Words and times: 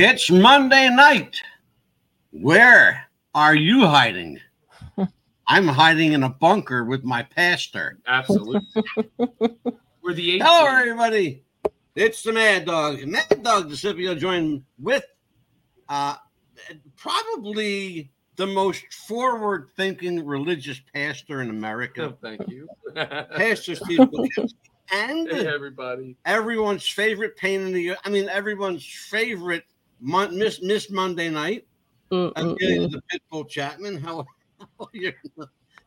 It's 0.00 0.30
Monday 0.30 0.88
night. 0.90 1.34
Where 2.30 3.08
are 3.34 3.56
you 3.56 3.84
hiding? 3.84 4.38
I'm 5.48 5.66
hiding 5.66 6.12
in 6.12 6.22
a 6.22 6.28
bunker 6.28 6.84
with 6.84 7.02
my 7.02 7.24
pastor. 7.24 7.98
Absolutely. 8.06 8.60
We're 10.00 10.12
the 10.14 10.36
eight. 10.36 10.42
Hello, 10.44 10.66
everybody. 10.66 11.42
It's 11.96 12.22
the 12.22 12.32
Mad 12.32 12.66
Dog. 12.66 13.04
Mad 13.08 13.42
Dog 13.42 13.70
DeCipio 13.70 14.16
joined 14.16 14.62
with 14.80 15.04
uh, 15.88 16.14
probably 16.94 18.12
the 18.36 18.46
most 18.46 18.84
forward 18.94 19.66
thinking 19.76 20.24
religious 20.24 20.80
pastor 20.94 21.42
in 21.42 21.50
America, 21.50 22.12
Oh, 22.12 22.18
thank 22.22 22.48
you. 22.48 22.68
Pastor 22.94 23.74
Steve 23.74 23.98
Bukowski, 23.98 24.54
and 24.92 25.28
hey, 25.28 25.48
everybody. 25.48 26.14
everyone's 26.24 26.86
favorite 26.88 27.36
pain 27.36 27.62
in 27.62 27.72
the 27.72 27.96
I 28.04 28.10
mean, 28.10 28.28
everyone's 28.28 28.86
favorite 28.86 29.64
mon- 30.00 30.38
Miss 30.38 30.62
Miss 30.62 30.90
Monday 30.90 31.30
night. 31.30 31.66
Mm, 32.10 32.32
I'm 32.36 32.46
mm, 32.46 32.58
getting 32.58 32.82
mm. 32.82 32.92
the 32.92 33.02
Pitbull 33.10 33.48
Chapman. 33.48 33.98
How 33.98 34.24
how 34.78 34.88
you? 34.92 35.12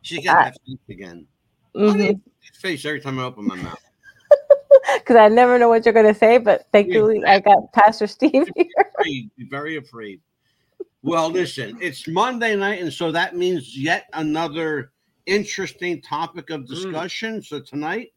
She 0.02 0.22
got 0.22 0.44
that 0.44 0.56
face 0.66 0.78
again. 0.88 1.26
Mhm. 1.74 2.20
Face 2.54 2.84
every 2.84 3.00
time 3.00 3.18
I 3.18 3.24
open 3.24 3.46
my 3.46 3.56
mouth. 3.56 3.78
because 4.94 5.16
I 5.16 5.28
never 5.28 5.58
know 5.58 5.68
what 5.68 5.84
you're 5.84 5.94
going 5.94 6.12
to 6.12 6.18
say. 6.18 6.38
But 6.38 6.66
thankfully, 6.72 7.24
I 7.24 7.40
got 7.40 7.72
Pastor 7.72 8.06
Steve 8.08 8.48
here. 8.56 8.66
afraid, 8.98 9.30
very 9.50 9.76
afraid. 9.76 10.20
Well, 11.02 11.30
listen, 11.30 11.78
it's 11.80 12.06
Monday 12.06 12.54
night, 12.54 12.80
and 12.80 12.92
so 12.92 13.10
that 13.10 13.36
means 13.36 13.76
yet 13.76 14.08
another 14.12 14.92
interesting 15.26 16.00
topic 16.00 16.50
of 16.50 16.66
discussion. 16.66 17.42
So 17.42 17.60
tonight 17.60 18.12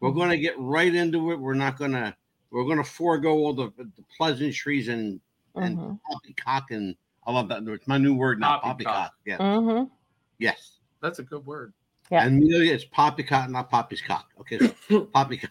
we're 0.00 0.12
going 0.12 0.30
to 0.30 0.38
get 0.38 0.54
right 0.58 0.94
into 0.94 1.32
it. 1.32 1.36
We're 1.36 1.54
not 1.54 1.78
going 1.78 1.92
to 1.92 2.14
we're 2.50 2.64
going 2.64 2.78
to 2.78 2.84
forego 2.84 3.30
all 3.30 3.52
the, 3.52 3.72
the 3.76 4.04
pleasantries 4.16 4.88
and 4.88 5.20
and 5.54 5.76
Mhm, 5.78 6.00
poppycock 6.10 6.70
and 6.70 6.96
I 7.26 7.32
love 7.32 7.48
that. 7.48 7.62
It's 7.66 7.86
my 7.86 7.98
new 7.98 8.14
word 8.14 8.40
now. 8.40 8.58
Poppycock. 8.60 8.92
Poppycock. 8.94 9.12
Yeah. 9.26 9.38
mhm. 9.38 9.90
Yes. 10.38 10.78
That's 11.02 11.18
a 11.18 11.22
good 11.22 11.44
word. 11.46 11.72
Yeah. 12.10 12.24
And 12.24 12.42
Amelia, 12.42 12.72
it's 12.74 12.84
poppycock, 12.84 13.50
not 13.50 13.70
poppy's 13.70 14.00
cock. 14.00 14.26
Okay. 14.40 14.58
So 14.88 15.02
poppycock. 15.14 15.50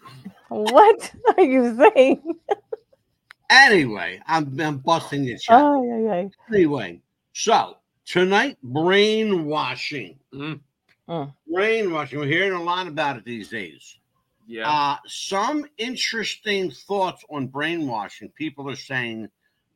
What 0.49 1.13
are 1.37 1.43
you 1.43 1.75
saying? 1.95 2.21
Anyway, 3.49 4.21
I'm, 4.27 4.59
I'm 4.59 4.77
busting 4.77 5.23
your 5.23 5.37
chat. 5.37 5.59
Oh, 5.61 5.83
yeah, 5.83 5.97
yeah. 6.21 6.27
Anyway, 6.53 7.01
so 7.33 7.77
tonight, 8.05 8.57
brainwashing. 8.63 10.19
Mm, 10.33 10.59
Brainwashing. 11.51 12.19
We're 12.19 12.27
hearing 12.27 12.53
a 12.53 12.61
lot 12.61 12.87
about 12.87 13.17
it 13.17 13.25
these 13.25 13.49
days. 13.49 13.97
yeah. 14.45 14.69
Uh, 14.69 14.97
some 15.07 15.65
interesting 15.77 16.69
thoughts 16.69 17.23
on 17.31 17.47
brainwashing. 17.47 18.29
People 18.35 18.69
are 18.69 18.75
saying, 18.75 19.27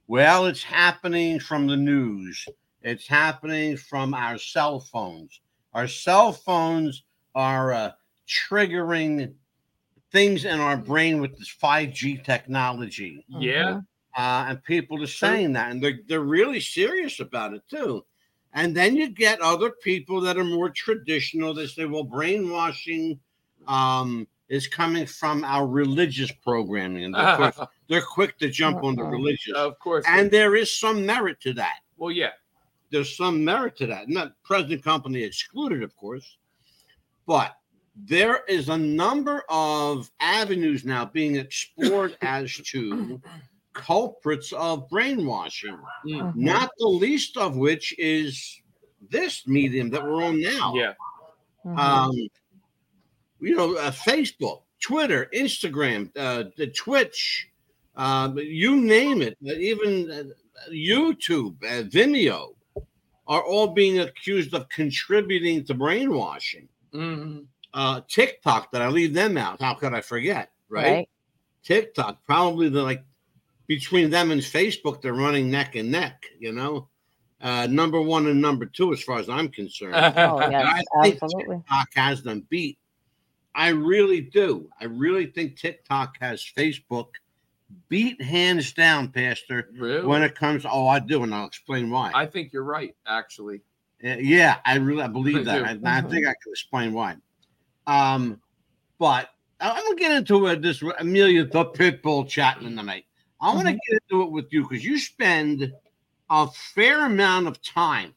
well, 0.07 0.45
it's 0.45 0.63
happening 0.63 1.39
from 1.39 1.67
the 1.67 1.77
news, 1.77 2.45
it's 2.81 3.07
happening 3.07 3.77
from 3.77 4.13
our 4.13 4.37
cell 4.37 4.79
phones. 4.79 5.39
Our 5.73 5.87
cell 5.87 6.33
phones 6.33 7.03
are 7.33 7.73
uh, 7.73 7.91
triggering 8.27 9.33
things 10.11 10.45
in 10.45 10.59
our 10.59 10.77
brain 10.77 11.19
with 11.19 11.37
this 11.37 11.53
5G 11.61 12.23
technology. 12.23 13.25
yeah. 13.27 13.81
Uh, 14.15 14.45
and 14.49 14.63
people 14.63 15.01
are 15.01 15.07
saying 15.07 15.53
that, 15.53 15.71
and 15.71 15.81
they're, 15.81 15.99
they're 16.07 16.19
really 16.19 16.59
serious 16.59 17.19
about 17.19 17.55
it 17.55 17.63
too. 17.67 18.05
And 18.53 18.75
then 18.75 18.95
you 18.95 19.09
get 19.09 19.41
other 19.41 19.71
people 19.71 20.21
that 20.21 20.37
are 20.37 20.43
more 20.43 20.69
traditional. 20.69 21.55
They 21.55 21.65
say, 21.65 21.85
well, 21.85 22.03
brainwashing 22.03 23.19
um, 23.67 24.27
is 24.49 24.67
coming 24.67 25.07
from 25.07 25.43
our 25.43 25.65
religious 25.65 26.31
programming. 26.31 27.05
And 27.05 27.15
they're, 27.15 27.35
quick, 27.35 27.55
they're 27.93 28.01
quick 28.01 28.37
to 28.39 28.49
jump 28.49 28.83
on 28.83 28.95
the 28.95 29.03
Uh-uh. 29.03 29.09
religious. 29.11 29.53
of 29.55 29.77
course. 29.79 30.03
And 30.07 30.31
there 30.31 30.55
is 30.55 30.75
some 30.75 31.05
merit 31.05 31.39
to 31.41 31.53
that. 31.53 31.79
well, 31.97 32.11
yeah. 32.11 32.31
There's 32.89 33.15
some 33.17 33.43
merit 33.43 33.75
to 33.77 33.87
that. 33.87 34.09
Not 34.09 34.33
present 34.43 34.83
company 34.83 35.21
excluded, 35.23 35.81
of 35.83 35.95
course. 35.95 36.37
But 37.25 37.55
there 37.95 38.43
is 38.47 38.69
a 38.69 38.77
number 38.77 39.43
of 39.49 40.11
avenues 40.19 40.83
now 40.85 41.05
being 41.05 41.35
explored 41.35 42.17
as 42.21 42.55
to 42.71 43.21
culprits 43.73 44.51
of 44.53 44.87
brainwashing 44.89 45.77
Mm, 46.05 46.21
Mhm. 46.33 46.35
not 46.35 46.69
the 46.77 46.87
least 46.87 47.37
of 47.37 47.55
which 47.55 47.93
is 47.97 48.61
this 49.09 49.47
medium 49.47 49.89
that 49.91 50.03
we're 50.03 50.23
on 50.23 50.39
now. 50.41 50.73
yeah. 50.75 50.93
Mhm. 51.65 51.77
Um, 51.79 52.11
you 53.39 53.55
know, 53.55 53.75
uh, 53.77 53.91
Facebook, 53.91 54.61
Twitter, 54.79 55.29
Instagram, 55.33 56.11
uh, 56.15 56.43
the 56.57 56.67
Twitch, 56.67 57.47
uh, 57.95 58.31
you 58.35 58.77
name 58.81 59.21
it, 59.21 59.37
uh, 59.47 59.53
even 59.53 60.09
uh, 60.11 60.71
YouTube, 60.71 61.55
uh, 61.63 61.83
Vimeo, 61.83 62.55
are 63.27 63.43
all 63.43 63.67
being 63.67 63.99
accused 63.99 64.53
of 64.53 64.67
contributing 64.69 65.63
to 65.65 65.73
brainwashing. 65.73 66.67
Mhm. 66.93 67.45
Uh, 67.73 68.01
TikTok, 68.07 68.71
that 68.71 68.81
I 68.81 68.87
leave 68.89 69.13
them 69.13 69.37
out. 69.37 69.61
How 69.61 69.73
could 69.73 69.93
I 69.93 70.01
forget? 70.01 70.51
right? 70.69 70.91
right. 70.91 71.09
TikTok, 71.63 72.23
probably 72.25 72.69
the 72.69 72.83
like 72.83 73.03
between 73.67 74.09
them 74.09 74.31
and 74.31 74.41
Facebook, 74.41 75.01
they're 75.01 75.13
running 75.13 75.49
neck 75.49 75.75
and 75.75 75.91
neck, 75.91 76.25
you 76.39 76.51
know. 76.51 76.89
Uh, 77.41 77.67
number 77.69 78.01
one 78.01 78.27
and 78.27 78.41
number 78.41 78.65
two, 78.65 78.93
as 78.93 79.03
far 79.03 79.19
as 79.19 79.29
I'm 79.29 79.49
concerned. 79.49 79.95
Oh, 80.17 80.39
yes, 80.49 80.83
I 80.97 81.03
think 81.03 81.21
absolutely. 81.21 81.57
TikTok 81.57 81.87
has 81.95 82.23
them 82.23 82.45
beat. 82.49 82.77
I 83.55 83.69
really 83.69 84.21
do. 84.21 84.69
I 84.79 84.85
really 84.85 85.27
think 85.27 85.57
TikTok 85.57 86.15
has 86.19 86.43
Facebook 86.57 87.09
beat 87.89 88.21
hands 88.21 88.73
down, 88.73 89.09
Pastor, 89.09 89.69
really? 89.77 90.05
when 90.05 90.23
it 90.23 90.35
comes. 90.35 90.65
Oh, 90.69 90.87
I 90.87 90.99
do, 90.99 91.23
and 91.23 91.33
I'll 91.33 91.45
explain 91.47 91.89
why. 91.89 92.11
I 92.13 92.25
think 92.25 92.51
you're 92.53 92.63
right, 92.63 92.95
actually. 93.07 93.61
Uh, 94.03 94.17
yeah, 94.19 94.57
I 94.65 94.75
really 94.75 95.03
I 95.03 95.07
believe 95.07 95.35
I 95.47 95.59
that. 95.59 95.81
do. 95.81 95.87
I, 95.87 95.97
I 95.97 96.01
Mhm. 96.01 96.09
think 96.09 96.27
I 96.27 96.35
can 96.41 96.51
explain 96.51 96.93
why. 96.93 97.17
Um, 97.87 98.41
but 98.99 99.29
I- 99.59 99.71
I'm 99.71 99.83
gonna 99.83 99.95
get 99.95 100.11
into 100.11 100.47
it. 100.47 100.61
This 100.61 100.81
Amelia 100.99 101.45
the 101.45 101.65
Pitbull 101.65 102.27
Chapman 102.27 102.75
tonight. 102.75 103.05
I 103.41 103.53
want 103.53 103.67
to 103.67 103.73
Mhm. 103.73 103.79
get 103.89 104.01
into 104.09 104.23
it 104.23 104.31
with 104.31 104.51
you 104.53 104.63
because 104.63 104.83
you 104.85 104.97
spend 104.97 105.71
a 106.29 106.47
fair 106.47 107.05
amount 107.05 107.47
of 107.47 107.61
time, 107.61 108.15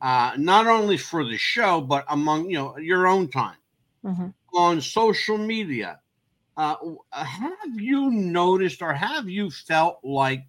uh, 0.00 0.32
not 0.36 0.66
only 0.66 0.96
for 0.96 1.24
the 1.24 1.36
show 1.38 1.80
but 1.80 2.04
among 2.08 2.50
you 2.50 2.56
know 2.58 2.76
your 2.78 3.06
own 3.06 3.28
time 3.28 3.56
Mhm. 4.04 4.34
on 4.54 4.80
social 4.80 5.38
media. 5.38 6.00
Uh, 6.56 6.76
have 7.12 7.74
you 7.80 8.10
noticed 8.10 8.82
or 8.82 8.92
have 8.92 9.28
you 9.28 9.50
felt 9.50 9.98
like 10.04 10.44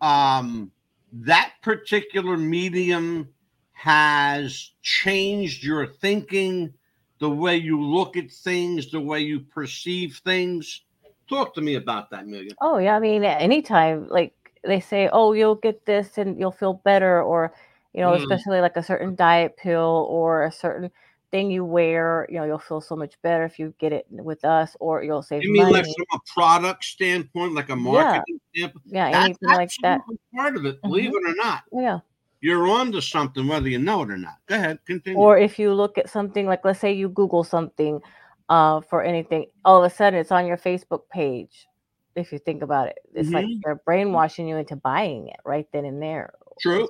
um, 0.00 0.70
that 1.12 1.52
particular 1.62 2.36
medium 2.36 3.28
has 3.72 4.72
changed 4.82 5.62
your 5.62 5.86
thinking, 5.86 6.72
the 7.20 7.30
way 7.30 7.56
you 7.56 7.80
look 7.80 8.16
at 8.16 8.30
things, 8.30 8.90
the 8.90 9.00
way 9.00 9.20
you 9.20 9.40
perceive 9.40 10.20
things? 10.24 10.82
Talk 11.28 11.54
to 11.54 11.60
me 11.60 11.76
about 11.76 12.10
that, 12.10 12.26
Million. 12.26 12.56
Oh 12.60 12.78
yeah, 12.78 12.96
I 12.96 13.00
mean, 13.00 13.24
anytime, 13.24 14.08
like 14.08 14.34
they 14.64 14.80
say, 14.80 15.08
oh, 15.12 15.32
you'll 15.32 15.54
get 15.54 15.86
this 15.86 16.18
and 16.18 16.38
you'll 16.38 16.52
feel 16.52 16.74
better, 16.74 17.22
or 17.22 17.52
you 17.92 18.00
know, 18.00 18.12
Mm. 18.12 18.22
especially 18.22 18.60
like 18.60 18.76
a 18.76 18.82
certain 18.82 19.14
diet 19.14 19.56
pill 19.56 20.06
or 20.10 20.44
a 20.44 20.52
certain 20.52 20.90
thing 21.32 21.50
you 21.50 21.64
wear, 21.64 22.26
you 22.30 22.36
know, 22.36 22.44
you'll 22.44 22.58
feel 22.58 22.80
so 22.80 22.94
much 22.94 23.14
better 23.22 23.44
if 23.44 23.58
you 23.58 23.74
get 23.80 23.92
it 23.92 24.06
with 24.08 24.44
us, 24.44 24.76
or 24.78 25.02
you'll 25.02 25.22
save 25.22 25.42
You 25.42 25.52
mean 25.52 25.62
money. 25.64 25.72
like 25.74 25.84
from 25.86 26.06
a 26.14 26.18
product 26.32 26.84
standpoint, 26.84 27.54
like 27.54 27.70
a 27.70 27.74
marketing 27.76 28.38
standpoint? 28.54 28.84
yeah, 28.86 29.10
That's 29.10 29.24
anything 29.24 29.48
like 29.48 29.70
that. 29.82 30.00
part 30.36 30.56
of 30.56 30.64
it, 30.66 30.80
believe 30.82 31.10
it 31.10 31.22
or 31.28 31.34
not. 31.34 31.62
Yeah. 31.72 31.98
You're 32.42 32.68
on 32.68 32.92
to 32.92 33.00
something, 33.02 33.46
whether 33.48 33.68
you 33.68 33.78
know 33.78 34.02
it 34.02 34.10
or 34.10 34.16
not. 34.18 34.34
Go 34.46 34.56
ahead, 34.56 34.78
continue. 34.84 35.18
Or 35.18 35.38
if 35.38 35.58
you 35.58 35.72
look 35.72 35.96
at 35.98 36.10
something 36.10 36.46
like, 36.46 36.64
let's 36.64 36.80
say 36.80 36.92
you 36.92 37.08
Google 37.08 37.44
something 37.44 38.00
uh, 38.48 38.80
for 38.82 39.02
anything, 39.02 39.46
all 39.64 39.82
of 39.82 39.90
a 39.90 39.94
sudden 39.94 40.18
it's 40.20 40.32
on 40.32 40.46
your 40.46 40.56
Facebook 40.58 41.08
page. 41.10 41.66
If 42.14 42.30
you 42.32 42.38
think 42.38 42.62
about 42.62 42.88
it, 42.88 42.98
it's 43.14 43.30
like 43.30 43.46
Mhm. 43.46 43.60
they're 43.64 43.80
brainwashing 43.86 44.46
you 44.46 44.56
into 44.58 44.76
buying 44.76 45.28
it 45.28 45.40
right 45.46 45.66
then 45.72 45.86
and 45.86 46.02
there. 46.02 46.34
True. 46.60 46.88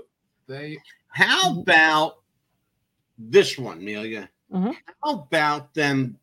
They 0.48 0.78
How 1.10 1.60
about 1.60 2.21
this 3.18 3.58
one, 3.58 3.78
Amelia? 3.78 4.28
Mhm. 4.52 4.76
How 5.02 5.12
about 5.12 5.74
them 5.74 6.18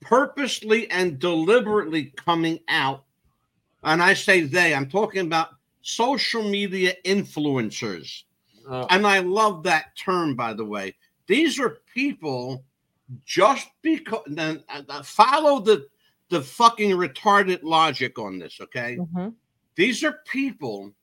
purposely 0.00 0.90
and 0.90 1.18
deliberately 1.18 2.06
coming 2.16 2.60
out? 2.68 3.04
And 3.82 4.02
I 4.02 4.14
say 4.14 4.42
they, 4.42 4.74
I'm 4.74 4.88
talking 4.88 5.26
about 5.26 5.50
social 5.82 6.42
media 6.48 6.94
influencers. 7.04 8.24
uh, 8.68 8.86
And 8.90 9.06
I 9.06 9.18
love 9.18 9.64
that 9.64 9.96
term, 9.96 10.36
by 10.36 10.52
the 10.52 10.64
way. 10.64 10.94
These 11.26 11.58
are 11.58 11.78
people 11.92 12.64
just 13.24 13.68
because 13.82 14.22
then 14.26 14.62
uh, 14.68 14.82
uh, 14.88 15.02
follow 15.02 15.60
the 15.60 15.88
the 16.28 16.40
fucking 16.40 16.90
retarded 16.92 17.62
logic 17.62 18.18
on 18.18 18.38
this, 18.38 18.58
okay? 18.60 18.96
Mhm. 18.96 19.34
These 19.74 20.02
are 20.02 20.20
people 20.24 20.94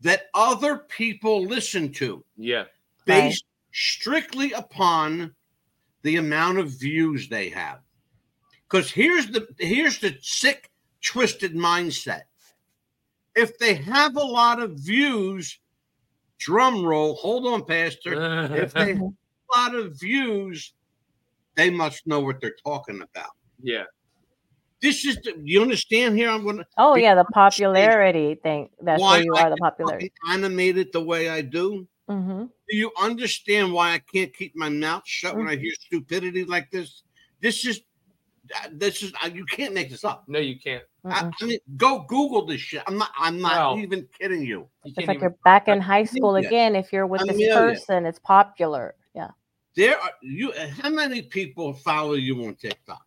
that 0.00 0.30
other 0.32 0.78
people 0.78 1.42
listen 1.44 1.92
to 1.94 2.24
yeah. 2.36 2.64
based 3.04 3.44
strictly 3.72 4.52
upon 4.52 5.34
the 6.02 6.16
amount 6.16 6.58
of 6.58 6.68
views 6.78 7.28
they 7.28 7.48
have. 7.50 7.80
Because 8.68 8.90
here's 8.90 9.28
the 9.28 9.46
here's 9.58 9.98
the 9.98 10.16
sick, 10.20 10.70
twisted 11.02 11.54
mindset. 11.54 12.22
if 13.34 13.58
they 13.58 13.74
have 13.74 14.16
a 14.16 14.22
lot 14.24 14.60
of 14.60 14.72
views, 14.78 15.58
drum 16.38 16.84
roll, 16.84 17.14
hold 17.14 17.46
on, 17.46 17.64
Pastor. 17.64 18.48
If 18.54 18.72
they 18.72 18.94
have 18.94 19.00
a 19.00 19.56
lot 19.56 19.74
of 19.74 19.98
views, 19.98 20.74
they 21.54 21.70
must 21.70 22.06
know 22.06 22.20
what 22.20 22.40
they're 22.40 22.56
talking 22.64 23.02
about. 23.02 23.30
yeah. 23.62 23.84
This 24.80 25.04
is 25.04 25.16
the, 25.22 25.34
you 25.42 25.60
understand 25.60 26.16
here? 26.16 26.30
I'm 26.30 26.44
gonna 26.44 26.64
Oh 26.76 26.94
yeah, 26.94 27.16
the 27.16 27.24
popularity 27.24 28.36
thing. 28.36 28.68
That's 28.80 29.00
why 29.00 29.16
where 29.16 29.24
you 29.24 29.34
I 29.34 29.42
are, 29.42 29.50
the 29.50 29.56
popularity. 29.56 30.12
fucking 30.22 30.34
animate 30.34 30.78
it 30.78 30.92
the 30.92 31.02
way 31.02 31.28
I 31.28 31.40
do. 31.40 31.88
Hmm 32.08 32.44
Do 32.70 32.76
you 32.76 32.90
understand 33.00 33.72
why 33.72 33.92
I 33.92 33.98
can't 33.98 34.34
keep 34.34 34.56
my 34.56 34.68
mouth 34.68 35.02
shut 35.06 35.36
when 35.36 35.48
I 35.48 35.56
hear 35.56 35.72
stupidity 35.80 36.44
like 36.44 36.70
this? 36.70 37.02
This 37.40 37.64
is 37.64 37.82
uh, 38.54 38.68
this 38.72 39.02
is 39.02 39.12
uh, 39.22 39.28
you 39.32 39.44
can't 39.44 39.74
make 39.74 39.90
this 39.90 40.04
up. 40.04 40.24
No, 40.26 40.38
you 40.38 40.58
can't. 40.58 40.82
I, 41.04 41.30
I 41.40 41.44
mean, 41.46 41.58
go 41.76 42.04
Google 42.08 42.44
this 42.44 42.60
shit. 42.60 42.82
I'm 42.86 42.98
not. 42.98 43.10
I'm 43.18 43.40
not 43.40 43.56
Well, 43.56 43.78
even 43.78 44.06
kidding 44.18 44.42
you. 44.42 44.68
You 44.84 44.92
It's 44.96 44.98
like 44.98 45.16
even, 45.16 45.20
you're 45.20 45.36
back 45.44 45.68
in 45.68 45.80
high 45.80 46.04
school 46.04 46.36
again 46.36 46.76
if 46.76 46.92
you're 46.92 47.06
with 47.06 47.22
this 47.26 47.36
Amelia. 47.36 47.54
person. 47.54 48.04
It's 48.04 48.18
popular. 48.18 48.94
Yeah. 49.14 49.30
There 49.76 49.98
are 49.98 50.10
you. 50.22 50.52
How 50.52 50.90
many 50.90 51.22
people 51.22 51.72
follow 51.72 52.14
you 52.14 52.44
on 52.44 52.54
TikTok? 52.56 53.02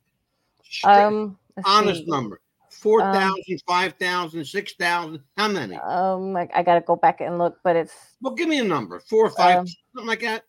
Straight- 0.63 0.91
Um. 1.05 1.37
honest 1.65 2.05
see. 2.05 2.09
number. 2.09 2.40
4,000, 2.81 3.61
5,000, 3.67 4.43
6,000. 4.45 5.19
How 5.37 5.47
many? 5.47 5.75
Um. 5.75 6.33
Like 6.33 6.49
I 6.55 6.63
gotta 6.63 6.81
go 6.81 6.95
back 6.95 7.21
and 7.21 7.37
look, 7.37 7.59
but 7.63 7.75
it's 7.75 7.93
Well, 8.21 8.33
give 8.33 8.49
me 8.49 8.59
a 8.59 8.63
number. 8.63 8.99
Four 8.99 9.25
or 9.27 9.29
five, 9.29 9.59
Um, 9.59 9.67
something 9.95 10.07
like 10.07 10.21
that. 10.21 10.43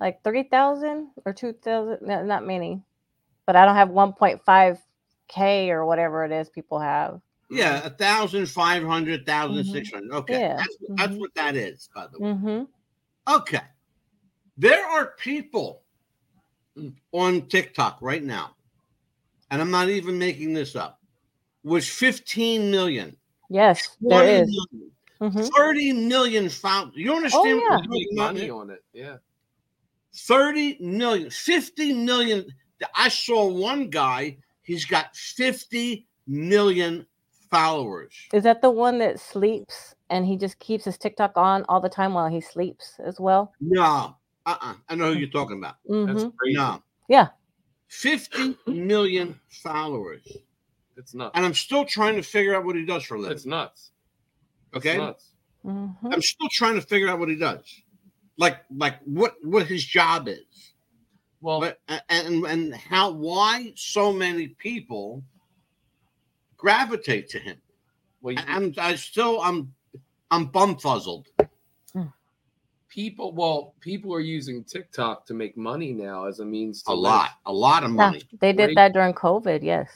like 0.00 0.22
three 0.22 0.42
thousand 0.44 1.08
or 1.24 1.32
two 1.32 1.54
thousand. 1.54 2.06
No, 2.06 2.22
not 2.22 2.46
many. 2.46 2.82
But 3.46 3.56
I 3.56 3.64
don't 3.64 3.74
have 3.74 3.88
one 3.90 4.12
point 4.12 4.40
five 4.44 4.78
k 5.28 5.70
or 5.70 5.86
whatever 5.86 6.24
it 6.24 6.32
is 6.32 6.50
people 6.50 6.78
have. 6.78 7.20
Yeah, 7.50 7.84
a 7.84 7.90
thousand, 7.90 8.46
five 8.50 8.84
hundred, 8.84 9.24
thousand, 9.26 9.64
Mhm. 9.64 9.72
six 9.72 9.90
hundred. 9.90 10.12
Okay, 10.12 10.40
Yeah, 10.40 10.56
that's, 10.56 10.76
that's 10.96 11.12
mhm. 11.14 11.18
what 11.20 11.34
that 11.34 11.56
is, 11.56 11.88
by 11.94 12.06
the 12.06 12.18
way. 12.18 12.30
Mm-hmm. 12.32 13.34
Okay. 13.34 13.60
There 14.58 14.86
are 14.86 15.14
people 15.18 15.82
on 17.12 17.48
TikTok 17.48 17.98
right 18.00 18.22
now, 18.22 18.56
and 19.50 19.60
I'm 19.60 19.70
not 19.70 19.88
even 19.88 20.18
making 20.18 20.52
this 20.54 20.76
up, 20.76 21.00
with 21.64 21.84
15 21.84 22.70
million, 22.70 23.16
Yes, 23.48 23.96
20 24.06 24.08
there 24.26 24.42
is. 24.42 24.48
million, 24.72 24.92
Mhm. 25.20 25.50
30 25.56 25.92
million 25.92 26.48
found. 26.48 26.92
You 26.94 27.14
understand 27.14 27.44
oh, 27.44 27.46
yeah. 27.46 27.76
what 27.76 27.82
I'm 27.84 27.88
talking 27.88 28.08
about 28.18 28.34
money 28.34 28.50
on 28.50 28.70
it. 28.70 28.84
Yeah. 28.92 29.16
30 30.14 30.78
million, 30.80 31.30
50 31.30 31.92
million. 31.92 32.46
I 32.96 33.08
saw 33.08 33.46
one 33.48 33.88
guy, 33.90 34.38
he's 34.62 34.84
got 34.84 35.14
50 35.16 36.06
million 36.26 37.06
followers. 37.50 38.14
Is 38.32 38.42
that 38.42 38.62
the 38.62 38.70
one 38.70 38.98
that 38.98 39.20
sleeps 39.20 39.94
and 40.10 40.26
he 40.26 40.36
just 40.36 40.58
keeps 40.58 40.84
his 40.84 40.98
TikTok 40.98 41.32
on 41.36 41.64
all 41.68 41.80
the 41.80 41.88
time 41.88 42.14
while 42.14 42.28
he 42.28 42.40
sleeps 42.40 42.98
as 43.04 43.20
well? 43.20 43.52
No, 43.60 44.16
uh-uh. 44.46 44.74
I 44.88 44.94
know 44.94 45.12
who 45.12 45.18
you're 45.20 45.28
talking 45.30 45.58
about. 45.58 45.76
That's 45.84 46.24
hmm 46.24 46.28
crazy. 46.36 46.56
No. 46.56 46.82
Yeah. 47.08 47.28
50 47.88 48.56
million 48.66 49.38
followers. 49.50 50.26
It's 50.96 51.14
nuts. 51.14 51.32
And 51.34 51.44
I'm 51.44 51.54
still 51.54 51.84
trying 51.84 52.16
to 52.16 52.22
figure 52.22 52.54
out 52.54 52.64
what 52.64 52.76
he 52.76 52.84
does 52.84 53.04
for 53.04 53.14
a 53.16 53.18
living. 53.20 53.36
It's 53.36 53.46
nuts. 53.46 53.92
It's 54.74 54.86
Okay. 54.86 54.98
nuts. 54.98 55.30
hmm 55.62 55.86
I'm 56.04 56.22
still 56.22 56.48
trying 56.52 56.74
to 56.74 56.82
figure 56.82 57.08
out 57.08 57.18
what 57.18 57.28
he 57.28 57.36
does. 57.36 57.64
Like 58.38 58.58
like 58.74 59.00
what 59.04 59.34
what 59.44 59.66
his 59.66 59.84
job 59.84 60.28
is. 60.28 60.72
Well, 61.40 61.60
But 61.60 61.80
and 62.08 62.44
and 62.46 62.74
how 62.74 63.10
why 63.12 63.72
so 63.76 64.12
many 64.12 64.48
people 64.48 65.22
gravitate 66.56 67.28
to 67.30 67.38
him. 67.38 67.60
well, 68.20 68.34
you- 68.34 68.42
I'm 68.46 68.74
I 68.78 68.94
still 68.96 69.40
I'm 69.40 69.74
I'm 70.30 70.48
bumfuzzled. 70.50 71.26
people. 72.88 73.32
Well, 73.32 73.74
people 73.80 74.14
are 74.14 74.20
using 74.20 74.64
TikTok 74.64 75.26
to 75.26 75.34
make 75.34 75.56
money 75.56 75.92
now 75.92 76.26
as 76.26 76.40
a 76.40 76.44
means 76.44 76.82
to 76.84 76.92
A 76.92 76.94
live, 76.94 77.02
lot, 77.02 77.30
a 77.46 77.52
lot 77.52 77.84
of 77.84 77.90
Yeah, 77.90 77.96
money. 78.10 78.22
they 78.40 78.52
did 78.52 78.68
Right. 78.68 78.76
that 78.76 78.92
during 78.92 79.14
COVID. 79.14 79.62
Yes, 79.62 79.88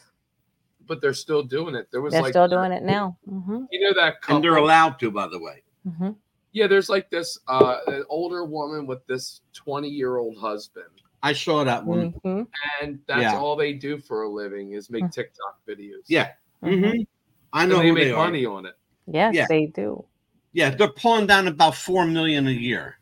but 0.86 1.00
they're 1.00 1.14
still 1.14 1.42
doing 1.42 1.74
it. 1.74 1.88
There 1.90 2.00
was 2.00 2.12
they're 2.12 2.22
like 2.22 2.32
still 2.32 2.48
doing 2.48 2.72
it 2.72 2.82
now. 2.82 3.16
hmm 3.28 3.64
You 3.70 3.80
know 3.80 3.94
that 3.94 4.20
couple. 4.20 4.36
And 4.36 4.44
they're 4.44 4.56
allowed 4.56 4.98
to, 5.00 5.10
by 5.10 5.26
the 5.28 5.38
way. 5.38 5.62
hmm 5.96 6.10
yeah, 6.52 6.66
there's 6.66 6.88
like 6.88 7.10
this 7.10 7.38
uh, 7.48 7.76
an 7.86 8.04
older 8.08 8.44
woman 8.44 8.86
with 8.86 9.06
this 9.06 9.42
20 9.52 9.88
year 9.88 10.16
old 10.16 10.38
husband, 10.38 10.86
I 11.22 11.34
saw 11.34 11.64
that 11.64 11.84
one. 11.84 12.14
hmm 12.24 12.42
and 12.80 12.98
that's 13.06 13.20
Yeah. 13.22 13.38
all 13.38 13.56
they 13.56 13.74
do 13.74 13.98
for 13.98 14.22
a 14.22 14.28
living 14.28 14.72
is 14.72 14.88
make 14.88 15.04
Mm. 15.04 15.12
TikTok 15.12 15.58
videos. 15.68 16.04
Yeah. 16.08 16.32
hmm 16.62 16.70
Mhm. 16.70 17.06
I 17.52 17.62
and 17.62 17.70
know 17.70 17.78
they 17.80 17.88
who 17.88 17.94
make 17.94 18.04
they 18.04 18.12
are. 18.12 18.24
money 18.24 18.46
on 18.46 18.64
it. 18.64 18.74
Yes, 19.06 19.34
Yeah. 19.34 19.46
they 19.48 19.66
do. 19.66 20.04
Yeah, 20.52 20.70
they're 20.70 20.88
pulling 20.88 21.26
down 21.26 21.46
about 21.48 21.74
four 21.74 22.06
million 22.06 22.46
a 22.46 22.50
year. 22.50 22.98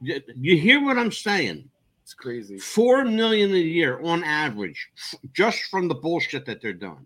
You, 0.00 0.22
you 0.34 0.56
hear 0.56 0.84
what 0.84 0.98
I'm 0.98 1.10
saying? 1.10 1.68
It's 2.06 2.14
crazy. 2.14 2.56
Four 2.56 3.04
million 3.04 3.52
a 3.52 3.56
year 3.58 4.00
on 4.00 4.22
average, 4.22 4.90
just 5.32 5.64
from 5.64 5.88
the 5.88 5.94
bullshit 5.96 6.46
that 6.46 6.62
they're 6.62 6.72
doing. 6.72 7.04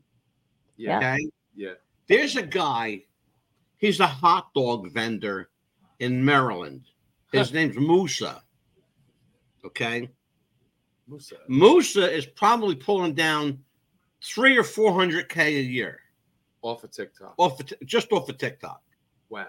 Yeah, 0.77 0.99
Okay. 0.99 1.17
yeah. 1.57 1.73
There's 2.07 2.37
a 2.37 2.43
guy, 2.43 3.05
he's 3.79 4.01
a 4.01 4.07
hot 4.07 4.53
dog 4.55 4.93
vendor 4.93 5.49
in 6.01 6.23
Maryland. 6.23 6.83
His 7.33 7.51
name's 7.51 7.79
Musa. 7.79 8.43
Okay. 9.65 10.11
Musa. 11.09 11.37
Musa 11.49 12.15
is 12.15 12.27
probably 12.27 12.75
pulling 12.75 13.15
down 13.15 13.59
three 14.23 14.59
or 14.59 14.65
four 14.65 14.93
hundred 14.93 15.31
K 15.31 15.57
a 15.57 15.63
year 15.63 16.01
off 16.61 16.85
of 16.85 16.91
TikTok. 16.91 17.33
off 17.39 17.59
of, 17.59 17.73
just 17.87 18.13
off 18.13 18.29
of 18.29 18.37
TikTok. 18.37 18.83
Wow. 19.31 19.47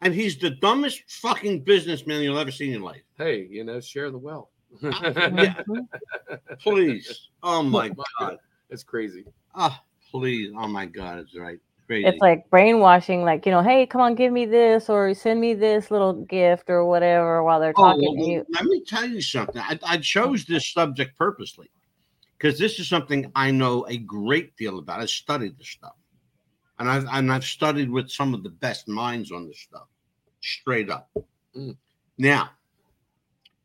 And 0.00 0.14
he's 0.14 0.38
the 0.38 0.48
dumbest 0.48 1.02
fucking 1.08 1.62
businessman 1.64 2.22
you'll 2.22 2.38
ever 2.38 2.50
see 2.50 2.64
in 2.68 2.72
your 2.72 2.80
life. 2.80 3.02
Hey, 3.18 3.46
you 3.50 3.64
know, 3.64 3.78
share 3.78 4.10
the 4.10 4.16
wealth. 4.16 4.48
Yeah. 4.80 5.54
Please. 6.60 7.28
Oh 7.42 7.62
my 7.62 7.88
My 7.88 8.04
God. 8.18 8.38
It's 8.70 8.84
crazy. 8.84 9.24
Oh, 9.54 9.76
please. 10.10 10.52
Oh 10.56 10.68
my 10.68 10.86
God. 10.86 11.18
It's 11.18 11.36
right. 11.36 11.58
Crazy. 11.86 12.06
It's 12.08 12.20
like 12.20 12.48
brainwashing, 12.48 13.22
like, 13.22 13.44
you 13.44 13.52
know, 13.52 13.62
hey, 13.62 13.86
come 13.86 14.00
on, 14.00 14.14
give 14.14 14.32
me 14.32 14.46
this 14.46 14.88
or 14.88 15.12
send 15.14 15.40
me 15.40 15.54
this 15.54 15.90
little 15.90 16.14
gift 16.14 16.70
or 16.70 16.86
whatever 16.86 17.42
while 17.42 17.60
they're 17.60 17.74
Oh, 17.76 17.82
talking 17.82 18.16
well, 18.16 18.24
to 18.24 18.30
you. 18.30 18.46
let 18.50 18.64
me 18.64 18.82
tell 18.84 19.04
you 19.04 19.20
something. 19.20 19.60
I, 19.60 19.78
I 19.84 19.96
chose 19.98 20.44
this 20.44 20.72
subject 20.72 21.18
purposely 21.18 21.70
because 22.38 22.58
this 22.58 22.78
is 22.78 22.88
something 22.88 23.30
I 23.34 23.50
know 23.50 23.86
a 23.88 23.98
great 23.98 24.56
deal 24.56 24.78
about. 24.78 25.00
I 25.00 25.06
studied 25.06 25.58
this 25.58 25.68
stuff, 25.68 25.96
and 26.78 26.88
I've 26.88 27.06
and 27.12 27.32
I've 27.32 27.44
studied 27.44 27.90
with 27.90 28.10
some 28.10 28.34
of 28.34 28.42
the 28.42 28.50
best 28.50 28.88
minds 28.88 29.30
on 29.30 29.46
this 29.46 29.60
stuff, 29.60 29.86
straight 30.40 30.90
up. 30.90 31.10
Mm. 31.56 31.76
Now, 32.18 32.50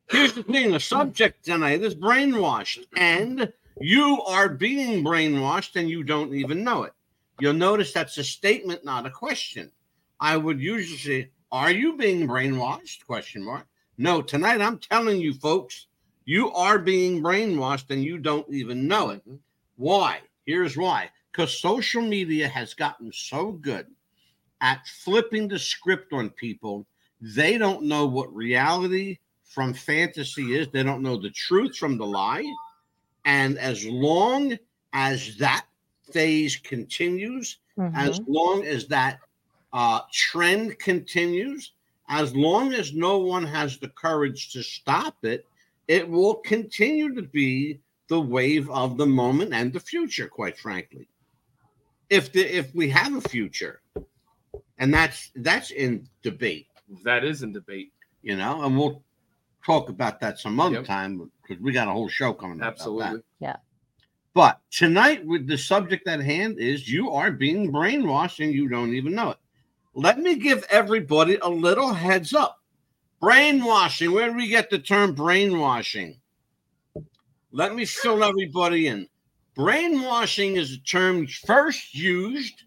here's 0.09 0.33
the 0.33 0.43
thing: 0.43 0.71
the 0.71 0.79
subject 0.79 1.45
tonight 1.45 1.81
is 1.81 1.95
brainwashed, 1.95 2.85
and 2.95 3.51
you 3.79 4.21
are 4.23 4.49
being 4.49 5.03
brainwashed, 5.03 5.75
and 5.75 5.89
you 5.89 6.03
don't 6.03 6.33
even 6.33 6.63
know 6.63 6.83
it. 6.83 6.93
You'll 7.39 7.53
notice 7.53 7.93
that's 7.93 8.17
a 8.17 8.23
statement, 8.23 8.83
not 8.83 9.05
a 9.05 9.11
question. 9.11 9.71
I 10.19 10.37
would 10.37 10.59
usually 10.59 10.97
say, 10.97 11.31
"Are 11.51 11.71
you 11.71 11.97
being 11.97 12.27
brainwashed?" 12.27 13.05
Question 13.05 13.43
mark. 13.43 13.67
No, 13.97 14.21
tonight 14.21 14.61
I'm 14.61 14.77
telling 14.77 15.19
you 15.19 15.33
folks, 15.33 15.87
you 16.25 16.51
are 16.53 16.77
being 16.77 17.21
brainwashed 17.21 17.89
and 17.89 18.03
you 18.03 18.17
don't 18.17 18.47
even 18.53 18.87
know 18.87 19.09
it. 19.09 19.23
Why? 19.75 20.21
Here's 20.45 20.77
why. 20.77 21.09
Because 21.31 21.59
social 21.59 22.01
media 22.01 22.47
has 22.47 22.73
gotten 22.73 23.11
so 23.13 23.51
good 23.51 23.87
at 24.61 24.87
flipping 24.87 25.47
the 25.47 25.57
script 25.57 26.13
on 26.13 26.29
people, 26.31 26.85
they 27.21 27.57
don't 27.57 27.83
know 27.83 28.05
what 28.05 28.33
reality 28.35 29.17
from 29.57 29.73
fantasy 29.73 30.55
is. 30.55 30.67
They 30.67 30.83
don't 30.83 31.01
know 31.01 31.17
the 31.17 31.31
truth 31.31 31.75
from 31.77 31.97
the 31.97 32.05
lie. 32.05 32.45
And 33.25 33.57
as 33.57 33.83
long 33.87 34.55
as 34.93 35.35
that 35.37 35.65
phase 36.13 36.57
continues, 36.57 37.57
as 37.95 38.19
Mhm. 38.19 38.25
long 38.27 38.65
as 38.65 38.87
that 38.89 39.19
uh, 39.73 40.01
trend 40.13 40.77
continues, 40.77 41.71
as 42.07 42.35
long 42.35 42.71
as 42.73 42.93
no 42.93 43.17
one 43.17 43.43
has 43.45 43.79
the 43.79 43.89
courage 43.89 44.51
to 44.53 44.61
stop 44.63 45.17
it, 45.25 45.45
it 45.87 46.07
will 46.07 46.35
continue 46.35 47.13
to 47.15 47.23
be 47.23 47.79
the 48.09 48.21
wave 48.21 48.69
of 48.69 48.95
the 48.97 49.07
moment 49.07 49.53
and 49.53 49.73
the 49.73 49.79
future, 49.79 50.27
quite 50.27 50.57
frankly. 50.57 51.07
If 52.11 52.31
the 52.31 52.43
if 52.45 52.73
we 52.75 52.89
have 52.89 53.15
a 53.15 53.21
future, 53.21 53.81
and 54.77 54.93
that's 54.93 55.31
that's 55.35 55.71
in 55.71 56.07
debate, 56.21 56.67
That 57.03 57.23
is 57.25 57.41
in 57.41 57.51
debate. 57.53 57.91
you 58.21 58.35
know, 58.37 58.61
and 58.63 58.77
we'll 58.77 59.03
talk 59.67 59.89
about 59.89 60.19
that 60.21 60.39
some 60.39 60.59
other 60.61 60.77
Yep. 60.77 60.85
time 60.85 61.29
because 61.41 61.61
we 61.61 61.71
got 61.73 61.89
a 61.89 61.91
whole 61.91 62.07
show 62.07 62.33
coming 62.33 62.61
up. 62.61 62.75
about 62.75 62.77
that. 62.77 62.81
Absolutely. 62.81 63.21
Yeah. 63.39 63.57
But 64.33 64.61
tonight, 64.71 65.25
with 65.25 65.45
the 65.47 65.57
subject 65.57 66.07
at 66.07 66.21
hand, 66.21 66.57
is 66.57 66.89
you 66.89 67.11
are 67.11 67.31
being 67.31 67.71
brainwashed 67.71 68.43
and 68.43 68.53
you 68.53 68.69
don't 68.69 68.93
even 68.93 69.13
know 69.13 69.31
it. 69.31 69.37
Let 69.93 70.19
me 70.19 70.35
give 70.35 70.63
everybody 70.69 71.35
a 71.41 71.49
little 71.49 71.93
heads 71.93 72.33
up. 72.33 72.61
Brainwashing, 73.19 74.11
where 74.11 74.29
do 74.29 74.35
we 74.37 74.47
get 74.47 74.69
the 74.69 74.79
term 74.79 75.13
brainwashing? 75.13 76.21
Let 77.51 77.75
me 77.75 77.83
fill 77.85 78.23
everybody 78.23 78.87
in. 78.87 79.07
Brainwashing 79.55 80.55
is 80.55 80.73
a 80.73 80.79
term 80.81 81.25
first 81.27 81.95
used 81.95 82.63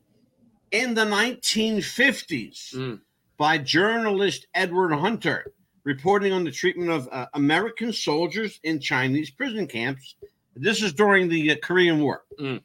in 0.73 0.95
the 0.95 1.04
1950s 1.04 2.73
Mm. 2.75 3.00
by 3.38 3.59
journalist 3.59 4.47
Edward 4.54 4.92
Hunter, 4.92 5.52
reporting 5.84 6.32
on 6.32 6.44
the 6.44 6.50
treatment 6.50 6.90
of 6.90 7.08
uh, 7.10 7.26
American 7.34 7.92
soldiers 7.92 8.60
in 8.64 8.80
Chinese 8.80 9.30
prison 9.30 9.66
camps. 9.66 10.16
This 10.56 10.82
is 10.82 10.92
during 10.92 11.28
the 11.28 11.52
uh, 11.52 11.56
Korean 11.62 12.00
War. 12.00 12.25
Mm. 12.38 12.62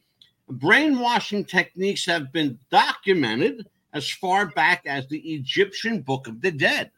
Brainwashing 0.48 1.44
techniques 1.44 2.04
have 2.06 2.32
been 2.32 2.58
documented 2.70 3.68
as 3.92 4.08
far 4.10 4.46
back 4.46 4.82
as 4.86 5.06
the 5.08 5.18
Egyptian 5.18 6.02
Book 6.02 6.28
of 6.28 6.40
the 6.40 6.50
Dead. 6.50 6.90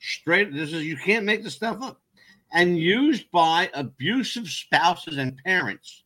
Straight, 0.00 0.52
this 0.52 0.72
is 0.72 0.84
you 0.84 0.96
can't 0.96 1.24
make 1.24 1.42
this 1.42 1.54
stuff 1.54 1.80
up. 1.80 2.00
And 2.52 2.78
used 2.78 3.30
by 3.30 3.70
abusive 3.74 4.48
spouses 4.48 5.16
and 5.16 5.36
parents. 5.44 6.02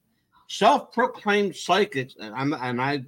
Self-proclaimed 0.48 1.54
psychics, 1.54 2.16
and 2.18 2.34
I'm 2.34 2.54
and 2.54 2.80
I, 2.80 3.04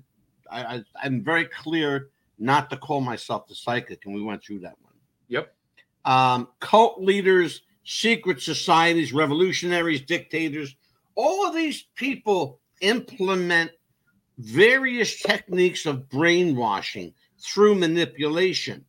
I, 0.51 0.63
I 0.63 0.85
I'm 1.03 1.23
very 1.25 1.47
clear 1.47 2.11
not 2.39 2.69
to 2.71 2.77
call 2.77 3.01
myself 3.01 3.47
the 3.47 3.55
psychic, 3.55 4.05
and 4.05 4.15
we 4.15 4.23
went 4.23 4.43
through 4.45 4.59
that 4.61 4.77
one. 4.83 4.93
Yep. 5.29 5.55
Um, 6.05 6.49
cult 6.61 7.01
leaders, 7.01 7.63
secret 7.85 8.41
societies, 8.41 9.13
revolutionaries, 9.13 10.03
dictators, 10.03 10.75
all 11.15 11.47
of 11.47 11.55
these 11.55 11.85
people 11.97 12.61
implement 12.81 13.71
various 14.39 15.21
techniques 15.21 15.85
of 15.85 16.09
brainwashing 16.09 17.13
through 17.39 17.75
manipulation. 17.75 18.85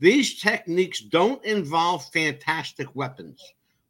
These 0.00 0.40
techniques 0.40 1.00
don't 1.00 1.44
involve 1.44 2.10
fantastic 2.12 2.94
weapons 2.96 3.40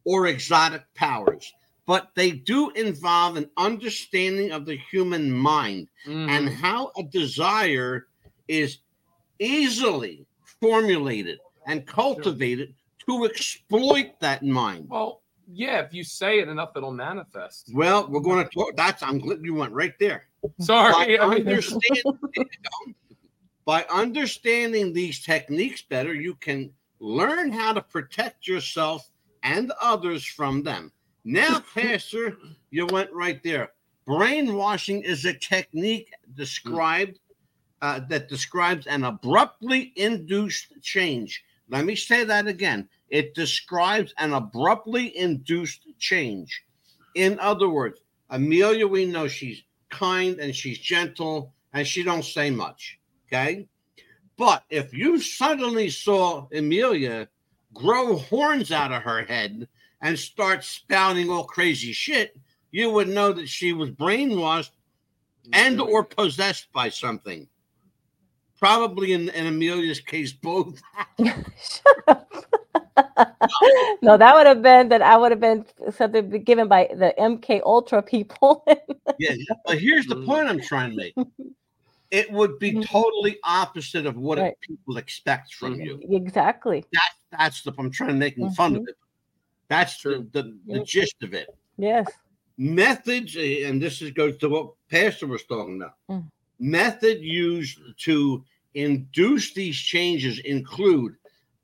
or 0.05 0.27
exotic 0.27 0.83
powers, 0.95 1.51
but 1.87 2.11
they 2.15 2.31
do 2.31 2.71
involve 2.71 3.37
an 3.37 3.49
understanding 3.57 4.53
of 4.53 4.67
the 4.67 4.77
human 4.91 5.31
mind 5.33 5.89
Mhm. 6.07 6.29
and 6.29 6.49
how 6.49 6.93
a 6.97 7.03
desire 7.03 8.07
is 8.49 8.79
easily 9.39 10.27
formulated 10.61 11.39
and 11.67 11.87
cultivate 11.87 12.61
it 12.61 12.75
to 13.07 13.25
exploit 13.25 14.19
that 14.21 14.43
mind. 14.43 14.89
well, 14.89 15.23
yeah, 15.53 15.81
if 15.81 15.93
you 15.93 16.05
say 16.05 16.39
it 16.39 16.49
enough, 16.49 16.71
it'll 16.77 16.91
manifest. 16.91 17.71
Well, 17.75 18.09
we're 18.09 18.21
going 18.21 18.45
to 18.45 18.51
talk. 18.51 18.77
That's 18.77 19.03
I'm 19.03 19.19
glad 19.19 19.45
you 19.45 19.55
went 19.55 19.73
right 19.73 19.93
there. 19.99 20.27
Sorry. 20.61 21.19
By, 21.19 21.23
I 21.23 21.29
mean, 21.29 21.41
understand, 21.41 22.03
by 23.65 23.85
understanding 23.91 24.93
these 24.93 25.21
techniques 25.23 25.83
better, 25.83 26.15
you 26.15 26.35
can 26.37 26.71
learn 27.01 27.53
how 27.53 27.73
to 27.73 27.83
protect 27.83 28.47
yourself 28.47 29.11
and 29.43 29.73
others 29.81 30.25
from 30.25 30.63
them. 30.63 30.93
Now, 31.25 31.63
Pastor, 31.75 32.39
you 32.71 32.87
went 32.87 33.13
right 33.13 33.43
there. 33.43 33.73
Brainwashing 34.07 35.03
is 35.03 35.25
a 35.25 35.33
technique 35.35 36.11
described 36.35 37.19
uh, 37.81 38.01
that 38.09 38.29
describes 38.29 38.87
an 38.87 39.05
abruptly 39.05 39.93
induced 39.97 40.73
change. 40.83 41.43
Let 41.69 41.85
me 41.85 41.97
say 41.97 42.25
that 42.25 42.47
again. 42.47 42.89
It 43.09 43.35
describes 43.35 44.13
an 44.19 44.33
abruptly 44.33 45.17
induced 45.17 45.87
change. 45.99 46.63
In 47.15 47.39
other 47.41 47.69
words, 47.69 48.01
Amelia, 48.31 48.87
we 48.87 49.07
know 49.07 49.29
she's 49.29 49.63
kind 49.89 50.39
and 50.41 50.55
she's 50.55 50.79
gentle 50.79 51.55
and 51.73 51.87
she 51.87 52.03
don't 52.03 52.25
say 52.25 52.51
much. 52.51 52.99
Okay. 53.27 53.69
But 54.37 54.65
if 54.69 54.93
you 54.93 55.21
suddenly 55.21 55.91
saw 55.91 56.49
Amelia 56.53 57.29
grow 57.73 58.17
horns 58.17 58.73
out 58.73 58.93
of 58.93 59.03
her 59.03 59.23
head 59.25 59.69
and 60.01 60.19
start 60.19 60.65
spouting 60.65 61.31
all 61.31 61.45
crazy 61.45 61.93
shit, 61.93 62.37
you 62.71 62.91
would 62.91 63.09
know 63.09 63.33
that 63.33 63.49
she 63.49 63.73
was 63.73 63.91
brainwashed 63.91 64.71
and 65.53 65.81
or 65.81 66.05
possessed 66.05 66.73
by 66.73 66.89
something. 66.89 67.49
Probably 68.59 69.13
in, 69.13 69.29
in 69.31 69.47
Amelia's 69.47 70.01
case, 70.01 70.33
both. 70.33 70.81
No, 74.03 74.17
that 74.17 74.35
would 74.35 74.47
have 74.47 74.63
been 74.63 74.89
that 74.91 75.03
I 75.03 75.17
would 75.17 75.31
have 75.33 75.41
been 75.41 75.65
something 75.91 76.29
given 76.45 76.69
by 76.69 76.89
the 76.95 77.15
MK 77.19 77.63
Ultra 77.65 78.03
people. 78.03 78.65
Yeah. 79.19 79.35
But 79.65 79.79
here's 79.79 80.07
the 80.07 80.17
point 80.25 80.49
I'm 80.49 80.61
trying 80.61 80.91
to 80.91 80.97
make. 80.97 81.15
It 82.11 82.31
would 82.33 82.59
be 82.59 82.83
totally 82.83 83.39
opposite 83.45 84.07
of 84.07 84.17
what 84.17 84.39
Right. 84.39 84.55
people 84.61 84.97
expect 84.97 85.55
from 85.55 85.81
you. 85.81 86.01
exactly. 86.11 86.85
That, 86.93 87.11
that's 87.39 87.63
the 87.63 87.73
I'm 87.79 87.91
trying 87.91 88.11
to 88.11 88.15
make 88.17 88.37
fun 88.57 88.75
of 88.77 88.83
it. 88.89 88.97
That's 89.69 90.03
the, 90.03 90.27
the, 90.33 90.43
the 90.67 90.79
Yep. 90.79 90.85
gist 90.87 91.15
of 91.23 91.33
it. 91.35 91.49
Yes. 91.79 92.07
methods, 92.59 93.37
eh, 93.37 93.67
and 93.69 93.81
this 93.81 94.03
is 94.03 94.11
goes 94.11 94.37
to 94.39 94.49
what 94.49 94.73
Pastor 94.91 95.27
was 95.29 95.45
talking 95.45 95.77
about. 95.81 95.95
Mm. 96.11 96.31
Method 96.59 97.21
used 97.21 97.79
to 97.99 98.45
induce 98.75 99.53
these 99.55 99.77
changes 99.77 100.39
include 100.41 101.15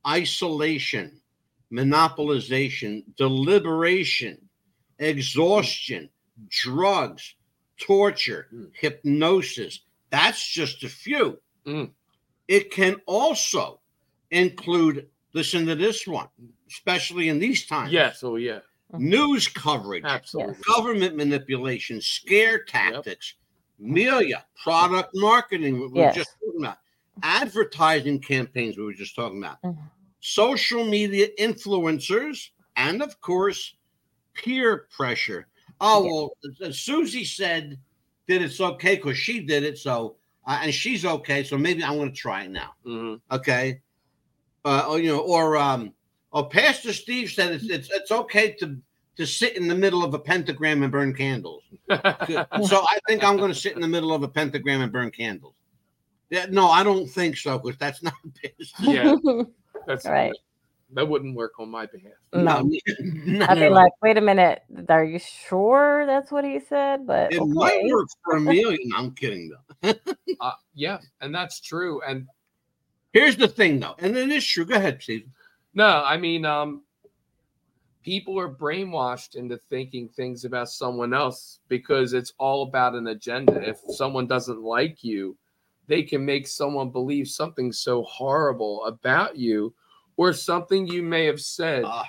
isolation, 0.06 1.20
monopolization, 1.72 3.02
deliberation, 3.16 4.38
exhaustion, 4.98 6.08
drugs, 6.48 7.34
torture, 7.78 8.48
Mm. 8.52 8.70
hypnosis. 8.74 9.80
That's 10.10 10.46
just 10.46 10.82
a 10.84 10.88
few. 10.88 11.40
Mm. 11.66 11.90
It 12.48 12.70
can 12.70 12.96
also 13.06 13.80
include, 14.30 15.08
listen 15.32 15.66
to 15.66 15.74
this 15.74 16.06
one, 16.06 16.28
especially 16.68 17.28
in 17.28 17.38
these 17.38 17.66
times 17.66 17.92
yes. 17.92 18.22
Oh, 18.22 18.36
yeah. 18.36 18.60
news 18.98 19.46
coverage, 19.48 20.04
Absolutely. 20.04 20.56
government 20.66 21.16
manipulation, 21.16 22.00
scare 22.00 22.64
tactics, 22.64 23.34
media, 23.80 24.44
product 24.62 25.10
marketing, 25.14 25.80
what 25.80 25.90
we 25.90 26.00
Yes. 26.00 26.14
were 26.14 26.18
just 26.20 26.36
talking 26.38 26.64
about, 26.64 26.78
advertising 27.22 28.20
campaigns, 28.20 28.76
we 28.76 28.84
were 28.84 28.92
just 28.92 29.16
talking 29.16 29.38
about, 29.38 29.58
Mhm. 29.64 29.90
social 30.20 30.84
media 30.84 31.28
influencers, 31.38 32.50
and 32.76 33.02
of 33.02 33.20
course, 33.20 33.74
peer 34.34 34.86
pressure. 34.94 35.48
Oh, 35.80 36.04
well, 36.04 36.52
uh, 36.68 36.72
Susie 36.72 37.24
said 37.24 37.80
that 38.28 38.42
it's 38.42 38.60
okay 38.60 38.96
because 38.96 39.16
she 39.16 39.40
did 39.40 39.64
it, 39.64 39.78
so 39.78 40.16
uh, 40.46 40.60
and 40.62 40.74
she's 40.74 41.04
okay, 41.04 41.42
so 41.44 41.56
maybe 41.56 41.82
I'm 41.82 41.96
going 41.96 42.10
to 42.10 42.16
try 42.16 42.44
it 42.44 42.50
now. 42.50 42.74
Mhm. 42.84 43.20
Okay, 43.30 43.80
uh, 44.64 44.86
or 44.88 44.98
you 45.00 45.08
know, 45.08 45.20
or 45.20 45.56
um, 45.56 45.94
or 46.32 46.48
Pastor 46.48 46.92
Steve 46.92 47.30
said 47.30 47.52
it's 47.52 47.64
it's, 47.64 47.90
it's 47.90 48.10
okay 48.10 48.52
to 48.60 48.80
to 49.16 49.26
sit 49.26 49.56
in 49.56 49.68
the 49.68 49.74
middle 49.74 50.04
of 50.04 50.14
a 50.14 50.18
pentagram 50.18 50.82
and 50.82 50.92
burn 50.92 51.14
candles. 51.14 51.62
so 51.90 51.98
I 52.00 52.98
think 53.06 53.24
I'm 53.24 53.36
going 53.36 53.52
to 53.52 53.58
sit 53.58 53.74
in 53.74 53.80
the 53.80 53.88
middle 53.88 54.14
of 54.14 54.22
a 54.22 54.28
pentagram 54.28 54.80
and 54.80 54.92
burn 54.92 55.10
candles. 55.10 55.54
Yeah, 56.30 56.46
no, 56.48 56.68
I 56.68 56.82
don't 56.82 57.08
think 57.08 57.36
so 57.36 57.58
because 57.58 57.78
that's 57.78 58.02
not 58.02 58.14
Pastor. 58.34 58.90
Yeah. 58.90 59.16
That's 59.86 60.04
Right. 60.06 60.32
That 60.92 61.06
wouldn't 61.06 61.36
work 61.36 61.52
on 61.60 61.70
my 61.70 61.86
behalf. 61.86 62.14
no. 62.32 62.62
no, 62.62 63.46
I'd 63.46 63.54
be 63.54 63.60
no. 63.60 63.68
like, 63.68 63.92
wait 64.02 64.16
a 64.16 64.20
minute, 64.20 64.62
are 64.88 65.04
you 65.04 65.20
sure 65.20 66.04
that's 66.04 66.32
what 66.32 66.44
he 66.44 66.58
said? 66.58 67.06
But 67.06 67.32
it 67.32 67.40
okay. 67.40 67.52
might 67.52 67.84
work 67.84 68.08
for 68.24 68.36
Amelia. 68.38 68.76
No, 68.86 68.96
I'm 68.96 69.12
kidding 69.12 69.52
though. 69.82 69.94
Uh, 70.40 70.52
yeah, 70.74 70.98
and 71.20 71.32
that's 71.32 71.60
true. 71.60 72.02
And 72.02 72.26
Here's 73.12 73.36
the 73.36 73.48
thing 73.48 73.80
though, 73.80 73.94
and 73.98 74.16
it 74.16 74.30
is 74.30 74.46
true. 74.46 74.64
Go 74.64 74.76
ahead, 74.76 75.02
Steve. 75.02 75.26
no, 75.74 76.02
I 76.04 76.16
mean, 76.16 76.44
um, 76.44 76.82
people 78.02 78.38
are 78.38 78.52
brainwashed 78.52 79.34
into 79.34 79.56
thinking 79.68 80.08
things 80.08 80.44
about 80.44 80.68
someone 80.68 81.12
else 81.14 81.60
because 81.68 82.12
it's 82.12 82.32
all 82.38 82.62
about 82.64 82.94
an 82.94 83.08
agenda. 83.08 83.60
If 83.68 83.78
someone 83.88 84.26
doesn't 84.26 84.62
like 84.62 85.04
you, 85.04 85.36
they 85.86 86.02
can 86.02 86.24
make 86.24 86.46
someone 86.46 86.90
believe 86.90 87.28
something 87.28 87.72
so 87.72 88.02
horrible 88.04 88.84
about 88.86 89.36
you 89.36 89.74
or 90.16 90.32
something 90.32 90.86
you 90.86 91.02
may 91.02 91.26
have 91.26 91.40
said. 91.40 91.82
Ah, 91.84 92.08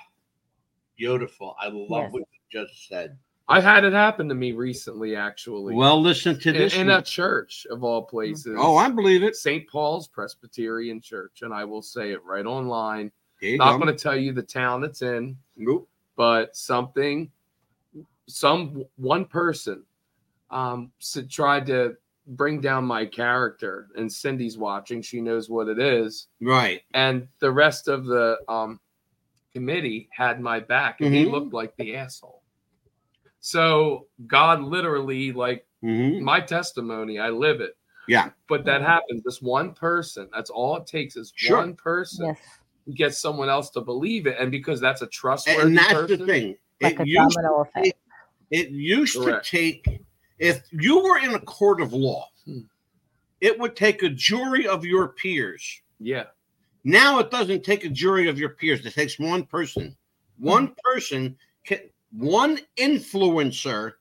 beautiful. 0.98 1.56
I 1.60 1.68
love 1.68 2.04
Yes. 2.04 2.12
what 2.14 2.20
you 2.32 2.62
just 2.62 2.88
said. 2.88 3.18
I've 3.48 3.64
had 3.64 3.84
it 3.84 3.92
happen 3.92 4.30
to 4.30 4.36
me 4.36 4.54
recently, 4.54 5.16
actually. 5.16 5.76
Well, 5.76 6.00
listen 6.02 6.40
to 6.40 6.52
this. 6.54 6.74
in 6.74 6.88
one. 6.88 7.00
a 7.00 7.02
church 7.02 7.68
of 7.70 7.84
all 7.84 8.04
places. 8.04 8.56
oh, 8.58 8.78
I 8.78 8.90
believe 8.90 9.24
it. 9.24 9.36
St. 9.36 9.68
Paul's 9.68 10.08
Presbyterian 10.08 11.02
Church, 11.02 11.42
and 11.42 11.54
I 11.54 11.66
will 11.66 11.82
say 11.82 12.12
it 12.12 12.24
right 12.24 12.46
online. 12.46 13.12
There 13.42 13.50
you 13.50 13.58
Not 13.58 13.80
going 13.80 13.96
to 13.96 14.02
tell 14.02 14.16
you 14.16 14.34
the 14.34 14.44
town 14.44 14.84
it's 14.84 15.02
in, 15.02 15.36
Nope. 15.58 15.90
but 16.16 16.56
something, 16.56 17.32
some 18.28 18.86
one 18.98 19.26
person, 19.26 19.84
um, 20.52 20.92
s- 21.02 21.18
tried 21.30 21.66
to 21.68 21.98
bring 22.28 22.62
down 22.62 22.86
my 22.86 23.04
character, 23.06 23.88
and 23.96 24.12
Cindy's 24.12 24.58
watching. 24.58 25.02
She 25.02 25.22
knows 25.22 25.50
what 25.50 25.68
it 25.68 25.80
is, 25.80 26.28
Right. 26.40 26.82
and 26.94 27.28
the 27.40 27.52
rest 27.52 27.88
of 27.88 28.06
the 28.06 28.38
um, 28.48 28.80
committee 29.52 30.08
had 30.12 30.40
my 30.40 30.60
back, 30.60 31.02
and 31.02 31.14
he 31.14 31.26
Mhm. 31.26 31.32
looked 31.32 31.54
like 31.54 31.76
the 31.78 31.96
asshole. 31.96 32.44
So 33.40 34.08
God 34.28 34.62
literally, 34.62 35.32
like 35.34 35.66
Mhm. 35.84 36.22
my 36.22 36.40
testimony, 36.40 37.18
I 37.18 37.30
live 37.32 37.60
it. 37.60 37.76
Yeah. 38.08 38.32
But 38.48 38.66
that 38.66 38.82
happens. 38.82 39.24
This 39.24 39.42
one 39.42 39.74
person, 39.74 40.30
that's 40.32 40.52
all 40.52 40.78
it 40.78 40.86
takes 40.86 41.16
is 41.16 41.34
Sure. 41.36 41.58
one 41.58 41.76
person 41.76 42.28
Yes. 42.28 42.38
Gets 42.96 43.20
someone 43.20 43.50
else 43.50 43.70
to 43.72 43.82
believe 43.82 44.28
it. 44.28 44.38
And 44.40 44.52
because 44.52 44.80
that's 44.80 45.02
a 45.02 45.08
trustworthy 45.08 45.62
And 45.62 45.78
that's 45.78 45.94
person, 45.94 46.20
the 46.20 46.26
thing. 46.26 46.56
Like 46.82 46.96
it 46.96 47.02
a 47.02 47.06
used, 47.06 47.38
domino 47.38 47.62
effect. 47.62 47.94
it 48.50 48.70
used 48.70 49.16
Correct. 49.18 49.46
to 49.46 49.52
take, 49.52 50.02
if 50.40 50.64
you 50.72 51.04
were 51.04 51.20
in 51.20 51.34
a 51.36 51.40
court 51.40 51.82
of 51.82 51.94
law 51.94 52.28
Hmm. 52.46 52.62
it 53.40 53.60
would 53.60 53.76
take 53.76 54.02
a 54.02 54.10
jury 54.10 54.68
of 54.68 54.84
your 54.84 55.10
peers. 55.10 55.82
Yeah. 56.00 56.26
Now 56.84 57.20
it 57.20 57.30
doesn't 57.30 57.64
take 57.64 57.86
a 57.86 57.90
jury 57.90 58.28
of 58.28 58.40
your 58.40 58.50
peers. 58.50 58.84
It 58.86 58.94
takes 58.96 59.20
one 59.20 59.46
person. 59.46 59.96
One 60.40 60.74
person 60.84 61.38
can 61.64 61.82
one 62.12 62.60
influencer. 62.78 63.94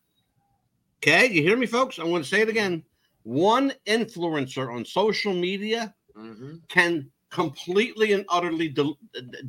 Okay, 1.02 1.26
you 1.26 1.42
hear 1.42 1.56
me, 1.56 1.66
folks? 1.66 1.98
I'm 1.98 2.08
going 2.08 2.22
to 2.22 2.28
say 2.28 2.40
it 2.40 2.48
again. 2.48 2.82
One 3.24 3.72
influencer 3.86 4.74
on 4.74 4.84
social 4.86 5.34
media 5.34 5.94
hmm 6.16 6.56
can 6.68 7.10
completely 7.30 8.12
and 8.12 8.24
utterly 8.28 8.68
de- 8.68 8.96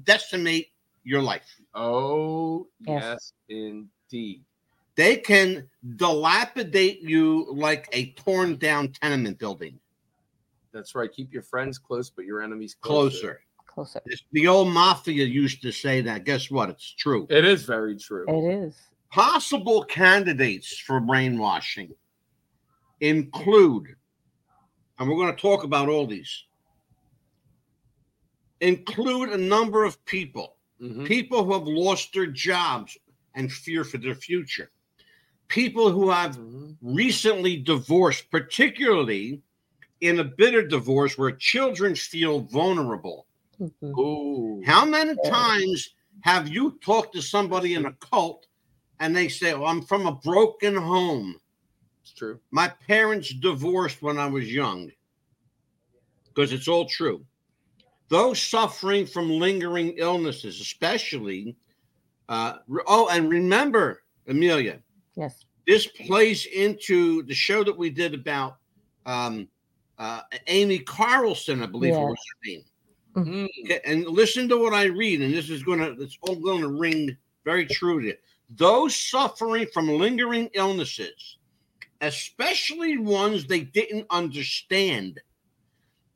decimate 0.03 0.67
your 1.03 1.21
life. 1.21 1.59
Oh, 1.73 2.67
Yes. 2.85 3.03
yes, 3.03 3.33
indeed. 3.49 4.43
They 4.95 5.17
can 5.17 5.67
dilapidate 5.95 7.01
you 7.01 7.47
like 7.51 7.89
a 7.91 8.11
torn 8.11 8.57
down 8.57 8.89
tenement 8.89 9.39
building. 9.39 9.79
That's 10.73 10.95
right. 10.95 11.11
Keep 11.11 11.33
your 11.33 11.43
friends 11.43 11.77
close, 11.79 12.09
but 12.09 12.25
your 12.25 12.41
enemies 12.41 12.75
closer. 12.79 13.41
Closer. 13.65 14.01
Closer. 14.01 14.01
The 14.33 14.47
old 14.47 14.67
mafia 14.69 15.25
used 15.25 15.61
to 15.61 15.71
say 15.71 16.01
that. 16.01 16.25
Guess 16.25 16.51
what? 16.51 16.69
It's 16.69 16.93
true. 16.93 17.25
It 17.29 17.45
is 17.45 17.63
very 17.63 17.97
true. 17.97 18.25
It 18.27 18.65
is. 18.65 18.75
Possible 19.11 19.83
candidates 19.85 20.77
for 20.77 20.99
brainwashing 20.99 21.93
include, 22.99 23.95
and 24.99 25.09
we're 25.09 25.15
going 25.15 25.35
to 25.35 25.41
talk 25.41 25.63
about 25.63 25.89
all 25.89 26.05
these, 26.05 26.45
include 28.61 29.29
a 29.29 29.37
number 29.37 29.83
of 29.83 30.03
people, 30.05 30.57
Mhm. 30.79 31.05
people 31.05 31.43
who 31.43 31.53
have 31.53 31.67
lost 31.67 32.13
their 32.13 32.27
jobs 32.27 32.97
and 33.35 33.51
fear 33.51 33.83
for 33.83 33.97
their 33.97 34.15
future, 34.15 34.71
people 35.47 35.91
who 35.91 36.09
have 36.09 36.37
Mhm. 36.37 36.77
recently 36.81 37.57
divorced, 37.57 38.29
particularly 38.31 39.41
in 39.99 40.19
a 40.19 40.23
bitter 40.23 40.65
divorce 40.65 41.17
where 41.17 41.31
children 41.31 41.95
feel 41.95 42.39
vulnerable. 42.41 43.27
Mhm. 43.59 43.97
Ooh. 43.97 44.63
How 44.65 44.85
many 44.85 45.15
times 45.25 45.93
have 46.21 46.47
you 46.47 46.79
talked 46.83 47.13
to 47.15 47.21
somebody 47.21 47.73
in 47.73 47.85
a 47.85 47.93
cult 47.93 48.47
and 48.99 49.15
they 49.15 49.27
say, 49.27 49.53
well, 49.53 49.65
I'm 49.65 49.81
from 49.81 50.07
a 50.07 50.15
broken 50.15 50.75
home? 50.75 51.39
It's 52.01 52.13
true. 52.13 52.39
My 52.51 52.67
parents 52.67 53.29
divorced 53.29 54.01
when 54.01 54.17
I 54.17 54.27
was 54.27 54.51
young. 54.51 54.91
Because 56.27 56.51
it's 56.53 56.67
all 56.67 56.85
true. 56.85 57.25
Those 58.11 58.41
suffering 58.41 59.05
from 59.05 59.29
lingering 59.29 59.93
illnesses, 59.95 60.59
especially, 60.59 61.55
uh, 62.27 62.57
oh, 62.85 63.07
and 63.09 63.29
remember, 63.29 64.03
Amelia, 64.27 64.83
Yes. 65.15 65.45
this 65.65 65.87
plays 65.87 66.45
into 66.47 67.23
the 67.23 67.33
show 67.33 67.63
that 67.63 67.77
we 67.77 67.89
did 67.89 68.13
about 68.13 68.57
um, 69.05 69.47
uh, 69.97 70.23
Amy 70.47 70.79
Carlson, 70.79 71.63
I 71.63 71.67
believe 71.67 71.93
it 71.93 71.99
Yeah. 71.99 72.09
was 72.09 72.17
her 72.17 72.49
name. 72.49 72.63
Mm. 73.15 73.47
Okay, 73.63 73.79
and 73.85 74.05
listen 74.05 74.49
to 74.49 74.57
what 74.57 74.73
I 74.73 74.85
read, 74.85 75.21
and 75.21 75.33
this 75.33 75.49
is 75.49 75.63
gonna 75.63 75.95
it's 75.97 76.17
all 76.23 76.35
gonna 76.35 76.67
ring 76.67 77.15
very 77.45 77.65
true 77.65 78.01
to 78.01 78.07
you. 78.07 78.17
Those 78.49 78.93
suffering 78.93 79.67
from 79.73 79.87
lingering 79.87 80.49
illnesses, 80.53 81.37
especially 82.01 82.97
ones 82.97 83.45
they 83.45 83.61
didn't 83.61 84.07
understand, 84.09 85.21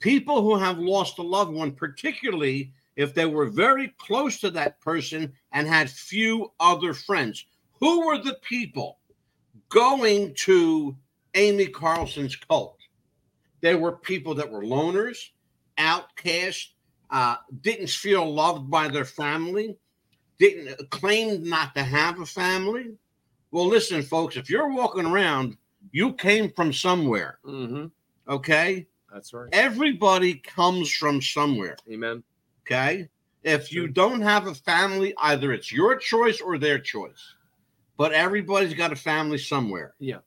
people 0.05 0.43
who 0.43 0.55
have 0.55 0.77
lost 0.77 1.17
a 1.17 1.23
loved 1.23 1.51
one, 1.51 1.71
particularly 1.71 2.71
if 2.95 3.15
they 3.15 3.25
were 3.25 3.47
very 3.47 3.87
close 3.97 4.39
to 4.39 4.51
that 4.51 4.79
person 4.79 5.33
and 5.51 5.67
had 5.67 5.89
few 5.89 6.51
other 6.59 6.93
friends. 6.93 7.43
Who 7.79 8.05
were 8.05 8.19
the 8.19 8.37
people 8.47 8.99
going 9.69 10.35
to 10.41 10.95
Amy 11.33 11.65
Carlson's 11.65 12.35
cult? 12.35 12.77
They 13.61 13.73
were 13.73 13.93
people 13.93 14.35
that 14.35 14.47
were 14.47 14.61
loners, 14.61 15.17
outcasts, 15.79 16.75
uh, 17.09 17.37
didn't 17.61 17.89
feel 17.89 18.31
loved 18.31 18.69
by 18.69 18.87
their 18.89 19.05
family, 19.05 19.75
didn't 20.37 20.87
claimed 20.91 21.43
not 21.43 21.73
to 21.73 21.81
have 21.81 22.19
a 22.19 22.27
family. 22.27 22.91
Well, 23.49 23.65
listen, 23.65 24.03
folks, 24.03 24.35
if 24.35 24.51
you're 24.51 24.71
walking 24.71 25.07
around, 25.07 25.57
you 25.91 26.13
came 26.13 26.51
from 26.51 26.71
somewhere. 26.73 27.39
hmm 27.43 27.87
Okay, 28.27 28.87
That's 29.15 29.33
right. 29.33 29.47
everybody 29.53 30.35
comes 30.35 30.91
from 30.91 31.21
somewhere. 31.21 31.77
Amen. 31.89 32.21
Okay, 32.67 33.07
if 33.43 33.71
you 33.71 33.87
don't 33.87 34.19
have 34.21 34.47
a 34.47 34.53
family, 34.53 35.13
either 35.17 35.53
it's 35.53 35.71
your 35.71 35.95
choice 35.95 36.41
or 36.41 36.57
their 36.57 36.79
choice, 36.79 37.33
but 37.95 38.11
everybody's 38.11 38.73
got 38.73 38.91
a 38.91 38.97
family 38.97 39.37
somewhere. 39.37 39.93
Yeah. 39.99 40.19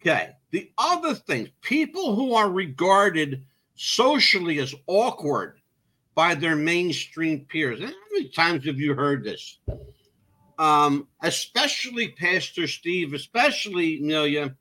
Okay. 0.00 0.30
The 0.52 0.70
other 0.78 1.14
thing, 1.14 1.48
people 1.60 2.14
who 2.14 2.34
are 2.34 2.48
regarded 2.48 3.44
socially 3.74 4.60
as 4.60 4.74
awkward 4.86 5.58
by 6.14 6.34
their 6.34 6.56
mainstream 6.56 7.46
peers. 7.48 7.80
How 7.80 7.92
many 8.12 8.28
times 8.28 8.66
have 8.66 8.78
you 8.78 8.94
heard 8.94 9.24
this? 9.24 9.58
Um, 10.58 11.08
especially 11.22 12.08
Pastor 12.08 12.66
Steve, 12.66 13.14
especially 13.14 13.98
Amelia. 13.98 14.56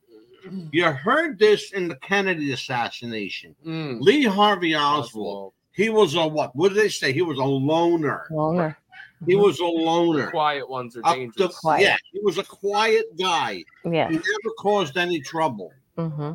You 0.71 0.85
heard 0.91 1.39
this 1.39 1.71
in 1.71 1.87
the 1.87 1.95
Kennedy 1.97 2.51
assassination. 2.53 3.55
Mm. 3.65 4.01
Lee 4.01 4.23
Harvey 4.23 4.75
Oswald. 4.75 5.53
He 5.71 5.89
was 5.89 6.15
a 6.15 6.25
what? 6.27 6.55
What 6.55 6.69
did 6.73 6.77
they 6.77 6.89
say? 6.89 7.11
He 7.13 7.21
was 7.21 7.37
a 7.37 7.43
loner. 7.43 8.27
Longer. 8.31 8.77
He 9.25 9.35
was 9.35 9.59
a 9.59 9.65
loner. 9.65 10.29
Quiet 10.31 10.69
ones 10.69 10.95
are 10.97 11.01
Up 11.05 11.13
to- 11.15 11.19
dangerous. 11.19 11.57
Quiet. 11.59 11.81
yeah, 11.81 11.97
he 12.11 12.19
was 12.21 12.37
a 12.37 12.43
quiet 12.43 13.05
guy. 13.17 13.63
Yeah. 13.83 14.07
He 14.09 14.15
never 14.15 14.53
caused 14.59 14.97
any 14.97 15.19
trouble. 15.21 15.71
hmm 15.97 16.33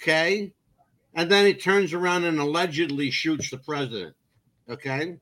Okay. 0.00 0.52
And 1.14 1.30
then 1.30 1.44
he 1.46 1.54
turns 1.54 1.92
around 1.92 2.24
and 2.24 2.38
allegedly 2.38 3.10
shoots 3.10 3.50
the 3.50 3.58
president. 3.58 4.14
Okay. 4.68 5.16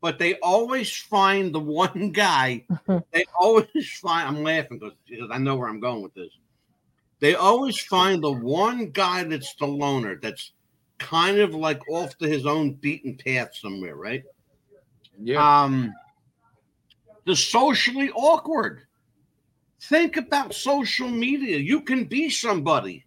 But 0.00 0.18
they 0.18 0.34
always 0.40 0.94
find 0.94 1.52
the 1.54 1.58
one 1.84 2.10
guy, 2.12 2.64
they 3.10 3.24
always 3.40 3.90
find, 4.00 4.28
I'm 4.28 4.44
laughing 4.44 4.78
because, 4.78 4.94
because 5.08 5.30
I 5.32 5.38
know 5.38 5.56
where 5.56 5.68
I'm 5.68 5.80
going 5.80 6.02
with 6.02 6.14
this. 6.14 6.30
They 7.24 7.34
always 7.36 7.80
find 7.80 8.22
the 8.22 8.32
one 8.32 8.90
guy 8.90 9.24
that's 9.24 9.54
the 9.54 9.66
loner, 9.66 10.18
that's 10.20 10.52
kind 10.98 11.38
of 11.38 11.54
like 11.54 11.80
off 11.88 12.18
to 12.18 12.28
his 12.28 12.44
own 12.44 12.74
beaten 12.74 13.16
path 13.16 13.56
somewhere, 13.56 13.96
right? 13.96 14.22
Yeah. 15.18 15.62
Um, 15.62 15.94
the 17.24 17.34
socially 17.34 18.10
awkward. 18.10 18.82
Think 19.84 20.18
about 20.18 20.52
social 20.52 21.08
media. 21.08 21.56
You 21.56 21.80
can 21.80 22.04
be 22.04 22.28
somebody 22.28 23.06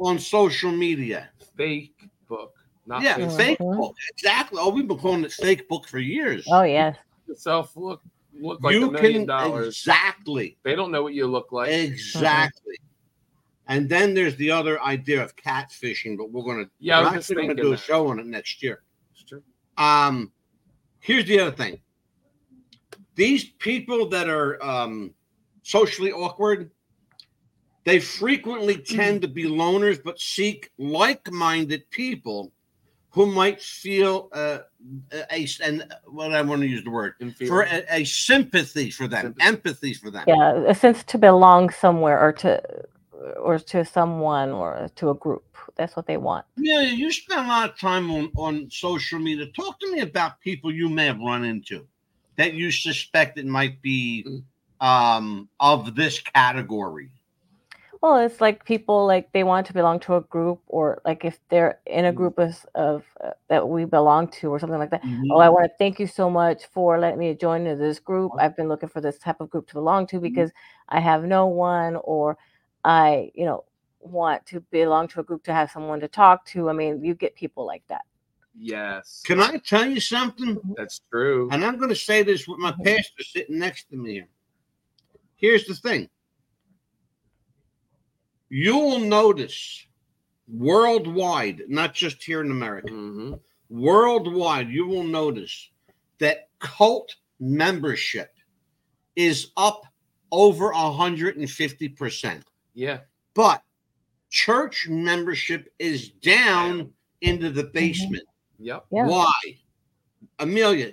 on 0.00 0.18
social 0.18 0.72
media. 0.72 1.30
Fake 1.56 1.94
book. 2.28 2.54
Not 2.84 3.02
yeah, 3.02 3.16
Facebook. 3.16 3.36
fake 3.36 3.58
book. 3.60 3.94
Exactly. 4.14 4.58
Oh, 4.60 4.70
we've 4.70 4.88
been 4.88 4.98
calling 4.98 5.22
it 5.22 5.30
fake 5.30 5.68
book 5.68 5.86
for 5.86 6.00
years. 6.00 6.44
Oh 6.50 6.64
yes. 6.64 6.96
yourself 7.28 7.76
look 7.76 8.02
look 8.40 8.60
like 8.60 8.74
a 8.74 8.80
million 8.80 9.18
can 9.18 9.26
dollars. 9.26 9.68
exactly, 9.68 10.58
They 10.64 10.74
don't 10.74 10.90
know 10.90 11.04
what 11.04 11.14
you 11.14 11.28
look 11.28 11.52
like. 11.52 11.70
exactly. 11.70 12.74
And 13.68 13.88
then 13.88 14.14
there's 14.14 14.36
the 14.36 14.50
other 14.50 14.80
idea 14.82 15.22
of 15.22 15.36
catfishing, 15.36 16.16
but 16.18 16.30
we're 16.30 16.42
gonna 16.42 16.68
Yeah, 16.78 16.98
I 16.98 17.02
was 17.02 17.10
we're 17.12 17.18
actually 17.18 17.46
gonna 17.48 17.62
do 17.62 17.68
a 17.68 17.70
that. 17.70 17.80
show 17.80 18.08
on 18.08 18.18
it 18.18 18.26
next 18.26 18.62
year. 18.62 18.82
It's 19.12 19.22
true. 19.22 19.42
Um, 19.78 20.32
here's 21.00 21.26
the 21.26 21.40
other 21.40 21.52
thing. 21.56 21.80
These 23.14 23.44
people 23.58 24.08
that 24.08 24.28
are 24.28 24.62
um, 24.64 25.14
socially 25.62 26.12
awkward, 26.12 26.70
they 27.84 28.00
frequently 28.00 28.76
tend 28.78 29.22
to 29.22 29.28
be 29.28 29.44
loners, 29.44 30.02
but 30.02 30.18
seek 30.18 30.70
like-minded 30.78 31.88
people 31.90 32.52
who 33.10 33.26
might 33.26 33.60
feel 33.60 34.30
uh, 34.32 34.60
a 35.30 35.46
and 35.62 35.84
what 36.06 36.32
I 36.32 36.40
want 36.40 36.62
to 36.62 36.66
use 36.66 36.82
the 36.82 36.90
word 36.90 37.12
for 37.46 37.62
a, 37.62 37.84
a 37.90 38.04
sympathy 38.04 38.90
for 38.90 39.06
them, 39.06 39.34
Sympathy. 39.34 39.46
empathy 39.46 39.94
for 39.94 40.10
them. 40.10 40.24
Yeah. 40.26 40.64
A 40.66 40.74
sense 40.74 41.04
to 41.04 41.18
belong 41.18 41.68
somewhere 41.70 42.18
or 42.18 42.32
to 42.34 42.62
or 43.40 43.58
to 43.58 43.84
someone 43.84 44.50
or 44.50 44.88
to 44.96 45.10
a 45.10 45.14
group. 45.14 45.44
That's 45.76 45.96
what 45.96 46.06
they 46.06 46.16
want. 46.16 46.44
Yeah, 46.56 46.82
you 46.82 47.10
spend 47.12 47.46
a 47.46 47.48
lot 47.48 47.70
of 47.70 47.78
time 47.78 48.10
on, 48.10 48.30
on 48.36 48.70
social 48.70 49.18
media. 49.18 49.46
Talk 49.46 49.80
to 49.80 49.92
me 49.92 50.00
about 50.00 50.40
people 50.40 50.72
you 50.72 50.88
may 50.88 51.06
have 51.06 51.18
run 51.18 51.44
into 51.44 51.86
that 52.36 52.54
you 52.54 52.70
suspect 52.70 53.38
it 53.38 53.46
might 53.46 53.80
be 53.82 54.26
um, 54.80 55.48
of 55.60 55.94
this 55.94 56.20
category. 56.20 57.10
Well, 58.00 58.16
it's 58.16 58.40
like 58.40 58.64
people 58.64 59.06
like 59.06 59.30
they 59.32 59.44
want 59.44 59.64
to 59.68 59.72
belong 59.72 60.00
to 60.00 60.16
a 60.16 60.22
group, 60.22 60.60
or 60.66 61.00
like 61.04 61.24
if 61.24 61.38
they're 61.50 61.78
in 61.86 62.06
a 62.06 62.12
group 62.12 62.36
of, 62.36 62.66
of 62.74 63.04
uh, 63.22 63.30
that 63.48 63.68
we 63.68 63.84
belong 63.84 64.26
to, 64.40 64.50
or 64.50 64.58
something 64.58 64.78
like 64.78 64.90
that. 64.90 65.02
Oh, 65.30 65.38
I 65.38 65.48
want 65.48 65.66
to 65.66 65.72
thank 65.78 66.00
you 66.00 66.08
so 66.08 66.28
much 66.28 66.66
for 66.66 66.98
letting 66.98 67.20
me 67.20 67.32
join 67.34 67.62
this 67.62 68.00
group. 68.00 68.32
I've 68.40 68.56
been 68.56 68.68
looking 68.68 68.88
for 68.88 69.00
this 69.00 69.18
type 69.18 69.40
of 69.40 69.50
group 69.50 69.68
to 69.68 69.74
belong 69.74 70.08
to 70.08 70.18
because 70.18 70.50
I 70.88 70.98
have 70.98 71.22
no 71.22 71.46
one, 71.46 71.94
or 72.02 72.36
I, 72.84 73.30
you 73.34 73.44
know, 73.44 73.64
want 74.00 74.44
to 74.46 74.60
belong 74.60 75.08
to 75.08 75.20
a 75.20 75.22
group 75.22 75.44
to 75.44 75.54
have 75.54 75.70
someone 75.70 76.00
to 76.00 76.08
talk 76.08 76.44
to. 76.46 76.68
I 76.68 76.72
mean, 76.72 77.04
you 77.04 77.14
get 77.14 77.34
people 77.34 77.66
like 77.66 77.82
that. 77.88 78.02
Yes. 78.54 79.22
Can 79.24 79.40
I 79.40 79.56
tell 79.58 79.86
you 79.86 80.00
something? 80.00 80.58
That's 80.76 81.00
true. 81.10 81.48
And 81.52 81.64
I'm 81.64 81.76
going 81.78 81.88
to 81.88 81.96
say 81.96 82.22
this 82.22 82.46
with 82.46 82.58
my 82.58 82.74
pastor 82.84 83.22
sitting 83.22 83.58
next 83.58 83.88
to 83.90 83.96
me 83.96 84.12
here. 84.14 84.28
Here's 85.36 85.64
the 85.66 85.74
thing 85.74 86.08
you 88.48 88.76
will 88.76 89.00
notice 89.00 89.86
worldwide, 90.46 91.62
not 91.68 91.94
just 91.94 92.22
here 92.22 92.42
in 92.42 92.50
America, 92.50 92.92
Mhm. 92.92 93.40
worldwide, 93.70 94.68
you 94.68 94.86
will 94.86 95.04
notice 95.04 95.70
that 96.18 96.50
cult 96.58 97.14
membership 97.40 98.30
is 99.16 99.52
up 99.56 99.86
over 100.30 100.72
150%. 100.74 102.44
Yeah. 102.74 103.00
But 103.34 103.62
church 104.30 104.88
membership 104.88 105.72
is 105.78 106.08
down 106.08 106.92
into 107.20 107.50
the 107.50 107.64
mm-hmm. 107.64 107.72
basement. 107.72 108.24
Yep. 108.58 108.86
Yeah. 108.90 109.06
Why? 109.06 109.32
Amelia, 110.38 110.92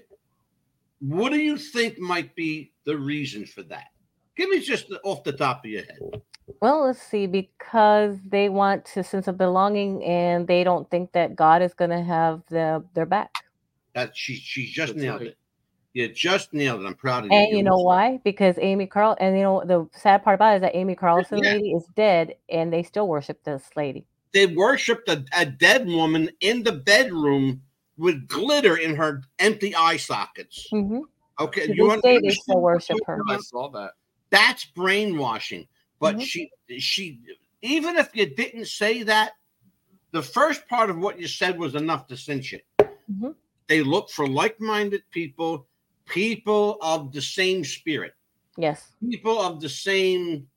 what 1.00 1.32
do 1.32 1.40
you 1.40 1.58
think 1.58 1.98
might 2.00 2.36
be 2.36 2.72
the 2.86 2.98
reason 2.98 3.46
for 3.46 3.64
that? 3.64 3.88
Give 4.36 4.50
me 4.50 4.60
just 4.60 4.92
off 5.04 5.24
the 5.24 5.34
top 5.34 5.66
of 5.66 5.72
your 5.72 5.84
head. 5.84 6.22
Well, 6.62 6.86
let's 6.86 7.02
see, 7.02 7.28
because 7.28 8.18
they 8.28 8.50
want 8.50 8.86
to 8.86 9.04
sense 9.04 9.28
of 9.28 9.38
belonging 9.38 10.04
and 10.04 10.48
they 10.48 10.64
don't 10.64 10.90
think 10.90 11.12
that 11.12 11.36
God 11.36 11.62
is 11.62 11.74
going 11.74 11.92
to 11.92 12.02
have 12.02 12.42
the, 12.50 12.84
their 12.94 13.06
back. 13.06 13.32
That 13.94 14.16
she 14.16 14.36
she 14.36 14.66
just 14.66 14.94
That's 14.94 15.04
nailed 15.04 15.22
right. 15.22 15.30
it. 15.30 15.38
You 16.00 16.08
just 16.08 16.54
nailed 16.54 16.82
it. 16.82 16.86
I'm 16.86 16.96
proud 16.96 17.26
of 17.26 17.32
you. 17.34 17.38
And 17.38 17.58
you 17.58 17.62
know 17.62 17.76
why? 17.78 18.22
Because 18.24 18.58
Amy 18.62 18.88
Carl 18.88 19.18
and 19.20 19.36
you 19.38 19.44
know 19.44 19.62
the 19.66 19.86
sad 19.92 20.24
part 20.24 20.36
about 20.36 20.54
it 20.54 20.56
is 20.58 20.62
that 20.62 20.76
Amy 20.78 20.96
Carlson 20.96 21.40
Yeah. 21.40 21.52
lady 21.52 21.72
is 21.74 21.86
dead 21.94 22.36
and 22.50 22.72
they 22.72 22.84
still 22.84 23.08
worship 23.10 23.44
this 23.44 23.70
lady. 23.76 24.06
They 24.34 24.46
worshipped 24.48 25.10
a, 25.10 25.26
a 25.36 25.46
dead 25.46 25.86
woman 25.88 26.30
in 26.40 26.64
the 26.64 26.72
bedroom 26.72 27.62
with 27.98 28.30
glitter 28.30 28.78
in 28.78 28.96
her 28.96 29.24
empty 29.40 29.76
eye 29.76 29.98
sockets. 29.98 30.70
hmm 30.72 31.00
Okay, 31.38 31.68
To 31.68 31.74
you 31.76 31.90
this 31.92 32.02
day, 32.02 32.20
they 32.22 32.30
still 32.32 32.62
worship 32.62 32.98
her. 33.06 33.22
I 33.28 33.38
saw 33.40 33.70
that. 33.72 33.92
That's 34.30 34.66
brainwashing. 34.66 35.68
But 36.00 36.16
Mhm. 36.16 36.22
she 36.22 36.50
she 36.80 37.20
even 37.62 37.98
if 37.98 38.10
you 38.16 38.26
didn't 38.34 38.68
say 38.68 39.04
that, 39.04 39.34
the 40.14 40.22
first 40.24 40.66
part 40.70 40.90
of 40.90 40.98
what 40.98 41.20
you 41.20 41.28
said 41.28 41.60
was 41.60 41.76
enough 41.76 42.08
to 42.08 42.16
cinch 42.16 42.54
it. 42.54 42.66
Mhm. 43.12 43.36
They 43.68 43.84
look 43.84 44.10
for 44.10 44.28
like-minded 44.28 45.04
people, 45.12 45.68
people 46.10 46.78
of 46.82 47.12
the 47.12 47.22
same 47.22 47.64
spirit, 47.64 48.14
Yes. 48.58 48.92
people 49.10 49.40
of 49.40 49.62
the 49.62 49.70
same 49.70 50.48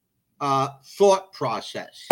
uh, 0.41 0.69
thought 0.99 1.33
process, 1.33 2.09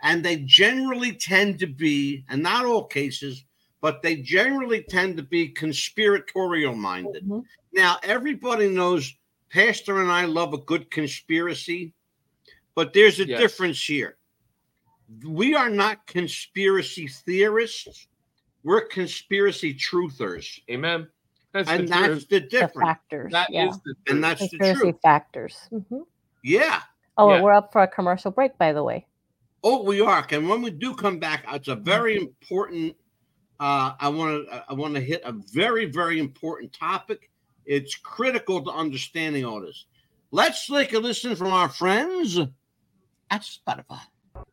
and 0.00 0.24
they 0.24 0.36
generally 0.46 1.12
tend 1.12 1.58
to 1.58 1.66
be, 1.66 2.24
and 2.30 2.42
not 2.42 2.64
all 2.64 2.84
cases, 2.86 3.44
but 3.82 4.00
they 4.00 4.16
generally 4.16 4.82
tend 4.82 5.16
to 5.18 5.22
be 5.22 5.48
conspiratorial 5.48 6.74
minded. 6.74 7.28
Mhm. 7.28 7.44
Now, 7.74 7.98
everybody 8.02 8.68
knows 8.70 9.12
Pastor 9.50 10.00
and 10.00 10.10
I 10.10 10.24
love 10.24 10.54
a 10.54 10.58
good 10.58 10.90
conspiracy, 10.90 11.92
but 12.74 12.92
there's 12.94 13.20
a 13.20 13.26
Yes. 13.26 13.38
difference 13.40 13.84
here. 13.84 14.16
We 15.22 15.54
are 15.54 15.68
not 15.70 16.06
conspiracy 16.06 17.06
theorists, 17.08 18.08
we're 18.62 18.86
conspiracy 18.86 19.74
truthers. 19.74 20.58
Amen. 20.70 21.10
That's 21.54 21.70
and 21.70 21.84
the 21.84 21.86
that's 21.86 22.06
truth. 22.06 22.28
the 22.28 22.40
The 22.40 22.46
difference. 22.48 22.88
factors. 22.88 23.32
That 23.32 23.48
yeah. 23.50 23.68
is 23.70 23.78
the. 23.84 23.94
And 24.08 24.22
that's 24.24 24.40
the 24.42 24.48
Conspiracy 24.50 24.80
truth. 24.80 24.96
factors. 25.02 25.56
hmm 25.70 25.98
Yeah. 26.42 26.80
Oh, 27.16 27.32
Yeah. 27.32 27.40
we're 27.42 27.54
up 27.54 27.72
for 27.72 27.80
a 27.82 27.88
commercial 27.88 28.30
break, 28.32 28.58
by 28.58 28.72
the 28.74 28.82
way. 28.82 29.06
Oh, 29.62 29.82
we 29.84 30.00
are. 30.02 30.26
And 30.30 30.48
when 30.48 30.60
we 30.62 30.70
do 30.70 30.94
come 30.94 31.18
back, 31.20 31.44
it's 31.50 31.68
a 31.68 31.76
very 31.76 32.16
important. 32.18 32.96
Uh, 33.60 33.92
I 33.98 34.08
want 34.08 34.46
to. 34.48 34.64
I 34.68 34.74
want 34.74 34.94
to 34.96 35.00
hit 35.00 35.22
a 35.24 35.32
very, 35.32 35.86
very 35.86 36.18
important 36.18 36.72
topic. 36.72 37.30
It's 37.64 37.94
critical 37.94 38.62
to 38.64 38.70
understanding 38.70 39.44
all 39.46 39.60
this. 39.60 39.86
Let's 40.32 40.66
take 40.66 40.92
a 40.92 40.98
listen 40.98 41.36
from 41.36 41.52
our 41.52 41.68
friends 41.68 42.36
at 43.30 43.40
Shopify. 43.42 44.00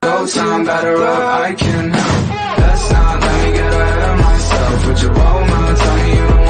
No 0.04 0.28
time 0.28 0.66
better 0.66 0.98
up, 0.98 1.42
I 1.42 1.56
can 1.56 1.90
help. 1.90 2.58
Let's 2.60 2.92
not 2.92 3.20
let 3.22 3.46
me 3.46 3.58
get 3.58 3.74
ahead 3.74 4.10
of 4.20 4.24
myself. 4.26 4.88
With 4.88 5.02
your 5.02 5.14
bold 5.14 5.48
mouth, 5.50 5.80
tell 5.80 5.96
me 5.96 6.10
you 6.10 6.16
don't 6.16 6.22
wanna 6.22 6.30
get 6.30 6.38
shelved. 6.38 6.41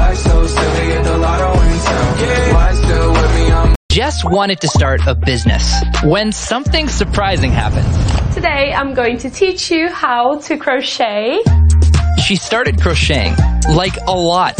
Why 0.00 0.14
so 0.14 0.46
silly, 0.46 0.86
get 0.88 1.04
the 1.04 1.18
lotto 1.18 1.60
intel? 1.60 2.54
Why 2.54 2.72
still 2.72 3.12
with 3.12 3.34
me, 3.34 3.52
I'm 3.52 3.74
Jess 3.90 4.24
wanted 4.24 4.58
to 4.62 4.68
start 4.68 5.02
a 5.06 5.14
business 5.14 5.74
when 6.02 6.32
something 6.32 6.88
surprising 6.88 7.52
happened. 7.52 7.86
Today 8.32 8.72
I'm 8.72 8.94
going 8.94 9.18
to 9.18 9.28
teach 9.28 9.70
you 9.70 9.90
how 9.90 10.38
to 10.38 10.56
crochet. 10.56 11.42
She 12.24 12.36
started 12.36 12.80
crocheting, 12.80 13.34
like 13.74 13.96
a 14.08 14.16
lot. 14.16 14.58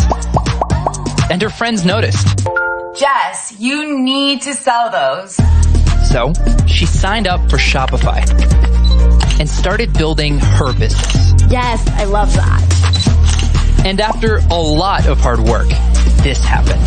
And 1.31 1.41
her 1.41 1.49
friends 1.49 1.87
noticed. 1.87 2.47
Jess, 2.95 3.55
you 3.59 3.99
need 3.99 4.43
to 4.43 4.53
sell 4.53 4.91
those. 4.91 5.37
So 6.07 6.35
she 6.67 6.85
signed 6.85 7.27
up 7.27 7.41
for 7.49 7.57
Shopify 7.57 8.21
and 9.41 9.49
started 9.49 9.95
building 9.95 10.39
her 10.39 10.75
business. 10.75 11.33
Yes, 11.49 11.89
I 11.93 12.05
love 12.05 12.31
that. 12.35 12.81
And 13.85 14.01
after 14.01 14.37
a 14.51 14.55
lot 14.55 15.07
of 15.07 15.19
hard 15.19 15.41
work, 15.41 15.69
this 16.23 16.45
happened. 16.45 16.83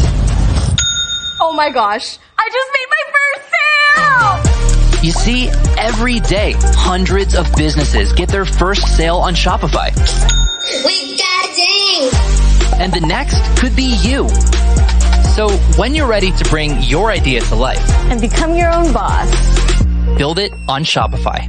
Oh 1.41 1.51
my 1.56 1.69
gosh, 1.69 2.17
I 2.38 2.49
just 2.51 2.69
made 2.77 2.89
my 2.97 3.03
first 3.15 4.53
sale! 4.93 5.03
You 5.03 5.12
see, 5.12 5.49
every 5.77 6.19
day, 6.21 6.53
hundreds 6.60 7.36
of 7.36 7.51
businesses 7.56 8.13
get 8.13 8.29
their 8.29 8.45
first 8.45 8.95
sale 8.95 9.17
on 9.17 9.34
Shopify. 9.34 9.89
We 10.86 11.17
got 11.17 11.45
a 11.45 11.56
ding! 11.56 12.82
And 12.82 12.93
the 12.93 13.01
next 13.06 13.41
could 13.60 13.75
be 13.75 13.97
you. 14.01 14.29
So 15.36 15.49
when 15.77 15.95
you're 15.95 16.08
ready 16.08 16.32
to 16.32 16.49
bring 16.49 16.82
your 16.84 17.12
idea 17.12 17.41
to 17.41 17.56
life, 17.56 17.84
And 18.12 18.21
become 18.21 18.56
your 18.56 18.71
own 18.71 18.93
boss. 18.93 19.29
build 20.17 20.38
it 20.39 20.53
on 20.69 20.84
Shopify. 20.84 21.41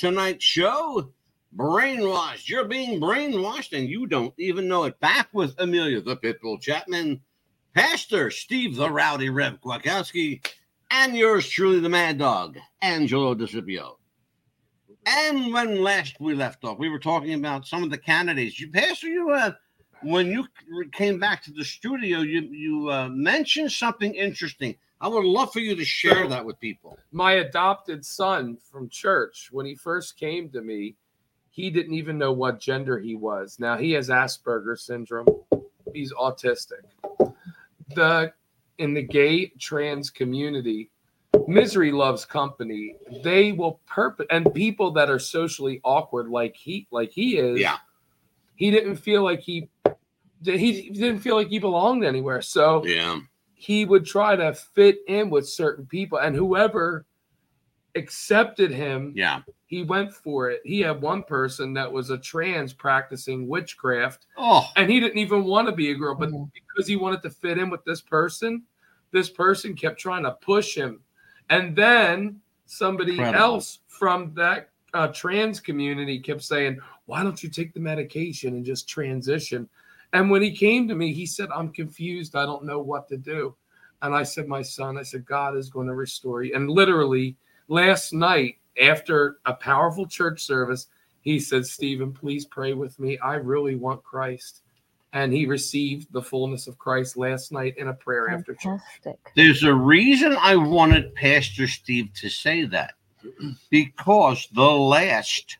Tonight's 0.00 0.42
show, 0.42 1.12
Brainwashed. 1.54 2.48
You're 2.48 2.64
being 2.64 2.98
brainwashed 2.98 3.76
and 3.76 3.86
you 3.86 4.06
don't 4.06 4.32
even 4.38 4.66
know 4.66 4.84
it. 4.84 4.98
Back 4.98 5.28
with 5.34 5.54
Amelia 5.58 6.00
the 6.00 6.16
Pitbull 6.16 6.58
Chapman, 6.58 7.20
Pastor 7.74 8.30
Steve 8.30 8.76
the 8.76 8.90
Rowdy 8.90 9.28
Rev 9.28 9.60
Kwiatkowski, 9.60 10.42
and 10.90 11.14
yours 11.14 11.46
truly, 11.46 11.80
the 11.80 11.90
Mad 11.90 12.16
Dog, 12.16 12.56
Angelo 12.80 13.34
DeCipio. 13.34 13.96
And 15.04 15.52
when 15.52 15.82
last 15.82 16.18
we 16.18 16.34
left 16.34 16.64
off, 16.64 16.78
we 16.78 16.88
were 16.88 16.98
talking 16.98 17.34
about 17.34 17.66
some 17.66 17.82
of 17.82 17.90
the 17.90 17.98
candidates. 17.98 18.58
You, 18.58 18.70
Pastor, 18.70 19.08
you 19.08 19.30
uh, 19.32 19.52
when 20.02 20.28
you 20.28 20.46
came 20.92 21.18
back 21.18 21.42
to 21.42 21.52
the 21.52 21.64
studio, 21.64 22.20
you 22.20 22.40
you 22.40 22.90
uh, 22.90 23.10
mentioned 23.10 23.70
something 23.70 24.14
interesting. 24.14 24.76
I 25.02 25.08
would 25.08 25.24
love 25.24 25.52
for 25.52 25.60
you 25.60 25.74
to 25.76 25.84
share 25.84 26.26
that 26.28 26.44
with 26.44 26.60
people. 26.60 26.98
my 27.12 27.32
adopted 27.34 28.04
son 28.04 28.56
from 28.70 28.88
church 28.88 29.48
when 29.50 29.64
he 29.66 29.74
first 29.74 30.16
came 30.18 30.48
to 30.50 30.60
me 30.60 30.94
he 31.50 31.70
didn't 31.70 31.94
even 31.94 32.16
know 32.18 32.32
what 32.32 32.60
gender 32.60 32.98
he 32.98 33.14
was 33.14 33.58
now 33.58 33.76
he 33.76 33.92
has 33.92 34.08
asperger's 34.08 34.82
syndrome 34.82 35.26
he's 35.94 36.12
autistic 36.12 36.84
the 37.94 38.32
in 38.78 38.94
the 38.94 39.02
gay 39.02 39.46
trans 39.58 40.10
community 40.10 40.90
misery 41.48 41.90
loves 41.92 42.24
company 42.24 42.94
they 43.24 43.52
will 43.52 43.80
purpose 43.86 44.26
and 44.30 44.52
people 44.54 44.90
that 44.92 45.10
are 45.10 45.18
socially 45.18 45.80
awkward 45.84 46.28
like 46.28 46.54
he 46.56 46.86
like 46.90 47.10
he 47.10 47.38
is 47.38 47.58
Yeah. 47.58 47.78
he 48.56 48.70
didn't 48.70 48.96
feel 48.96 49.22
like 49.24 49.40
he 49.40 49.68
he 50.44 50.90
didn't 50.90 51.18
feel 51.20 51.36
like 51.36 51.48
he 51.48 51.58
belonged 51.58 52.04
anywhere 52.04 52.40
so 52.42 52.84
Yeah. 52.86 53.20
He 53.60 53.84
would 53.84 54.06
try 54.06 54.34
to 54.34 54.54
fit 54.54 55.00
in 55.06 55.28
with 55.28 55.46
certain 55.46 55.84
people, 55.84 56.16
and 56.18 56.34
whoever 56.34 57.04
accepted 57.94 58.70
him, 58.70 59.12
Yeah. 59.14 59.42
he 59.66 59.82
went 59.82 60.14
for 60.14 60.48
it. 60.48 60.62
He 60.64 60.80
had 60.80 61.02
one 61.02 61.22
person 61.22 61.74
that 61.74 61.92
was 61.92 62.08
a 62.08 62.16
trans 62.16 62.72
practicing 62.72 63.46
witchcraft, 63.48 64.24
Oh, 64.38 64.66
and 64.76 64.90
he 64.90 64.98
didn't 64.98 65.18
even 65.18 65.44
want 65.44 65.68
to 65.68 65.74
be 65.74 65.90
a 65.90 65.94
girl, 65.94 66.14
but 66.14 66.30
Mhm. 66.30 66.50
because 66.54 66.88
he 66.88 66.96
wanted 66.96 67.20
to 67.20 67.28
fit 67.28 67.58
in 67.58 67.68
with 67.68 67.84
this 67.84 68.00
person, 68.00 68.62
this 69.10 69.28
person 69.28 69.74
kept 69.76 70.00
trying 70.00 70.22
to 70.22 70.32
push 70.40 70.74
him. 70.74 71.02
And 71.50 71.76
then 71.76 72.40
somebody 72.64 73.10
Incredible. 73.18 73.38
else 73.44 73.80
from 73.88 74.32
that 74.36 74.70
uh, 74.92 75.06
trans 75.08 75.60
community 75.60 76.18
kept 76.18 76.42
saying, 76.42 76.80
Why 77.04 77.22
don't 77.22 77.42
you 77.44 77.48
take 77.50 77.74
the 77.74 77.78
medication 77.80 78.54
and 78.54 78.64
just 78.64 78.88
transition? 78.88 79.68
And 80.12 80.30
when 80.30 80.42
he 80.42 80.50
came 80.50 80.88
to 80.88 80.94
me, 80.94 81.12
he 81.12 81.26
said, 81.26 81.48
I'm 81.54 81.72
confused. 81.72 82.34
I 82.34 82.44
don't 82.44 82.64
know 82.64 82.80
what 82.80 83.08
to 83.08 83.16
do. 83.16 83.54
And 84.02 84.14
I 84.14 84.22
said, 84.22 84.48
My 84.48 84.62
son, 84.62 84.98
I 84.98 85.02
said, 85.02 85.26
God 85.26 85.56
is 85.56 85.70
going 85.70 85.86
to 85.86 85.94
restore 85.94 86.42
you. 86.42 86.54
And 86.54 86.70
literally, 86.70 87.36
last 87.68 88.12
night, 88.12 88.56
after 88.80 89.38
a 89.46 89.52
powerful 89.52 90.06
church 90.06 90.40
service, 90.42 90.86
he 91.20 91.38
said, 91.38 91.66
Stephen, 91.66 92.12
please 92.12 92.46
pray 92.46 92.72
with 92.72 92.98
me. 92.98 93.18
I 93.18 93.34
really 93.34 93.76
want 93.76 94.02
Christ. 94.02 94.62
And 95.12 95.32
he 95.32 95.44
received 95.46 96.12
the 96.12 96.22
fullness 96.22 96.66
of 96.66 96.78
Christ 96.78 97.16
last 97.16 97.52
night 97.52 97.76
in 97.76 97.88
a 97.88 97.94
prayer 97.94 98.30
after 98.30 98.54
church. 98.54 98.80
There's 99.34 99.64
a 99.64 99.74
reason 99.74 100.36
I 100.38 100.54
wanted 100.56 101.14
Pastor 101.14 101.66
Steve 101.66 102.12
to 102.14 102.28
say 102.28 102.64
that 102.66 102.94
because 103.70 104.48
the 104.54 104.62
last 104.62 105.58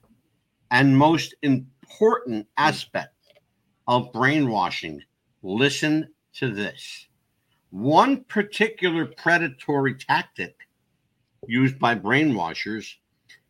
and 0.70 0.96
most 0.96 1.34
important 1.42 2.46
aspect 2.56 3.14
of 3.87 4.12
brainwashing, 4.12 5.03
listen 5.43 6.09
to 6.35 6.53
this. 6.53 7.07
One 7.71 8.25
particular 8.25 9.07
predatory 9.07 9.95
tactic 9.95 10.57
used 11.47 11.79
by 11.79 11.95
brainwashers 11.95 12.97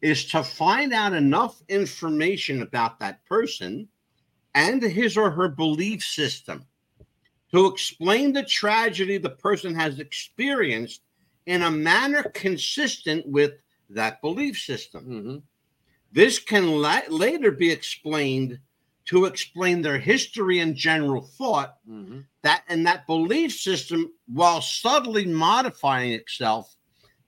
is 0.02 0.24
to 0.26 0.42
find 0.42 0.92
out 0.92 1.12
enough 1.12 1.62
information 1.68 2.62
about 2.62 2.98
that 3.00 3.24
person 3.26 3.88
and 4.54 4.82
his 4.82 5.16
or 5.16 5.30
her 5.30 5.48
belief 5.48 6.02
system 6.02 6.66
to 7.52 7.66
explain 7.66 8.32
the 8.32 8.44
tragedy 8.44 9.18
the 9.18 9.30
person 9.30 9.74
has 9.74 9.98
experienced 9.98 11.02
in 11.46 11.62
a 11.62 11.70
manner 11.70 12.22
consistent 12.34 13.26
with 13.26 13.54
that 13.88 14.20
belief 14.20 14.56
system. 14.56 15.04
Mhm. 15.06 15.42
This 16.12 16.38
can 16.38 16.80
la- 16.80 17.02
later 17.08 17.50
be 17.50 17.70
explained 17.70 18.60
to 19.10 19.24
explain 19.24 19.82
their 19.82 19.98
history 19.98 20.60
and 20.60 20.76
general 20.76 21.20
thought 21.20 21.78
Mhm. 21.88 22.24
that 22.42 22.62
and 22.68 22.86
that 22.86 23.08
belief 23.08 23.52
system 23.52 24.12
while 24.26 24.62
subtly 24.62 25.26
modifying 25.26 26.12
itself 26.12 26.76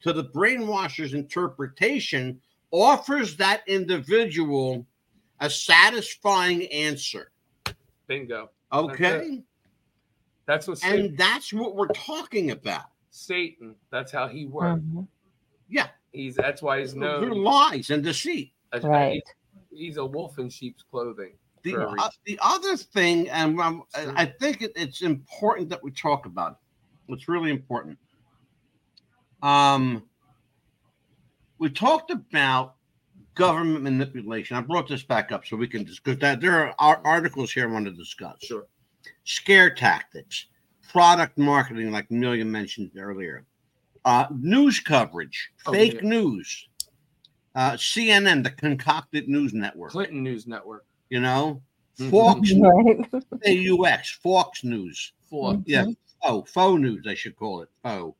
to 0.02 0.12
the 0.12 0.22
brainwasher's 0.24 1.12
interpretation 1.12 2.40
offers 2.70 3.36
that 3.36 3.66
individual 3.66 4.86
a 5.40 5.50
satisfying 5.50 6.66
answer 6.68 7.32
Bingo. 8.06 8.50
okay 8.72 9.42
That's 10.46 10.68
what 10.68 10.78
Satan, 10.78 11.06
and 11.06 11.18
that's 11.18 11.52
what 11.52 11.74
we're 11.74 11.88
talking 11.88 12.52
about 12.52 12.84
Satan. 13.10 13.74
That's 13.90 14.12
how 14.12 14.28
he 14.28 14.46
works. 14.46 14.80
Mhm. 14.82 15.08
yeah 15.68 15.88
He's 16.12 16.36
that's 16.36 16.62
why 16.62 16.78
he's 16.78 16.92
through 16.92 17.00
known. 17.30 17.42
lies 17.42 17.90
and 17.90 18.04
deceit 18.04 18.52
as- 18.72 18.84
Right. 18.84 19.22
He's 19.72 19.96
a 19.96 20.04
wolf 20.06 20.38
in 20.38 20.48
sheep's 20.50 20.82
clothing. 20.84 21.32
The, 21.62 21.76
uh, 21.76 22.10
the 22.24 22.38
other 22.42 22.76
thing 22.76 23.28
and 23.30 23.58
um, 23.60 23.82
i 23.94 24.24
think 24.24 24.62
it, 24.62 24.72
it's 24.76 25.02
important 25.02 25.68
that 25.68 25.82
we 25.82 25.90
talk 25.90 26.26
about 26.26 26.52
it. 27.08 27.12
it's 27.14 27.28
really 27.28 27.50
important. 27.50 27.98
Um 29.42 30.04
we 31.58 31.70
talked 31.70 32.10
about 32.10 32.74
government 33.34 33.82
manipulation. 33.84 34.56
I 34.56 34.60
brought 34.60 34.88
this 34.88 35.04
back 35.04 35.30
up 35.32 35.46
so 35.46 35.56
we 35.56 35.68
can 35.68 35.84
discuss 35.84 36.16
that. 36.20 36.40
There 36.40 36.74
are 36.80 37.00
articles 37.04 37.52
here 37.52 37.68
i 37.68 37.72
want 37.72 37.84
to 37.86 37.92
discuss. 37.92 38.36
Sure. 38.42 38.66
scare 39.24 39.70
tactics 39.74 40.46
product 40.88 41.38
marketing 41.38 41.90
like 41.90 42.06
Amelia 42.10 42.44
mentioned 42.44 42.90
earlier. 42.98 43.44
Uh, 44.04 44.26
news 44.36 44.80
coverage 44.80 45.50
Oh, 45.66 45.72
fake 45.72 45.94
yeah. 46.02 46.08
news. 46.08 46.68
Uh, 47.54 47.72
cnn 47.72 48.42
the 48.42 48.50
concocted 48.50 49.28
news 49.28 49.52
network. 49.54 49.92
Clinton 49.92 50.22
News 50.22 50.46
Network. 50.46 50.84
You 51.12 51.20
know 51.20 51.60
fox 52.10 52.50
Right. 52.54 52.98
AUX, 53.46 54.08
Fox 54.22 54.64
News. 54.64 55.12
Full 55.28 55.62
Yeah, 55.66 55.84
oh, 56.22 56.42
faux 56.44 56.80
news, 56.80 57.02
they 57.04 57.14
should 57.14 57.36
call 57.36 57.60
it 57.60 57.68
faux. 57.82 58.16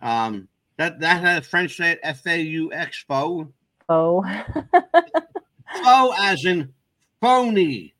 Um, 0.00 0.46
that 0.76 1.00
that 1.00 1.20
had 1.20 1.38
a 1.42 1.44
French 1.44 1.76
say 1.76 1.98
F 2.04 2.24
A 2.28 2.40
U 2.40 2.72
X 2.72 3.04
faux. 3.08 3.50
Oh. 3.88 4.22
Faux 5.82 6.16
as 6.20 6.44
in 6.44 6.72
phony. 7.20 7.94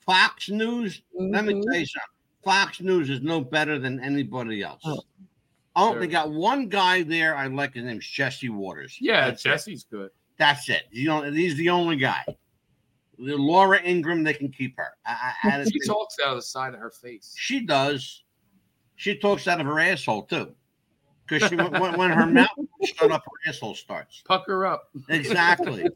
Fox 0.00 0.48
News. 0.48 1.02
Let 1.14 1.44
me 1.44 1.52
Mhm. 1.52 1.62
tell 1.64 1.74
you 1.74 1.86
something. 1.86 2.08
Fox 2.42 2.80
News 2.80 3.10
is 3.10 3.20
no 3.20 3.42
better 3.42 3.78
than 3.78 4.00
anybody 4.00 4.62
else. 4.62 4.80
Oh. 4.86 5.02
Oh, 5.76 5.92
Sure. 5.92 6.00
they 6.00 6.06
got 6.06 6.30
one 6.32 6.68
guy 6.68 7.02
there. 7.02 7.36
I 7.36 7.48
like 7.48 7.74
his 7.74 7.84
name's 7.84 8.06
Jesse 8.06 8.48
Watters. 8.48 8.96
Yeah, 8.98 9.26
That's 9.28 9.44
it. 9.44 9.48
Jesse's 9.50 9.84
good. 9.84 10.10
That's 10.38 10.68
it. 10.70 10.84
You 10.90 11.08
know, 11.08 11.22
he's 11.30 11.56
the 11.56 11.68
only 11.68 11.96
guy. 11.96 12.24
The 13.18 13.36
Laura 13.36 13.80
Ingraham, 13.82 14.24
they 14.24 14.32
can 14.34 14.50
keep 14.50 14.76
her. 14.78 14.88
I, 15.06 15.32
I, 15.44 15.64
She 15.64 15.78
talks 15.86 16.16
out 16.24 16.30
of 16.30 16.36
the 16.36 16.42
side 16.42 16.74
of 16.74 16.80
her 16.80 16.90
face. 16.90 17.34
She 17.36 17.60
does. 17.60 18.24
She 18.96 19.18
talks 19.18 19.46
out 19.48 19.60
of 19.60 19.66
her 19.66 19.78
asshole 19.80 20.22
too, 20.24 20.54
because 21.26 21.48
she 21.48 21.56
when, 21.56 21.96
when 21.98 22.10
her 22.10 22.26
mouth 22.32 22.48
shut 22.84 23.10
up, 23.10 23.22
her 23.24 23.50
asshole 23.50 23.74
starts. 23.74 24.22
Pucker 24.26 24.64
up. 24.66 24.90
Exactly. 25.08 25.86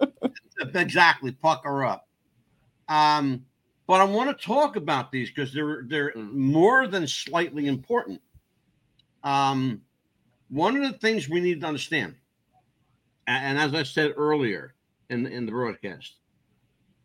exactly. 0.74 1.32
Pucker 1.32 1.84
up. 1.84 2.08
Um, 2.88 3.44
but 3.86 4.00
I 4.00 4.04
want 4.04 4.36
to 4.36 4.44
talk 4.46 4.76
about 4.76 5.12
these 5.12 5.30
because 5.30 5.52
they're 5.52 5.84
they're 5.86 6.12
Mm. 6.12 6.32
more 6.32 6.86
than 6.86 7.06
slightly 7.06 7.66
important. 7.66 8.20
Um, 9.24 9.82
one 10.48 10.76
of 10.76 10.82
the 10.90 10.98
things 10.98 11.28
we 11.28 11.40
need 11.40 11.60
to 11.60 11.66
understand, 11.66 12.16
a- 13.28 13.30
and 13.30 13.58
as 13.58 13.74
I 13.74 13.82
said 13.82 14.14
earlier 14.16 14.74
in 15.10 15.26
in 15.26 15.46
the 15.46 15.52
broadcast, 15.52 16.14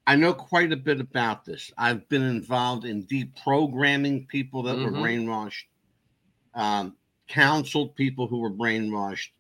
I 0.07 0.15
know 0.15 0.33
quite 0.33 0.71
a 0.71 0.77
bit 0.77 1.01
about 1.01 1.43
this. 1.43 1.71
I've 1.77 2.07
been 2.07 2.23
involved 2.23 2.85
in 2.85 3.05
deprogramming 3.05 4.29
people 4.29 4.63
that 4.63 4.77
were 4.79 4.91
Mhm. 4.91 5.01
brainwashed, 5.01 5.65
um, 6.53 6.95
counseled 7.27 7.93
people 7.97 8.27
who 8.27 8.39
were 8.39 8.49
brainwashed. 8.49 9.31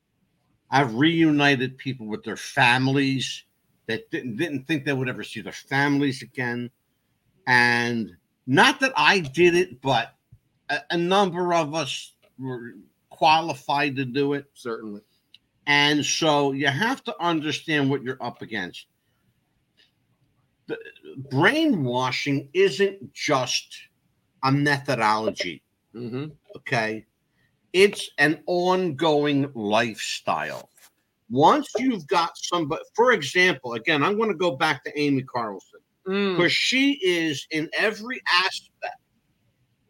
I've 0.69 0.93
reunited 0.95 1.77
people 1.77 2.05
with 2.07 2.23
their 2.23 2.35
families 2.35 3.45
that 3.87 4.11
didn't 4.11 4.35
didn't 4.35 4.65
think 4.65 4.83
they 4.83 4.91
would 4.91 5.07
ever 5.07 5.23
see 5.23 5.39
their 5.39 5.53
families 5.53 6.21
again. 6.21 6.69
And 7.47 8.17
not 8.45 8.81
that 8.81 8.91
I 8.97 9.19
did 9.19 9.55
it, 9.55 9.81
but 9.81 10.13
a, 10.69 10.81
a 10.91 10.97
number 10.97 11.53
of 11.53 11.73
us 11.73 12.13
were 12.37 12.73
qualified 13.09 13.95
to 13.95 14.05
do 14.05 14.33
it. 14.33 14.51
Certainly. 14.53 15.01
And 15.65 16.05
so 16.05 16.51
you 16.51 16.67
have 16.67 17.03
to 17.05 17.15
understand 17.23 17.89
what 17.89 18.03
you're 18.03 18.21
up 18.21 18.41
against. 18.41 18.87
The, 20.67 20.77
brainwashing 21.31 22.49
isn't 22.53 23.13
just 23.13 23.67
a 24.43 24.51
methodology, 24.51 25.63
hmm 25.93 26.27
okay? 26.57 27.05
It's 27.73 28.09
an 28.17 28.43
ongoing 28.47 29.51
lifestyle. 29.55 30.69
Once 31.29 31.69
you've 31.77 32.07
got 32.07 32.31
somebody, 32.37 32.81
for 32.95 33.11
example, 33.13 33.73
again, 33.73 34.03
I'm 34.03 34.17
going 34.17 34.29
to 34.31 34.37
go 34.37 34.55
back 34.55 34.83
to 34.85 34.99
Amy 34.99 35.23
Carlson 35.23 35.79
Mm. 36.07 36.37
because 36.37 36.53
she 36.53 36.93
is 37.03 37.45
in 37.51 37.69
every 37.77 38.21
aspect, 38.45 38.97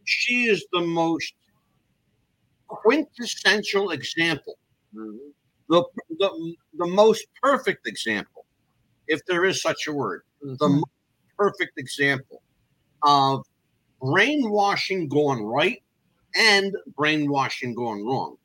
she 0.05 0.45
is 0.45 0.65
the 0.73 0.81
most 0.81 1.33
quintessential 2.69 3.91
example 3.91 4.57
Mhm. 4.95 5.17
the, 5.69 5.83
the 6.19 6.55
the 6.77 6.87
most 6.87 7.25
perfect 7.41 7.87
example, 7.87 8.45
if 9.07 9.21
there 9.27 9.45
is 9.45 9.61
such 9.61 9.87
a 9.87 9.93
word, 9.93 10.23
the 10.41 10.69
Mhm. 10.69 10.83
perfect 11.37 11.73
example 11.77 12.41
of 13.03 13.45
brainwashing 14.01 15.07
going 15.09 15.43
right 15.43 15.83
and 16.35 16.75
brainwashing 16.95 17.73
going 17.75 18.05
wrong. 18.05 18.37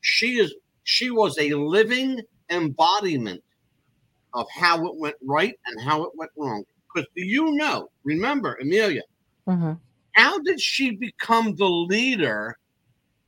She 0.00 0.38
is 0.38 0.54
she 0.84 1.10
was 1.10 1.38
a 1.38 1.54
living 1.54 2.20
embodiment 2.50 3.42
of 4.34 4.46
how 4.50 4.84
it 4.86 4.96
went 4.96 5.16
right 5.22 5.54
and 5.66 5.80
how 5.82 6.04
it 6.04 6.12
went 6.16 6.30
wrong. 6.36 6.64
Because 6.94 7.08
do 7.16 7.24
you 7.24 7.52
know? 7.56 7.90
Remember, 8.04 8.56
Amelia, 8.60 9.02
Mhm. 9.46 9.80
how 10.12 10.38
did 10.40 10.60
she 10.60 10.96
become 10.96 11.54
the 11.56 11.68
leader 11.68 12.56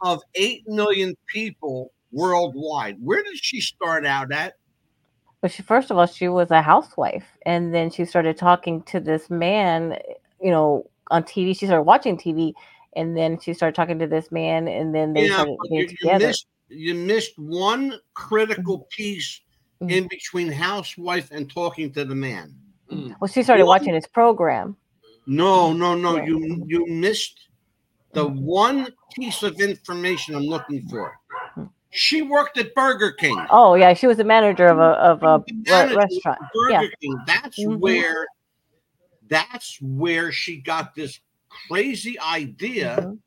of 0.03 0.23
8 0.35 0.67
million 0.69 1.15
people 1.27 1.93
worldwide? 2.13 2.97
Where 3.01 3.23
did 3.23 3.37
she 3.37 3.61
start 3.61 4.07
out 4.07 4.33
at? 4.33 4.55
But 5.43 5.51
she, 5.53 5.63
first 5.63 5.91
of 5.91 5.99
all, 5.99 6.07
she 6.07 6.29
was 6.29 6.51
a 6.51 6.63
housewife, 6.63 7.37
and 7.45 7.75
then 7.75 7.91
she 7.91 8.05
started 8.05 8.37
talking 8.37 8.83
to 8.85 9.01
this 9.01 9.29
man, 9.31 9.99
you 10.41 10.51
know, 10.51 10.89
on 11.11 11.23
TV. 11.25 11.57
She 11.57 11.67
started 11.67 11.83
watching 11.85 12.17
TV, 12.17 12.55
and 12.95 13.17
then 13.17 13.39
she 13.39 13.53
started 13.55 13.75
talking 13.75 13.99
to 13.99 14.07
this 14.07 14.33
man, 14.33 14.67
and 14.67 14.95
then 14.95 15.13
they 15.13 15.27
Yeah, 15.27 15.35
started 15.35 15.57
but 15.61 15.69
being 15.69 15.81
you, 15.83 15.87
you 15.89 15.97
together. 15.99 16.27
missed 16.29 16.47
you 16.69 16.95
missed 16.95 17.39
one 17.39 17.95
critical 18.15 18.79
mm-hmm. 18.79 18.89
piece 18.91 19.41
Mhm. 19.81 19.91
in 19.91 20.09
between 20.09 20.51
housewife 20.51 21.31
and 21.31 21.49
talking 21.53 21.93
to 21.93 22.05
the 22.05 22.15
man. 22.15 22.55
Mm. 22.91 23.15
Well, 23.21 23.29
she 23.29 23.43
started 23.43 23.65
One- 23.67 23.79
watching 23.81 23.95
his 23.95 24.07
program. 24.07 24.77
No, 25.27 25.73
no, 25.73 25.95
no. 25.95 26.17
Yeah. 26.17 26.25
You 26.27 26.65
you 26.67 26.87
missed 26.87 27.49
the 28.15 28.25
mm-hmm. 28.25 28.45
one 28.45 28.89
piece 29.15 29.43
of 29.43 29.61
information 29.61 30.35
I'm 30.35 30.43
looking 30.45 30.89
for. 30.89 31.19
She 31.91 32.21
worked 32.23 32.59
at 32.59 32.75
Burger 32.75 33.13
King. 33.13 33.47
Oh 33.51 33.75
yeah, 33.75 33.95
she 33.95 34.07
was 34.07 34.17
the 34.17 34.25
manager 34.25 34.67
of 34.67 34.79
a 34.79 34.83
of 34.83 35.23
a 35.23 35.43
re- 35.49 35.95
restaurant. 35.95 36.39
Burger 36.55 36.71
Yeah. 36.73 36.89
King. 37.01 37.19
That's 37.27 37.59
Mhm. 37.59 37.79
where 37.79 38.27
that's 39.29 39.79
where 39.81 40.31
she 40.33 40.59
got 40.59 40.95
this 40.95 41.21
crazy 41.49 42.19
idea. 42.21 42.97
Mhm. 43.01 43.19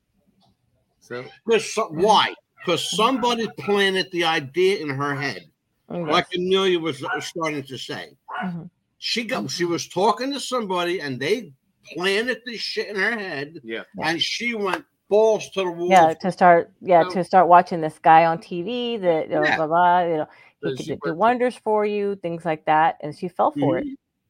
So 1.00 1.26
Because 1.46 1.76
why? 1.90 2.34
Because 2.64 2.96
somebody 2.96 3.48
planted 3.58 4.12
the 4.12 4.26
idea 4.26 4.80
in 4.80 4.90
her 4.90 5.16
head. 5.16 5.50
Mm, 5.90 6.08
like. 6.10 6.28
Amelia 6.36 6.80
was 6.80 7.02
was 7.02 7.26
starting 7.26 7.64
to 7.64 7.78
say. 7.78 8.16
Mhm. 8.44 8.70
She 9.00 9.24
got 9.24 9.50
she 9.50 9.66
was 9.66 9.88
talking 9.88 10.32
to 10.34 10.40
somebody 10.40 11.00
and 11.02 11.20
they 11.20 11.52
planted 11.94 12.42
this 12.46 12.60
shit 12.62 12.90
in 12.90 12.96
her 12.98 13.18
head 13.18 13.60
yeah, 13.64 13.84
and 14.04 14.22
she 14.22 14.54
went 14.54 14.86
balls 15.10 15.50
to 15.52 15.64
the 15.64 15.72
wall. 15.72 15.90
Yeah, 15.90 16.14
to 16.22 16.32
start 16.32 16.72
yeah 16.82 17.04
So- 17.04 17.16
to 17.16 17.24
start 17.24 17.48
watching 17.48 17.82
this 17.82 18.00
guy 18.00 18.26
on 18.26 18.38
TV 18.38 18.98
that 19.02 19.28
you 19.30 19.36
know, 19.36 19.44
Yeah. 19.44 19.56
blah 19.58 19.68
blah 19.68 20.02
you 20.04 20.18
know 20.18 20.28
So 20.62 20.70
he 20.70 20.76
could 20.78 20.86
do- 20.86 20.94
do 20.96 21.00
worked- 21.06 21.18
wonders 21.18 21.56
for 21.58 21.86
you 21.86 22.16
things 22.18 22.46
like 22.46 22.66
that 22.66 22.98
and 23.02 23.16
she 23.16 23.28
fell 23.28 23.52
for 23.52 23.80
it. 23.80 23.88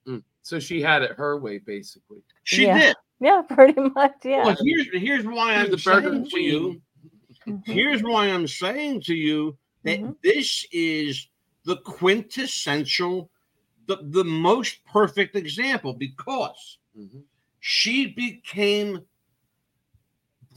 Mhm. 0.07 0.23
so 0.41 0.59
she 0.59 0.81
had 0.81 1.01
it 1.03 1.11
her 1.11 1.37
way 1.37 1.59
basically. 1.59 2.21
She 2.43 2.65
Yeah. 2.65 2.79
did. 2.79 2.95
Yeah, 3.21 3.41
pretty 3.41 3.81
much. 3.81 4.13
Yeah. 4.23 4.45
Well, 4.45 4.55
here's 4.63 4.87
here's 4.93 5.25
why 5.25 5.53
I'm 5.55 5.69
the 5.69 5.75
burger 5.77 6.09
saying 6.11 6.29
to 6.29 6.39
you. 6.39 6.81
Mhm. 7.45 7.67
Here's 7.67 8.01
why 8.01 8.27
I'm 8.27 8.47
saying 8.47 9.01
to 9.01 9.13
you 9.13 9.57
that 9.83 9.99
Mhm. 9.99 10.15
this 10.23 10.65
is 10.71 11.27
the 11.65 11.75
quintessential, 12.39 13.29
the, 13.87 13.97
the 14.03 14.23
most 14.23 14.83
perfect 14.85 15.35
example 15.35 15.93
because 15.93 16.77
Mhm. 16.97 17.23
she 17.59 18.07
became 18.07 19.01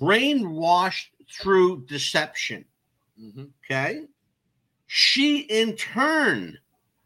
brainwashed 0.02 1.08
through 1.30 1.84
deception. 1.86 2.64
Mhm. 3.20 3.50
Okay. 3.64 4.06
She 4.86 5.38
in 5.38 5.76
turn, 5.76 6.58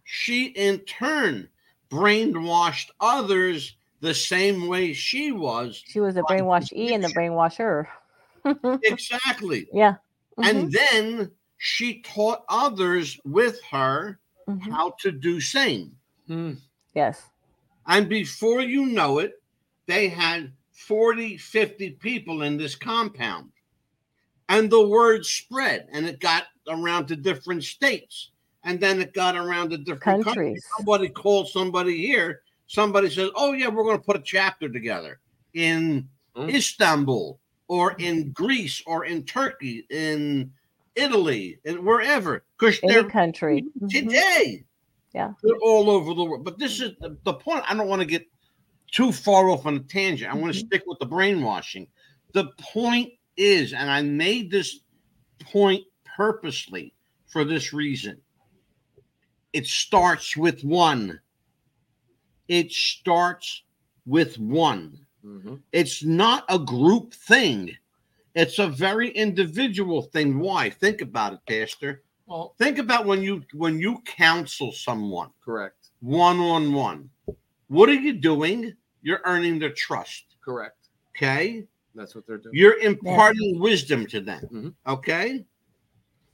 she 0.04 0.46
in 0.46 0.78
turn 0.80 1.48
brainwashed 1.90 2.90
others 3.00 3.76
the 4.00 4.14
same 4.14 4.66
way 4.66 4.92
she 4.92 5.30
was. 5.30 5.82
She 5.86 6.00
was 6.00 6.16
a 6.16 6.22
by 6.22 6.36
brainwash 6.40 6.72
E 6.72 6.94
and 6.94 7.04
the 7.04 7.08
brainwasher. 7.08 7.86
Exactly. 8.84 9.66
yeah. 9.72 9.96
And 10.38 10.70
then 10.72 11.30
she 11.58 12.00
taught 12.02 12.44
others 12.48 13.18
with 13.24 13.60
her 13.64 14.18
Mhm. 14.48 14.60
Mhm. 14.60 14.70
how 14.70 14.90
to 15.00 15.10
do 15.10 15.40
same. 15.40 15.96
Hmm. 16.28 16.52
Yes. 16.94 17.24
And 17.86 18.08
before 18.08 18.60
you 18.62 18.86
know 18.86 19.18
it, 19.18 19.42
they 19.86 20.08
had 20.08 20.52
40, 20.76 21.36
50 21.38 21.90
people 21.92 22.42
in 22.42 22.56
this 22.56 22.74
compound. 22.74 23.50
And 24.48 24.70
the 24.70 24.86
word 24.86 25.24
spread 25.26 25.88
and 25.92 26.06
it 26.06 26.20
got 26.20 26.44
around 26.68 27.06
to 27.08 27.16
different 27.16 27.64
states. 27.64 28.30
And 28.64 28.78
then 28.80 29.00
it 29.00 29.12
got 29.12 29.36
around 29.36 29.70
to 29.70 29.78
different 29.78 30.02
countries. 30.02 30.34
Countries. 30.34 30.64
Somebody 30.76 31.08
called 31.08 31.48
somebody 31.48 32.06
here. 32.06 32.42
Somebody 32.66 33.10
says, 33.10 33.30
Oh, 33.36 33.52
yeah, 33.52 33.68
we're 33.68 33.84
going 33.84 33.98
to 33.98 34.02
put 34.04 34.16
a 34.16 34.22
chapter 34.22 34.68
together 34.68 35.20
in 35.54 36.08
Mm. 36.36 36.54
Istanbul 36.54 37.40
or 37.68 37.92
in 37.92 38.30
Greece 38.32 38.82
or 38.86 39.06
in 39.06 39.24
Turkey, 39.24 39.86
in 39.88 40.52
Italy, 40.94 41.58
and 41.64 41.78
wherever. 41.82 42.44
Because 42.58 42.78
Any 42.82 42.92
they're 42.92 43.08
country. 43.08 43.64
Mhm. 43.80 43.88
today. 43.90 44.64
Yeah. 45.14 45.32
They're 45.42 45.56
all 45.62 45.88
over 45.88 46.12
the 46.12 46.24
world. 46.24 46.44
But 46.44 46.58
this 46.58 46.78
is 46.82 46.92
the, 47.00 47.16
the 47.24 47.32
point. 47.32 47.64
I 47.66 47.74
don't 47.74 47.88
want 47.88 48.00
to 48.02 48.06
get 48.06 48.26
too 48.90 49.12
far 49.12 49.50
off 49.50 49.66
on 49.66 49.76
a 49.76 49.80
tangent. 49.80 50.30
I 50.30 50.34
want 50.34 50.54
to 50.54 50.60
Mhm. 50.60 50.66
stick 50.66 50.82
with 50.86 50.98
the 50.98 51.06
brainwashing. 51.06 51.88
The 52.32 52.46
point 52.58 53.12
is, 53.36 53.72
and 53.72 53.90
I 53.90 54.02
made 54.02 54.50
this 54.50 54.80
point 55.40 55.84
purposely 56.04 56.94
for 57.26 57.44
this 57.44 57.72
reason 57.72 58.20
it 59.52 59.66
starts 59.66 60.36
with 60.36 60.62
one. 60.64 61.18
It 62.46 62.70
starts 62.72 63.62
with 64.04 64.38
one. 64.38 65.06
Mhm. 65.24 65.62
It's 65.72 66.02
not 66.04 66.44
a 66.50 66.58
group 66.58 67.14
thing. 67.14 67.74
It's 68.34 68.58
a 68.58 68.68
very 68.68 69.08
individual 69.10 70.02
thing. 70.02 70.38
Why? 70.38 70.68
Think 70.68 71.00
about 71.00 71.32
it, 71.32 71.40
Pastor. 71.48 72.02
Well, 72.26 72.54
Think 72.58 72.76
about 72.76 73.06
when 73.06 73.22
you 73.22 73.44
when 73.54 73.78
you 73.78 74.02
counsel 74.02 74.72
someone 74.72 75.30
correct, 75.40 75.90
one 76.00 76.38
on 76.38 76.74
one. 76.74 77.08
What 77.68 77.88
are 77.88 77.94
you 77.94 78.12
doing? 78.14 78.74
You're 79.02 79.20
earning 79.24 79.58
their 79.58 79.72
trust. 79.72 80.24
correct. 80.44 80.88
Okay. 81.16 81.66
That's 81.94 82.14
what 82.14 82.26
they're 82.26 82.38
doing. 82.38 82.54
You're 82.54 82.78
imparting 82.78 83.58
wisdom 83.58 84.06
to 84.06 84.20
them. 84.20 84.46
Mhm. 84.52 84.74
Okay. 84.86 85.44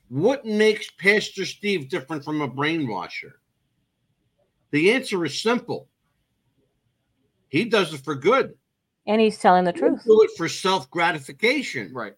What 0.09 0.45
makes 0.45 0.91
Pastor 0.91 1.45
Steve 1.45 1.89
different 1.89 2.23
from 2.23 2.41
a 2.41 2.47
brainwasher? 2.49 3.31
The 4.71 4.91
answer 4.91 5.23
is 5.25 5.41
simple. 5.41 5.89
He 7.49 7.65
does 7.65 7.93
it 7.93 8.01
for 8.03 8.13
good. 8.15 8.55
And 9.07 9.19
he's 9.21 9.39
telling 9.39 9.63
the 9.63 9.71
You 9.73 9.79
truth. 9.79 10.03
do 10.05 10.21
it 10.23 10.31
for 10.37 10.47
self 10.49 10.89
gratification. 10.91 11.91
Right. 11.93 12.15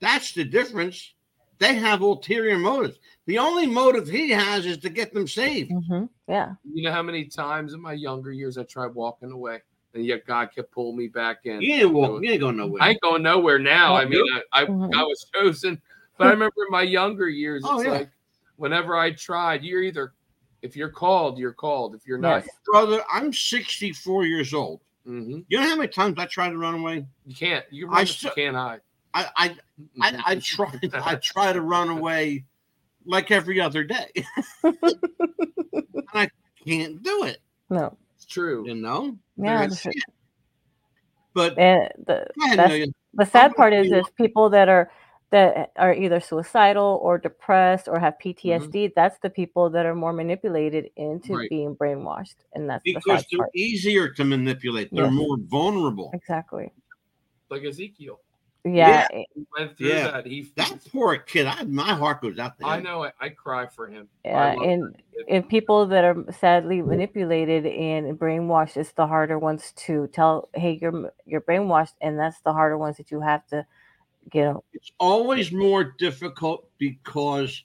That's 0.00 0.32
the 0.32 0.44
difference. 0.44 1.14
They 1.62 1.74
have 1.76 2.00
ulterior 2.00 2.58
motives. 2.58 2.98
The 3.26 3.38
only 3.38 3.66
motive 3.66 4.08
he 4.08 4.30
has 4.30 4.66
is 4.66 4.78
to 4.78 4.88
get 4.90 5.14
them 5.14 5.28
saved. 5.28 5.70
hmm 5.70 6.06
Yeah. 6.26 6.54
You 6.64 6.82
know 6.82 6.90
how 6.90 7.02
many 7.04 7.26
times 7.26 7.72
in 7.72 7.80
my 7.80 7.92
younger 7.92 8.32
years 8.32 8.58
I 8.58 8.64
tried 8.64 8.92
walking 8.96 9.30
away, 9.30 9.60
and 9.94 10.04
yet 10.04 10.26
God 10.26 10.50
kept 10.52 10.72
pulling 10.72 10.96
me 10.96 11.06
back 11.06 11.38
in. 11.44 11.62
You 11.62 11.74
ain't 11.74 11.92
walking. 11.94 12.24
You 12.24 12.32
ain't 12.32 12.40
going 12.40 12.56
nowhere. 12.56 12.82
I 12.82 12.88
ain't 12.90 13.00
going 13.00 13.22
nowhere 13.22 13.60
now. 13.60 13.94
I 13.94 14.04
mean, 14.06 14.24
I, 14.52 14.62
I, 14.62 14.66
Mhm. 14.66 14.92
I 14.92 15.02
was 15.04 15.24
chosen, 15.32 15.80
but 16.18 16.26
I 16.26 16.30
remember 16.30 16.64
in 16.66 16.72
my 16.72 16.82
younger 16.82 17.28
years, 17.28 17.62
it's 17.62 17.72
Oh, 17.72 17.80
yeah. 17.80 17.90
like 17.90 18.10
whenever 18.56 18.96
I 18.96 19.12
tried, 19.12 19.62
you're 19.62 19.82
either 19.84 20.14
if 20.62 20.74
you're 20.76 20.90
called, 20.90 21.38
you're 21.38 21.52
called. 21.52 21.94
If 21.94 22.08
you're 22.08 22.18
not, 22.18 22.42
Yes. 22.44 22.48
Brother, 22.66 23.04
I'm 23.12 23.32
64 23.32 24.24
years 24.26 24.52
old. 24.52 24.80
mhm, 25.06 25.44
You 25.48 25.60
know 25.60 25.64
how 25.68 25.76
many 25.76 25.88
times 25.88 26.18
I 26.18 26.26
tried 26.26 26.50
to 26.50 26.58
run 26.58 26.74
away? 26.80 27.06
you 27.24 27.36
can't. 27.36 27.64
You 27.70 27.86
I 27.86 27.90
run, 27.90 28.00
but 28.02 28.08
still- 28.08 28.30
you 28.36 28.42
can't 28.46 28.56
hide. 28.56 28.80
I 29.14 29.28
I 29.36 29.56
I, 30.00 30.22
I 30.26 30.34
try 30.36 30.72
I 30.92 31.14
try 31.16 31.52
to 31.52 31.60
run 31.60 31.88
away 31.88 32.44
like 33.04 33.30
every 33.30 33.60
other 33.60 33.84
day. 33.84 34.08
and 34.62 34.76
I 36.14 36.28
can't 36.64 37.02
do 37.02 37.24
it, 37.24 37.38
No. 37.70 37.96
It's 38.16 38.26
true. 38.26 38.64
you 38.66 38.74
know? 38.74 39.16
Yeah. 39.36 39.66
That's 39.66 39.84
it. 39.86 39.94
But 41.34 41.58
And 41.58 41.88
the, 42.06 42.26
ahead, 42.44 42.58
that's- 42.58 42.88
the 43.14 43.26
sad 43.26 43.54
part 43.54 43.72
is 43.72 43.90
be- 43.90 43.98
is 43.98 44.06
people 44.16 44.50
that 44.50 44.68
are 44.68 44.90
that 45.30 45.72
are 45.76 45.94
either 45.94 46.20
suicidal 46.20 47.00
or 47.02 47.16
depressed 47.16 47.88
or 47.88 47.98
have 47.98 48.14
mm-hmm. 48.22 48.48
PTSD. 48.50 48.92
That's 48.94 49.18
the 49.20 49.30
people 49.30 49.70
that 49.70 49.86
are 49.86 49.94
more 49.94 50.12
manipulated 50.12 50.90
into 50.96 51.34
Right. 51.34 51.48
being 51.48 51.74
brainwashed, 51.74 52.36
and 52.52 52.68
that's 52.68 52.84
the 52.84 52.94
because 52.94 53.20
sad 53.20 53.26
they're 53.30 53.38
part. 53.38 53.50
easier 53.54 54.10
to 54.10 54.24
manipulate. 54.24 54.90
They're 54.92 55.04
Yes. 55.04 55.12
more 55.14 55.38
vulnerable. 55.38 56.10
Exactly. 56.12 56.70
Like 57.48 57.64
Ezekiel 57.64 58.20
Yeah. 58.64 59.08
he 59.12 59.26
went 59.58 59.76
through 59.76 59.88
Yeah. 59.88 60.10
that. 60.12 60.26
He, 60.26 60.52
That 60.56 60.78
poor 60.90 61.16
kid, 61.18 61.46
I, 61.46 61.64
my 61.64 61.94
heart 61.94 62.20
goes 62.22 62.38
out 62.38 62.56
to 62.58 62.64
him. 62.64 62.70
I 62.70 62.80
know. 62.80 63.04
I, 63.04 63.12
I 63.20 63.28
cry 63.30 63.66
for 63.66 63.88
him. 63.88 64.08
Yeah, 64.24 64.52
and 64.52 64.94
that 64.94 65.24
and 65.28 65.48
people 65.48 65.86
that 65.86 66.04
are 66.04 66.16
sadly 66.32 66.80
manipulated 66.82 67.66
and 67.66 68.18
brainwashed 68.18 68.76
it's 68.76 68.92
the 68.92 69.06
harder 69.06 69.38
ones 69.38 69.72
to 69.76 70.08
tell 70.08 70.48
hey 70.54 70.78
you're 70.80 71.12
you're 71.26 71.40
brainwashed 71.40 71.94
and 72.00 72.18
that's 72.18 72.40
the 72.40 72.52
harder 72.52 72.76
ones 72.78 72.96
that 72.96 73.10
you 73.10 73.20
have 73.20 73.46
to 73.48 73.64
get 74.30 74.56
It's 74.72 74.90
always 74.98 75.52
more 75.52 75.84
difficult 75.98 76.68
because 76.78 77.62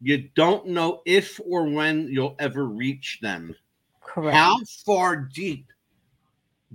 you 0.00 0.28
don't 0.34 0.66
know 0.68 1.02
if 1.04 1.38
or 1.44 1.68
when 1.68 2.08
you'll 2.08 2.34
ever 2.38 2.64
reach 2.66 3.18
them. 3.20 3.54
correct 4.00 4.36
How 4.36 4.56
far 4.86 5.16
deep 5.16 5.66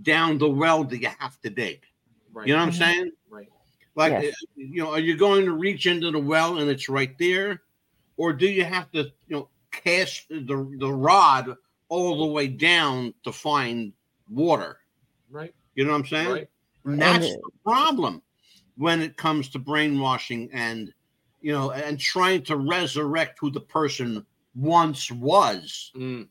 down 0.01 0.37
the 0.37 0.49
well 0.49 0.83
do 0.83 0.95
you 0.97 1.09
have 1.19 1.39
to 1.41 1.49
dig? 1.49 1.83
Right. 2.35 2.47
You 2.47 2.53
know 2.53 2.59
what 2.59 2.67
I'm 2.67 2.73
saying? 2.73 3.11
Right. 3.29 3.49
Like, 3.95 4.11
Yes. 4.23 4.35
you 4.55 4.83
know, 4.83 4.91
are 4.91 4.99
you 4.99 5.15
going 5.17 5.45
to 5.45 5.53
reach 5.53 5.85
into 5.87 6.11
the 6.11 6.19
well 6.19 6.59
and 6.59 6.69
it's 6.69 6.89
right 6.89 7.17
there, 7.17 7.61
or 8.17 8.33
do 8.33 8.47
you 8.47 8.63
have 8.63 8.91
to, 8.91 9.03
you 9.27 9.35
know, 9.37 9.49
cast 9.71 10.27
the 10.29 10.75
the 10.79 10.91
rod 10.93 11.55
all 11.89 12.19
the 12.19 12.31
way 12.33 12.47
down 12.47 13.13
to 13.23 13.31
find 13.31 13.93
water? 14.29 14.79
Right. 15.31 15.55
You 15.75 15.85
know 15.85 15.91
what 15.91 15.99
I'm 15.99 16.05
saying? 16.05 16.29
Right. 16.29 16.49
That's 16.85 17.25
And- 17.25 17.41
the 17.41 17.51
problem 17.63 18.21
when 18.77 19.01
it 19.01 19.15
comes 19.17 19.47
to 19.49 19.59
brainwashing 19.59 20.49
and 20.51 20.93
you 21.41 21.53
know 21.53 21.71
and 21.71 21.97
trying 21.99 22.43
to 22.43 22.57
resurrect 22.57 23.37
who 23.39 23.49
the 23.49 23.61
person 23.61 24.25
once 24.55 25.09
was. 25.11 25.91
Mm. 25.95 26.27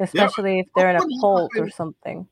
especially 0.00 0.58
if 0.58 0.66
they're 0.74 0.90
in 0.90 0.96
a 0.96 1.20
cult 1.20 1.52
or 1.56 1.70
something 1.70 2.26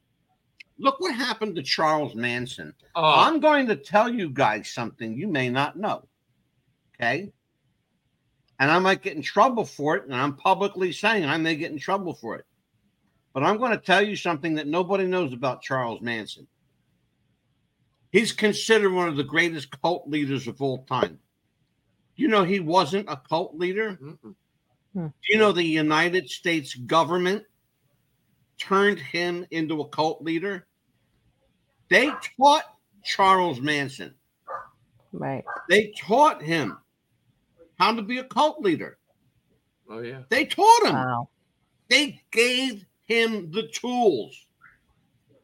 Look 0.81 0.99
what 0.99 1.14
happened 1.14 1.57
to 1.57 1.62
Charles 1.62 2.14
Manson. 2.14 2.72
Oh, 2.95 3.05
I'm 3.05 3.39
going 3.39 3.66
to 3.66 3.76
tell 3.76 4.09
you 4.09 4.31
guys 4.31 4.70
something 4.70 5.14
you 5.14 5.28
may 5.28 5.51
not 5.51 5.76
know. 5.76 6.09
Okay. 6.95 7.31
And 8.59 8.70
I 8.70 8.78
might 8.78 9.03
get 9.03 9.14
in 9.14 9.22
trouble 9.22 9.66
for 9.66 9.97
it. 9.97 10.05
And 10.05 10.14
I'm 10.14 10.37
publicly 10.37 10.91
saying 10.93 11.26
I 11.26 11.37
may 11.37 11.55
get 11.55 11.70
in 11.70 11.78
trouble 11.78 12.14
for 12.14 12.37
it. 12.37 12.47
But 13.35 13.45
I'm 13.45 13.59
going 13.59 13.72
to 13.72 13.78
tell 13.78 14.03
you 14.03 14.16
something 14.16 14.55
that 14.55 14.66
nobody 14.66 15.05
knows 15.05 15.35
about 15.35 15.62
Charles 15.62 16.01
Manson. 16.01 16.47
He's 18.11 18.33
considered 18.33 18.93
one 18.93 19.09
of 19.09 19.16
the 19.16 19.22
greatest 19.24 19.70
cult 19.83 20.09
leaders 20.09 20.49
of 20.49 20.62
all 20.62 20.85
time. 20.85 21.18
You 22.16 22.28
know, 22.28 22.43
he 22.43 22.59
wasn't 22.59 23.09
a 23.09 23.20
cult 23.28 23.55
leader. 23.55 23.99
mm-mm. 24.03 24.35
Do 24.95 25.12
you 25.28 25.39
know 25.39 25.53
the 25.53 25.62
United 25.62 26.28
States 26.28 26.74
government 26.74 27.45
turned 28.59 28.99
him 28.99 29.47
into 29.51 29.81
a 29.81 29.89
cult 29.89 30.22
leader? 30.22 30.66
They 31.91 32.11
taught 32.38 32.64
Charles 33.05 33.61
Manson. 33.61 34.14
Right. 35.12 35.45
They 35.68 35.93
taught 35.99 36.41
him 36.41 36.78
how 37.78 37.95
to 37.95 38.03
be 38.03 38.18
a 38.18 38.24
cult 38.24 38.61
leader. 38.62 38.99
oh 39.91 40.01
yeah. 40.01 40.22
They 40.28 40.45
taught 40.47 40.86
him. 40.86 40.95
Wow. 40.95 41.28
They 41.88 42.22
gave 42.30 42.86
him 43.05 43.51
the 43.51 43.68
tools. 43.68 44.47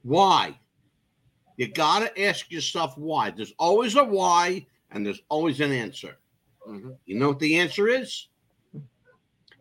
Why? 0.03 0.57
You 1.57 1.69
got 1.69 2.01
to 2.01 2.23
ask 2.23 2.51
yourself 2.53 2.97
why. 2.97 3.31
There's 3.31 3.55
always 3.59 3.97
a 3.97 4.05
why 4.05 4.67
and 4.93 5.05
there's 5.05 5.23
always 5.29 5.61
an 5.61 5.73
answer. 5.73 6.19
Mhm. 6.69 6.97
You 7.07 7.19
know 7.19 7.29
what 7.29 7.41
the 7.41 7.59
answer 7.59 7.89
is? 7.89 8.29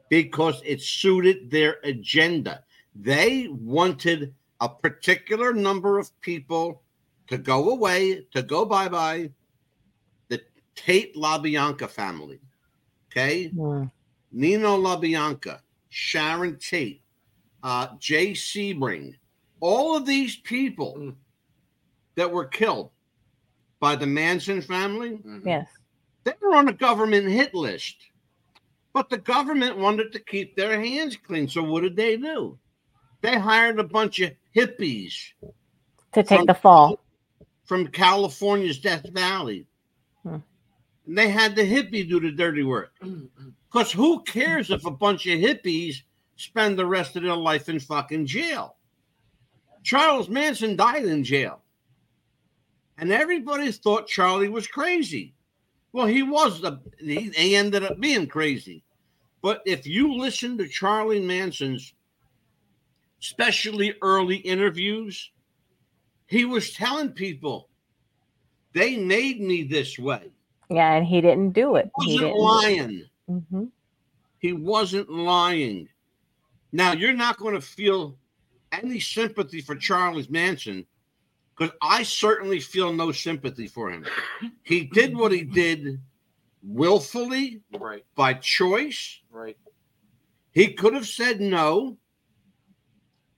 Because 0.10 0.62
it 0.64 0.82
suited 0.82 1.50
their 1.50 1.78
agenda. 1.84 2.64
They 2.94 3.48
wanted 3.48 4.36
a 4.62 4.70
particular 4.70 5.54
number 5.54 6.00
of 6.00 6.10
people 6.22 6.82
to 7.28 7.38
go 7.38 7.72
away, 7.72 8.26
to 8.34 8.42
go 8.42 8.66
bye 8.66 8.88
bye. 8.90 9.30
The 10.30 10.42
Tate 10.76 11.16
LaBianca 11.16 11.90
family. 11.90 12.40
Okay. 13.12 13.50
Mm. 13.50 13.92
Nino 14.32 14.78
LaBianca, 14.78 15.60
Sharon 15.90 16.58
Tate, 16.58 17.02
uh, 17.64 17.88
Jay 18.00 18.32
Sebring, 18.32 19.16
all 19.60 19.96
of 19.96 20.06
these 20.06 20.36
people 20.36 20.96
Mm. 20.98 21.16
that 22.16 22.32
were 22.32 22.46
killed 22.46 22.92
by 23.80 23.96
the 23.96 24.08
Manson 24.08 24.62
family, 24.62 25.18
Mhm. 25.18 25.46
Yes. 25.46 25.68
they 26.24 26.34
were 26.42 26.56
on 26.56 26.68
a 26.68 26.74
government 26.74 27.28
hit 27.30 27.54
list. 27.54 27.98
But 28.94 29.10
the 29.10 29.18
government 29.18 29.78
wanted 29.78 30.12
to 30.14 30.20
keep 30.20 30.56
their 30.56 30.80
hands 30.82 31.18
clean. 31.18 31.48
So 31.50 31.64
what 31.64 31.82
did 31.82 31.96
they 31.96 32.16
do? 32.18 32.58
They 33.26 33.40
hired 33.40 33.80
a 33.80 33.84
bunch 33.84 34.20
of 34.20 34.32
hippies 34.56 35.14
To 36.14 36.22
take 36.24 36.28
From- 36.28 36.46
the 36.46 36.54
fall. 36.54 37.00
from 37.64 37.88
California's 37.88 38.78
Death 38.80 39.10
Valley. 39.10 39.66
Hmm. 40.22 40.38
And 41.08 41.18
they 41.18 41.30
had 41.30 41.56
the 41.56 41.64
hippie 41.64 42.08
do 42.08 42.20
the 42.20 42.32
dirty 42.32 42.64
work. 42.64 42.94
Because 43.72 43.92
who 43.92 44.24
cares 44.24 44.70
if 44.72 44.86
a 44.86 44.92
bunch 44.92 45.26
of 45.28 45.38
hippies 45.38 45.96
spend 46.38 46.80
the 46.80 46.86
rest 46.86 47.18
of 47.18 47.24
their 47.24 47.36
life 47.36 47.68
in 47.68 47.78
fucking 47.78 48.26
jail? 48.26 48.78
Charles 49.84 50.30
Manson 50.30 50.78
died 50.78 51.04
in 51.04 51.26
jail. 51.26 51.62
And 52.98 53.12
everybody 53.12 53.70
thought 53.74 54.08
Charlie 54.08 54.48
was 54.48 54.66
crazy. 54.66 55.34
Well, 55.92 56.06
he 56.06 56.24
was 56.24 56.62
the 56.62 56.80
he, 57.02 57.32
he 57.32 57.56
ended 57.58 57.84
up 57.84 58.00
being 58.00 58.28
crazy. 58.28 58.82
But 59.42 59.62
if 59.66 59.86
you 59.86 60.14
listen 60.14 60.58
to 60.60 60.70
Charlie 60.70 61.20
Manson's 61.20 61.94
especially 63.22 63.96
early 64.02 64.38
interviews, 64.38 65.32
he 66.28 66.46
was 66.46 66.74
telling 66.74 67.10
people 67.12 67.70
they 68.74 68.98
made 68.98 69.40
me 69.42 69.64
this 69.64 69.98
way. 69.98 70.32
Yeah, 70.70 70.94
and 70.96 71.06
he 71.06 71.22
didn't 71.22 71.52
do 71.52 71.76
it. 71.76 71.92
He 72.02 72.12
He 72.12 72.14
wasn't 72.18 72.32
didn't. 72.34 72.44
lying. 72.44 73.04
hmm 73.28 73.64
He 74.40 74.54
wasn't 74.54 75.10
lying. 75.10 75.88
Now 76.72 76.92
you're 76.94 77.14
not 77.14 77.38
going 77.38 77.56
to 77.56 77.62
feel 77.62 78.18
any 78.72 79.00
sympathy 79.00 79.62
for 79.62 79.76
Charles 79.76 80.30
Manson 80.30 80.86
because 81.58 81.74
I 81.82 82.04
certainly 82.04 82.60
feel 82.60 82.92
no 82.92 83.12
sympathy 83.14 83.68
for 83.68 83.90
him. 83.90 84.06
He 84.64 84.86
did 84.86 85.16
what 85.16 85.32
he 85.32 85.44
did 85.44 86.02
willfully 86.62 87.62
Right. 87.72 88.04
by 88.16 88.34
choice. 88.34 89.22
Right. 89.30 89.58
He 90.52 90.74
could 90.74 90.94
have 90.96 91.08
said 91.08 91.40
no, 91.40 91.98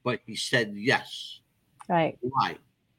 but 0.04 0.20
he 0.26 0.36
said 0.36 0.72
yes. 0.74 1.40
Right. 1.88 2.16
Why? 2.20 2.56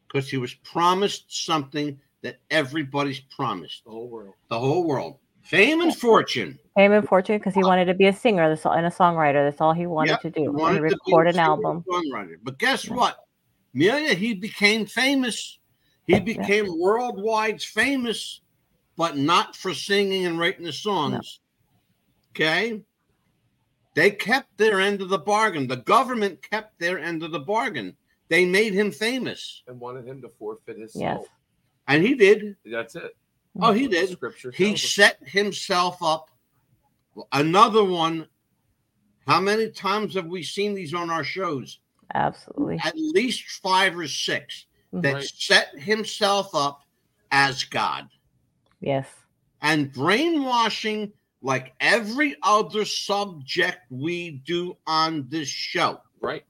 Because 0.08 0.30
he 0.30 0.38
was 0.38 0.54
promised 0.56 1.46
something 1.46 2.00
that 2.22 2.40
everybody's 2.50 3.20
promised 3.20 3.84
The 3.86 3.92
whole 3.92 4.10
world. 4.10 4.34
the 4.50 4.60
whole 4.60 4.86
world 4.88 5.20
fame 5.42 5.82
and 5.82 5.96
fortune. 5.96 6.60
Fame 6.76 6.92
and 6.92 7.08
fortune 7.08 7.38
because 7.38 7.56
he 7.56 7.64
wanted 7.64 7.86
to 7.86 7.94
be 7.94 8.06
a 8.08 8.14
singer 8.14 8.50
that's 8.50 8.66
all- 8.66 8.74
and 8.74 8.86
a 8.86 8.90
songwriter. 8.90 9.48
That's 9.48 9.62
all 9.62 9.74
he 9.74 9.88
wanted 9.88 10.12
Yep, 10.12 10.22
to 10.22 10.28
he 10.40 10.46
do. 10.46 10.52
wanted 10.52 10.82
And 10.84 10.90
to 10.92 10.98
be 11.06 11.12
record 11.14 11.28
a 11.28 11.30
an 11.32 11.40
album. 11.40 11.84
songwriter. 11.88 12.36
But 12.44 12.58
guess 12.60 12.88
what? 12.90 13.18
Amelia, 13.74 14.14
he 14.16 14.34
became 14.34 14.86
famous. 14.86 15.60
He 16.08 16.20
became 16.20 16.66
worldwide 16.80 17.62
famous, 17.62 18.42
but 18.98 19.16
not 19.16 19.56
for 19.56 19.74
singing 19.74 20.26
and 20.26 20.40
writing 20.40 20.66
the 20.66 20.74
songs. 20.74 21.40
Okay. 22.32 22.82
They 24.00 24.12
kept 24.12 24.58
their 24.58 24.80
end 24.80 25.02
of 25.02 25.10
the 25.10 25.20
bargain. 25.20 25.68
The 25.68 25.76
government 25.76 26.42
kept 26.42 26.80
their 26.80 27.00
end 27.00 27.22
of 27.22 27.32
the 27.32 27.40
bargain. 27.42 27.98
They 28.30 28.46
made 28.46 28.74
him 28.74 28.94
famous. 28.94 29.62
And 29.68 29.78
wanted 29.78 30.08
him 30.08 30.22
to 30.22 30.30
forfeit 30.40 30.78
his 30.78 30.96
Yes. 30.96 31.18
soul. 31.18 31.28
And 31.86 32.02
he 32.02 32.16
did. 32.16 32.56
That's 32.64 32.96
it. 32.96 33.18
Oh, 33.60 33.74
he 33.74 33.90
did. 33.90 34.10
Scripture. 34.10 34.52
He 34.52 34.78
set 34.78 35.18
himself 35.28 36.02
up. 36.02 36.30
Another 37.34 37.84
one. 37.84 38.30
How 39.28 39.42
many 39.42 39.70
times 39.70 40.14
have 40.14 40.28
we 40.28 40.44
seen 40.44 40.76
these 40.76 40.94
on 40.94 41.10
our 41.10 41.26
shows? 41.26 41.80
Absolutely. 42.16 42.80
At 42.82 42.96
least 42.96 43.50
five 43.62 44.00
or 44.00 44.08
six 44.08 44.66
mm-hmm. 44.94 45.02
that 45.02 45.14
Right. 45.16 45.24
set 45.26 45.78
himself 45.78 46.56
up 46.56 46.84
as 47.32 47.66
God. 47.66 48.08
Yes. 48.80 49.10
And 49.62 49.92
brainwashing, 49.92 51.12
like 51.42 51.74
every 51.80 52.36
other 52.44 52.86
subject 52.86 53.80
we 53.90 54.32
do 54.46 54.76
on 54.88 55.28
this 55.30 55.48
show, 55.48 56.02
Right. 56.20 56.44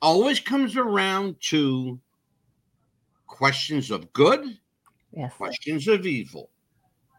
always 0.00 0.40
comes 0.40 0.76
around 0.76 1.40
to 1.50 2.00
questions 3.26 3.90
of 3.90 4.12
good, 4.12 4.58
Yes. 5.12 5.34
questions 5.34 5.88
of 5.88 6.06
evil. 6.06 6.50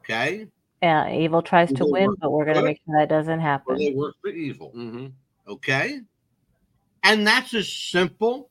Okay? 0.01 0.47
Yeah. 0.81 1.13
Evil 1.13 1.41
tries 1.41 1.71
to 1.73 1.85
win, 1.85 2.13
but 2.19 2.31
we're 2.31 2.45
gonna 2.45 2.63
make 2.63 2.81
sure 2.85 2.97
that 2.99 3.09
doesn't 3.09 3.39
happen. 3.39 3.77
they 3.77 3.93
work 3.93 4.15
for 4.21 4.29
evil. 4.29 4.71
Mm-hmm. 4.75 5.07
Okay? 5.47 6.01
And 7.03 7.27
that's 7.27 7.53
as 7.53 7.71
simple, 7.71 8.49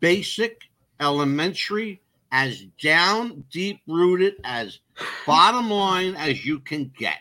basic, 0.00 0.62
elementary, 1.00 2.02
as 2.32 2.62
down, 2.80 3.44
deep 3.50 3.80
rooted, 3.86 4.34
as 4.44 4.80
bottom 5.26 5.70
line 5.70 6.14
as 6.14 6.44
you 6.44 6.60
can 6.60 6.92
get. 6.96 7.18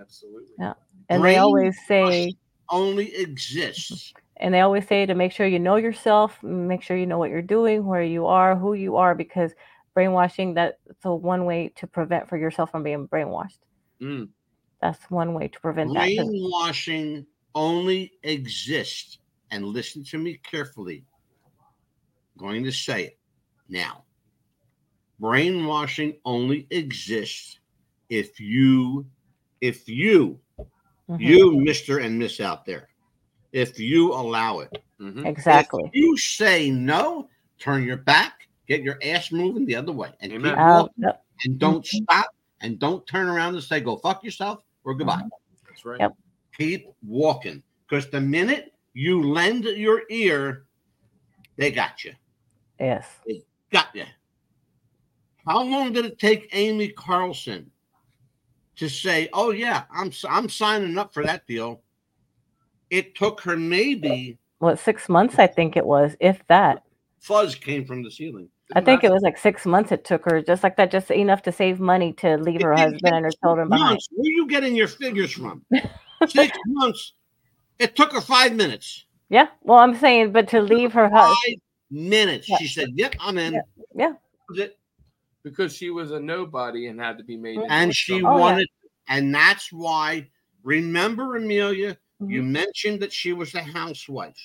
Absolutely. 0.00 0.54
Yeah. 0.58 0.74
And 1.08 1.24
they 1.24 1.36
always 1.36 1.76
say, 1.86 2.34
only 2.70 3.14
exists. 3.16 4.12
and 4.36 4.54
they 4.54 4.60
always 4.60 4.86
say 4.86 5.06
to 5.06 5.14
make 5.14 5.32
sure 5.32 5.46
you 5.46 5.58
know 5.58 5.76
yourself, 5.76 6.42
make 6.42 6.82
sure 6.82 6.96
you 6.96 7.06
know 7.06 7.18
what 7.18 7.30
you're 7.30 7.42
doing, 7.42 7.84
where 7.84 8.02
you 8.02 8.26
are, 8.26 8.56
who 8.56 8.74
you 8.74 8.96
are, 8.96 9.14
because 9.14 9.52
brainwashing 9.94 10.54
that's 10.54 10.76
the 11.02 11.12
one 11.12 11.44
way 11.44 11.72
to 11.76 11.86
prevent 11.86 12.28
for 12.28 12.36
yourself 12.36 12.70
from 12.70 12.82
being 12.82 13.08
brainwashed. 13.08 13.58
Mm. 14.00 14.28
That's 14.80 15.10
one 15.10 15.34
way 15.34 15.48
to 15.48 15.60
prevent 15.60 15.92
that. 15.94 16.08
Brainwashing 16.16 17.26
only 17.54 18.12
exists. 18.22 19.18
And 19.50 19.64
listen 19.64 20.04
to 20.04 20.18
me 20.18 20.40
carefully. 20.48 21.04
I'm 22.38 22.46
going 22.46 22.64
to 22.64 22.72
say 22.72 23.02
it 23.02 23.18
now. 23.68 24.04
Brainwashing 25.18 26.18
only 26.24 26.66
exists 26.70 27.58
if 28.08 28.40
you, 28.40 29.06
if 29.60 29.88
you 29.88 30.40
Mhm. 31.08 31.20
you, 31.20 31.60
Mister 31.60 31.98
and 31.98 32.18
Miss 32.18 32.40
out 32.40 32.64
there, 32.64 32.88
if 33.52 33.78
you 33.80 34.12
allow 34.12 34.60
it. 34.60 34.82
Mm-hmm. 35.00 35.26
Exactly. 35.26 35.82
If 35.86 35.94
you 35.94 36.16
say 36.16 36.70
no, 36.70 37.28
turn 37.58 37.82
your 37.84 37.96
back, 37.96 38.48
get 38.68 38.82
your 38.82 38.98
ass 39.02 39.32
moving 39.32 39.66
the 39.66 39.74
other 39.74 39.92
way, 39.92 40.10
and 40.20 40.30
keep 40.30 40.40
Amen. 40.40 40.58
Uh, 40.58 40.82
walking, 40.82 40.94
yep. 41.04 41.24
and 41.44 41.58
don't 41.58 41.84
Mhm. 41.84 42.04
stop, 42.04 42.26
and 42.60 42.78
don't 42.78 43.04
turn 43.06 43.28
around 43.28 43.54
and 43.54 43.64
say, 43.64 43.80
"Go 43.80 43.96
fuck 43.96 44.22
yourself" 44.22 44.62
or 44.84 44.94
"Goodbye." 44.94 45.22
That's 45.66 45.84
right. 45.84 45.98
Yep. 46.00 46.16
Keep 46.56 46.88
walking, 47.02 47.62
because 47.88 48.08
the 48.10 48.20
minute 48.20 48.74
you 48.92 49.22
lend 49.22 49.64
your 49.64 50.02
ear, 50.10 50.66
they 51.56 51.70
got 51.70 52.04
you. 52.04 52.12
Yes. 52.78 53.06
They 53.26 53.42
Got 53.70 53.94
you. 53.94 54.04
How 55.46 55.62
long 55.62 55.92
did 55.92 56.04
it 56.04 56.18
take 56.18 56.48
Amy 56.52 56.88
Carlson 56.88 57.70
to 58.80 58.88
say, 58.88 59.28
"Oh 59.34 59.50
yeah, 59.50 59.84
I'm 59.94 60.08
s- 60.08 60.24
I'm 60.28 60.48
signing 60.48 60.96
up 60.98 61.12
for 61.14 61.22
that 61.22 61.46
deal"? 61.46 61.82
It 62.88 63.14
took 63.14 63.40
her 63.42 63.56
maybe 63.56 64.38
What 64.58 64.78
six 64.78 65.08
months 65.08 65.38
I 65.38 65.46
think 65.46 65.76
it 65.76 65.84
was, 65.86 66.16
if 66.18 66.44
that. 66.48 66.82
fuzz 67.20 67.54
came 67.54 67.84
from 67.84 68.02
the 68.02 68.10
ceiling. 68.10 68.48
I 68.74 68.80
think 68.80 69.04
it 69.04 69.10
was 69.10 69.20
like 69.22 69.36
six 69.36 69.66
months 69.66 69.92
it 69.92 70.04
took 70.04 70.24
her, 70.24 70.40
just 70.42 70.62
like 70.62 70.76
that, 70.76 70.90
just 70.90 71.10
enough 71.10 71.42
to 71.42 71.52
save 71.52 71.78
money 71.78 72.12
to 72.14 72.36
leave 72.38 72.62
her 72.62 72.72
It- 72.72 72.78
it- 72.78 72.82
husband 72.92 73.14
and 73.16 73.24
her 73.26 73.30
children 73.42 73.68
behind. 73.68 73.90
Months. 73.90 74.08
Where 74.12 74.24
are 74.26 74.32
you 74.32 74.46
getting 74.46 74.74
your 74.74 74.88
figures 74.88 75.32
from? 75.32 75.62
Six 76.28 76.56
months. 76.66 77.12
It 77.78 77.96
took 77.96 78.12
her 78.12 78.20
five 78.22 78.54
minutes. 78.54 79.04
Yeah. 79.28 79.48
Well, 79.62 79.78
I'm 79.78 79.96
saying, 79.96 80.32
but 80.32 80.48
to 80.48 80.60
leave 80.62 80.92
her 80.94 81.08
Five 81.10 81.20
husband. 81.28 81.60
minutes. 81.90 82.48
Yeah. 82.48 82.56
She 82.58 82.66
said, 82.68 82.88
"Yep, 82.94 83.14
I'm 83.20 83.36
in." 83.38 83.54
Yeah. 83.54 83.62
Yeah. 83.94 84.12
That 85.42 85.50
was 85.50 85.52
it. 85.52 85.56
because 85.56 85.76
she 85.76 85.90
was 85.90 86.10
a 86.12 86.20
nobody 86.20 86.86
and 86.86 87.00
had 87.00 87.18
to 87.18 87.24
be 87.24 87.36
made. 87.36 87.58
And 87.68 87.94
she 87.94 88.12
something. 88.12 88.26
Oh, 88.26 88.34
yeah. 88.36 88.40
wanted, 88.40 88.68
and 89.08 89.34
that's 89.34 89.72
why. 89.72 90.28
Remember, 90.62 91.36
Amelia, 91.36 91.96
you 92.20 92.42
Mhm. 92.42 92.50
mentioned 92.50 93.00
that 93.00 93.12
she 93.12 93.32
was 93.32 93.54
a 93.54 93.62
housewife. 93.62 94.36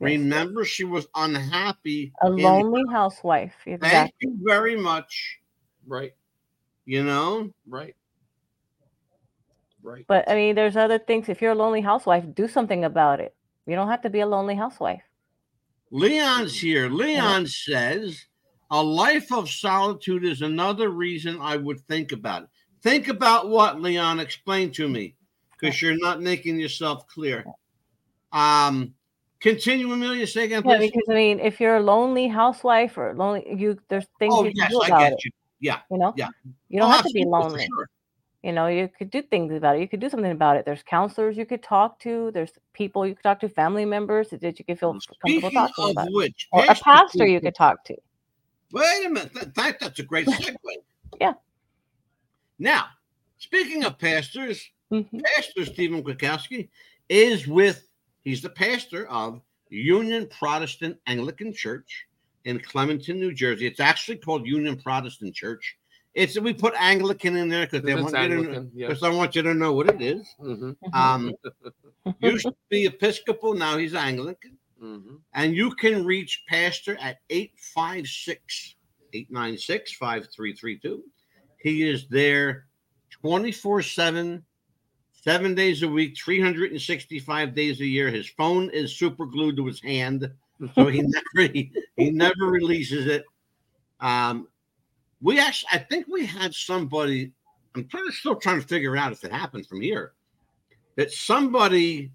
Yes. 0.00 0.10
Remember, 0.10 0.64
she 0.64 0.84
was 0.84 1.06
unhappy. 1.14 2.12
A 2.22 2.26
in- 2.28 2.36
lonely 2.36 2.82
housewife. 2.90 3.54
Thank 3.64 4.12
you 4.20 4.36
very 4.42 4.76
much. 4.76 5.38
right, 5.86 6.14
You 6.86 7.02
know, 7.04 7.52
right, 7.66 7.94
right. 9.82 10.04
But 10.06 10.28
I 10.30 10.34
mean, 10.34 10.54
there's 10.54 10.76
other 10.76 10.98
things. 10.98 11.28
If 11.28 11.42
you're 11.42 11.52
a 11.52 11.54
lonely 11.54 11.80
housewife, 11.82 12.24
do 12.34 12.48
something 12.48 12.84
about 12.84 13.20
it. 13.20 13.34
You 13.66 13.74
don't 13.74 13.88
have 13.88 14.02
to 14.02 14.10
be 14.10 14.20
a 14.20 14.26
lonely 14.26 14.54
housewife. 14.54 15.02
Leon's 15.90 16.58
here. 16.60 16.88
Leon 16.88 17.46
says, 17.46 18.26
a 18.70 18.82
life 18.82 19.32
of 19.32 19.50
solitude 19.50 20.24
is 20.24 20.42
another 20.42 20.90
reason 20.90 21.38
I 21.40 21.56
would 21.56 21.80
think 21.86 22.12
about 22.12 22.44
it. 22.44 22.48
Think 22.82 23.08
about 23.08 23.48
what, 23.48 23.80
Leon? 23.80 24.20
Explain 24.20 24.70
to 24.72 24.88
me, 24.88 25.14
because 25.58 25.80
you're 25.80 25.96
not 25.98 26.20
making 26.20 26.58
yourself 26.58 27.06
clear. 27.06 27.44
Um, 28.32 28.94
continue, 29.40 29.90
Amelia. 29.92 30.26
Say 30.26 30.44
again, 30.44 30.62
Yeah, 30.66 30.76
please. 30.78 30.90
because 30.90 31.08
I 31.08 31.14
mean, 31.14 31.40
if 31.40 31.60
you're 31.60 31.76
a 31.76 31.82
lonely 31.82 32.28
housewife 32.28 32.98
or 32.98 33.14
lonely, 33.14 33.44
you 33.56 33.78
there's 33.88 34.06
things 34.18 34.34
oh, 34.36 34.44
you 34.44 34.50
can 34.50 34.56
yes, 34.56 34.70
do 34.72 34.80
I 34.82 34.86
about 34.88 34.98
get 35.00 35.12
it. 35.12 35.24
you. 35.24 35.30
Yeah. 35.60 35.78
You 35.90 35.98
know, 35.98 36.12
Yeah. 36.16 36.28
you 36.68 36.80
don't 36.80 36.90
Oh, 36.90 36.94
have 36.94 37.06
to 37.06 37.12
be 37.12 37.24
lonely. 37.24 37.66
sure. 37.66 37.88
You 38.42 38.52
know, 38.52 38.66
you 38.66 38.90
could 38.98 39.10
do 39.10 39.22
things 39.22 39.54
about 39.54 39.76
it. 39.76 39.80
You 39.80 39.88
could 39.88 40.00
do 40.00 40.10
something 40.10 40.30
about 40.30 40.56
it. 40.58 40.66
There's 40.66 40.82
counselors 40.82 41.38
you 41.38 41.46
could 41.46 41.62
talk 41.62 41.98
to. 42.00 42.30
There's 42.32 42.52
people 42.74 43.06
you 43.06 43.14
could 43.14 43.22
talk 43.22 43.40
to, 43.40 43.48
family 43.48 43.86
members 43.86 44.28
that 44.28 44.42
you 44.42 44.64
could 44.66 44.78
feel 44.78 44.98
comfortable 45.22 45.50
talking 45.50 45.84
of 45.84 45.90
about. 45.92 46.08
which, 46.12 46.48
Or 46.52 46.62
a 46.68 46.74
pastor 46.74 47.26
you 47.26 47.40
could 47.40 47.54
talk 47.54 47.82
to. 47.84 47.96
Wait 48.74 49.06
a 49.06 49.08
minute. 49.08 49.32
That, 49.34 49.54
that- 49.54 49.80
that's 49.80 49.98
a 50.00 50.02
great 50.02 50.26
segue. 50.26 50.56
Yeah. 51.20 51.34
Now, 52.58 52.86
speaking 53.38 53.84
of 53.84 53.98
pastors, 53.98 54.68
Mhm. 54.92 55.22
Pastor 55.24 55.64
Stephen 55.64 56.02
Kwiatkowski 56.02 56.68
is 57.08 57.46
with, 57.46 57.88
he's 58.22 58.42
the 58.42 58.50
pastor 58.50 59.06
of 59.08 59.40
Union 59.70 60.26
Protestant 60.28 60.98
Anglican 61.06 61.52
Church 61.52 62.06
in 62.44 62.58
Clementon, 62.60 63.18
New 63.18 63.32
Jersey. 63.32 63.66
It's 63.66 63.80
actually 63.80 64.18
called 64.18 64.46
Union 64.46 64.76
Protestant 64.76 65.34
Church. 65.34 65.78
It's 66.14 66.38
we 66.38 66.52
put 66.52 66.74
Anglican 66.78 67.34
in 67.36 67.48
there 67.48 67.66
because 67.66 67.82
they 67.82 67.92
It's 67.94 68.02
want 68.02 68.14
you 68.14 68.28
to 68.28 68.34
Anglican, 68.36 68.70
yeah. 68.74 68.94
I 69.02 69.08
want 69.08 69.34
you 69.34 69.42
to 69.42 69.54
know 69.54 69.72
what 69.72 69.88
it 69.88 70.00
is. 70.02 70.26
Mhm, 70.40 70.76
Um, 70.92 71.32
used 72.20 72.44
to 72.44 72.54
be 72.68 72.86
Episcopal, 72.86 73.54
now 73.54 73.78
he's 73.78 73.94
Anglican. 73.94 74.53
Mhm. 74.84 75.20
And 75.34 75.54
you 75.54 75.70
can 75.74 76.04
reach 76.04 76.44
Pastor 76.48 76.96
at 77.00 77.18
856 77.30 78.76
896 79.14 79.92
5332. 79.94 81.02
He 81.58 81.88
is 81.88 82.06
there 82.08 82.66
24 83.10 83.82
7, 83.82 84.44
seven 85.12 85.54
days 85.54 85.82
a 85.82 85.88
week, 85.88 86.16
365 86.22 87.54
days 87.54 87.80
a 87.80 87.86
year. 87.86 88.10
His 88.10 88.28
phone 88.28 88.70
is 88.70 88.96
super 88.96 89.24
glued 89.26 89.56
to 89.56 89.66
his 89.66 89.80
hand, 89.80 90.30
so 90.74 90.86
he 90.88 91.02
never 91.36 91.52
he, 91.52 91.72
he 91.96 92.10
never 92.10 92.46
releases 92.46 93.06
it. 93.06 93.24
Um, 94.00 94.48
we 95.22 95.40
actually, 95.40 95.68
I 95.72 95.78
think 95.78 96.06
we 96.08 96.26
had 96.26 96.54
somebody. 96.54 97.32
I'm 97.74 97.88
trying 97.88 98.10
still 98.10 98.36
trying 98.36 98.60
to 98.60 98.66
figure 98.66 98.96
out 98.96 99.12
if 99.12 99.24
it 99.24 99.32
happened 99.32 99.66
from 99.66 99.80
here. 99.80 100.12
That 100.96 101.10
somebody 101.10 102.12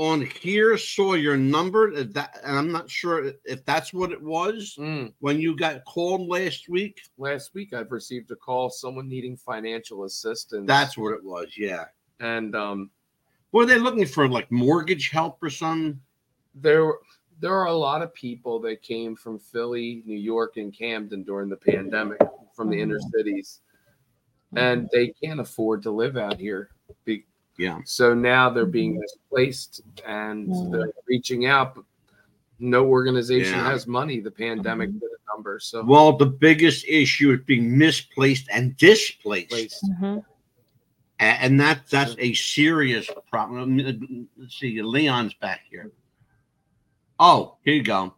on 0.00 0.22
here 0.40 0.78
saw 0.78 1.12
your 1.12 1.36
number. 1.36 1.92
uh, 1.94 2.04
That, 2.12 2.38
and 2.42 2.56
I'm 2.56 2.72
not 2.72 2.88
sure 2.90 3.32
if 3.44 3.64
that's 3.66 3.92
what 3.92 4.12
it 4.12 4.22
was 4.22 4.76
Mm. 4.78 5.12
when 5.20 5.38
you 5.40 5.54
got 5.54 5.84
called 5.84 6.26
last 6.26 6.68
week. 6.70 7.02
Last 7.18 7.52
week, 7.52 7.74
I've 7.74 7.92
received 7.92 8.30
a 8.30 8.36
call, 8.36 8.70
someone 8.70 9.08
needing 9.08 9.36
financial 9.36 10.04
assistance. 10.04 10.66
That's 10.66 10.96
what 10.96 11.12
it 11.12 11.22
was. 11.22 11.48
Yeah. 11.56 11.84
and 12.18 12.54
um, 12.56 12.90
Were 13.52 13.66
they 13.66 13.78
looking 13.78 14.06
for 14.06 14.26
like 14.28 14.50
mortgage 14.50 15.10
help 15.10 15.42
or 15.42 15.50
something? 15.50 16.00
there 16.54 16.92
there 17.38 17.54
are 17.54 17.66
a 17.68 17.72
lot 17.72 18.02
of 18.02 18.12
people 18.12 18.58
that 18.60 18.82
came 18.82 19.16
from 19.16 19.38
Philly, 19.38 20.02
New 20.04 20.18
York, 20.18 20.56
and 20.58 20.76
Camden 20.76 21.22
during 21.22 21.48
the 21.48 21.56
pandemic 21.56 22.20
from 22.54 22.68
the 22.68 22.78
inner 22.80 22.98
cities, 23.14 23.60
and 24.56 24.88
they 24.92 25.08
can't 25.22 25.40
afford 25.40 25.82
to 25.84 25.90
live 25.90 26.16
out 26.18 26.38
here. 26.38 26.70
Be- 27.06 27.24
Yeah. 27.60 27.80
So 27.84 28.14
now 28.14 28.48
they're 28.48 28.64
being 28.64 28.98
misplaced, 28.98 29.82
and 30.06 30.48
Mhm. 30.48 30.72
they're 30.72 30.92
reaching 31.06 31.44
out. 31.44 31.84
No 32.58 32.86
organization 32.86 33.58
Yeah. 33.58 33.70
has 33.70 33.86
money. 33.86 34.20
The 34.20 34.30
pandemic 34.30 34.90
did 34.92 35.02
a 35.02 35.34
number. 35.36 35.60
So 35.60 35.84
Well, 35.84 36.16
the 36.16 36.24
biggest 36.26 36.86
issue 36.88 37.32
is 37.32 37.40
being 37.44 37.76
misplaced 37.76 38.48
and 38.50 38.74
displaced. 38.78 39.50
Placed. 39.50 39.84
Mhm. 40.00 40.24
And 41.18 41.60
that 41.60 41.86
that's 41.90 42.16
a 42.18 42.32
serious 42.32 43.10
problem. 43.28 43.76
Let's 44.38 44.56
see, 44.58 44.80
Leon's 44.80 45.34
back 45.34 45.60
here. 45.70 45.92
Oh, 47.18 47.58
here 47.62 47.74
you 47.74 47.82
go. 47.82 48.14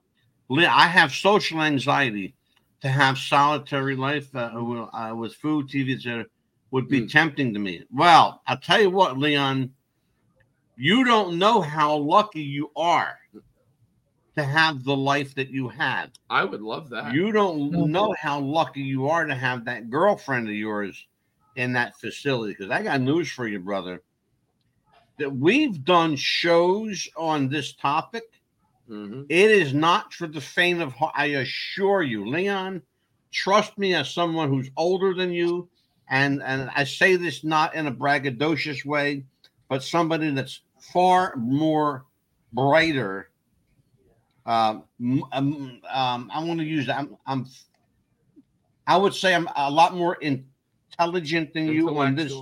Le- 0.49 0.69
I 0.69 0.87
have 0.87 1.13
social 1.13 1.61
anxiety. 1.63 2.35
To 2.83 2.89
have 2.89 3.17
solitary 3.17 3.95
life 3.95 4.35
uh, 4.35 4.51
uh, 4.53 5.15
with 5.15 5.35
food, 5.37 5.69
TV, 5.69 5.95
etc., 5.95 6.27
would 6.73 6.89
be 6.89 7.03
Mm. 7.03 7.11
tempting 7.13 7.55
to 7.55 7.61
me. 7.61 7.85
Well, 7.93 8.43
I'll 8.47 8.59
tell 8.59 8.81
you 8.81 8.91
what, 8.91 9.19
Leon, 9.19 9.73
you 10.77 11.05
don't 11.05 11.39
know 11.39 11.61
how 11.61 11.97
lucky 11.97 12.43
you 12.43 12.71
are 12.75 13.19
to 14.35 14.43
have 14.43 14.83
the 14.83 14.97
life 14.97 15.35
that 15.35 15.51
you 15.51 15.69
have. 15.69 16.11
I 16.31 16.45
would 16.45 16.63
love 16.63 16.89
that. 16.89 17.13
You 17.13 17.31
don't 17.31 17.71
know 17.91 18.15
how 18.19 18.41
lucky 18.41 18.81
you 18.81 19.07
are 19.07 19.27
to 19.27 19.35
have 19.35 19.67
that 19.67 19.91
girlfriend 19.91 20.49
of 20.49 20.55
yours 20.55 21.07
in 21.57 21.75
that 21.75 21.95
facility. 22.01 22.55
Because 22.55 22.71
I 22.71 22.83
got 22.83 23.03
news 23.03 23.31
for 23.31 23.47
you, 23.47 23.61
brother. 23.61 24.03
That 25.19 25.31
we've 25.31 25.85
done 25.85 26.17
shows 26.17 27.07
on 27.19 27.51
this 27.51 27.75
topic. 27.75 28.25
Mhm. 28.89 29.27
It 29.29 29.51
is 29.51 29.75
not 29.75 30.15
for 30.15 30.27
the 30.27 30.41
faint 30.41 30.81
of 30.81 30.95
heart. 30.95 31.13
I 31.15 31.27
assure 31.27 32.03
you, 32.03 32.27
Leon. 32.27 32.81
Trust 33.31 33.77
me, 33.77 33.95
as 33.95 34.11
someone 34.11 34.49
who's 34.49 34.71
older 34.79 35.13
than 35.13 35.33
you, 35.33 35.69
and 36.11 36.43
and 36.43 36.71
I 36.75 36.85
say 36.85 37.17
this 37.17 37.45
not 37.45 37.75
in 37.75 37.87
a 37.87 37.93
braggadocious 37.93 38.85
way, 38.85 39.25
but 39.69 39.83
somebody 39.83 40.31
that's 40.31 40.61
far 40.79 41.35
more 41.37 42.05
brighter. 42.53 43.31
Um, 44.45 44.85
um, 45.33 45.81
um, 45.91 46.31
I 46.35 46.43
want 46.43 46.59
to 46.59 46.67
use. 46.67 46.89
I'm, 46.89 47.17
I'm, 47.27 47.47
I 48.87 48.97
would 48.97 49.15
say 49.15 49.35
I'm 49.35 49.49
a 49.55 49.71
lot 49.71 49.95
more 49.95 50.17
intelligent 50.17 51.55
than 51.55 51.69
you 51.69 51.97
on 51.97 52.17
this 52.17 52.35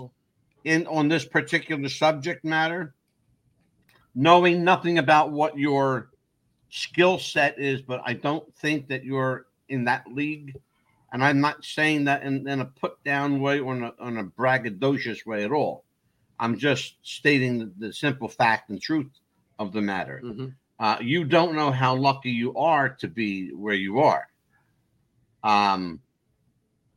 in 0.64 0.86
on 0.86 1.08
this 1.08 1.24
particular 1.24 1.88
subject 1.88 2.44
matter, 2.44 2.94
knowing 4.14 4.64
nothing 4.64 4.98
about 4.98 5.30
what 5.30 5.58
your 5.58 6.10
skill 6.70 7.18
set 7.18 7.58
is, 7.58 7.82
but 7.82 8.00
I 8.06 8.14
don't 8.14 8.52
think 8.56 8.88
that 8.88 9.04
you're 9.04 9.46
in 9.68 9.84
that 9.84 10.06
league. 10.12 10.56
And 11.12 11.24
I'm 11.24 11.40
not 11.40 11.64
saying 11.64 12.04
that 12.04 12.22
in, 12.22 12.48
in 12.48 12.60
a 12.60 12.64
put 12.64 13.02
down 13.04 13.40
way 13.40 13.58
or 13.58 13.74
in 13.74 13.82
a, 13.84 13.92
on 13.98 14.18
a 14.18 14.24
braggadocious 14.24 15.26
way 15.26 15.44
at 15.44 15.50
all. 15.52 15.84
I'm 16.38 16.56
just 16.56 16.96
stating 17.02 17.58
the, 17.58 17.72
the 17.78 17.92
simple 17.92 18.28
fact 18.28 18.70
and 18.70 18.80
truth 18.80 19.10
of 19.58 19.72
the 19.72 19.82
matter. 19.82 20.20
Mhm. 20.24 20.54
Uh, 20.78 20.96
you 21.02 21.24
don't 21.24 21.54
know 21.54 21.70
how 21.70 21.94
lucky 21.94 22.30
you 22.30 22.54
are 22.56 22.88
to 22.88 23.08
be 23.08 23.50
where 23.52 23.74
you 23.74 24.00
are. 24.00 24.26
Um, 25.42 26.00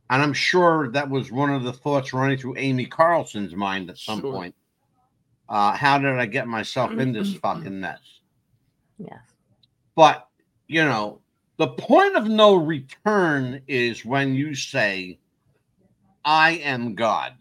and 0.08 0.22
I'm 0.22 0.32
sure 0.32 0.90
that 0.92 1.10
was 1.10 1.30
one 1.32 1.50
of 1.50 1.64
the 1.64 1.72
thoughts 1.72 2.12
running 2.12 2.38
through 2.38 2.56
Amy 2.56 2.86
Carlson's 2.86 3.54
mind 3.54 3.90
at 3.90 3.98
some 3.98 4.20
Sure. 4.20 4.32
point. 4.32 4.54
Uh, 5.48 5.72
how 5.76 5.98
did 5.98 6.18
I 6.18 6.24
get 6.26 6.46
myself 6.46 6.92
in 6.92 7.12
this 7.12 7.34
fucking 7.42 7.78
mess? 7.80 8.00
Yes. 8.98 9.20
But, 9.94 10.26
you 10.66 10.84
know, 10.84 11.20
the 11.56 11.68
point 11.68 12.16
of 12.16 12.26
no 12.28 12.56
return 12.56 13.62
is 13.68 14.04
when 14.04 14.34
you 14.34 14.54
say, 14.54 15.18
I 16.24 16.52
am 16.52 16.94
God, 16.94 17.34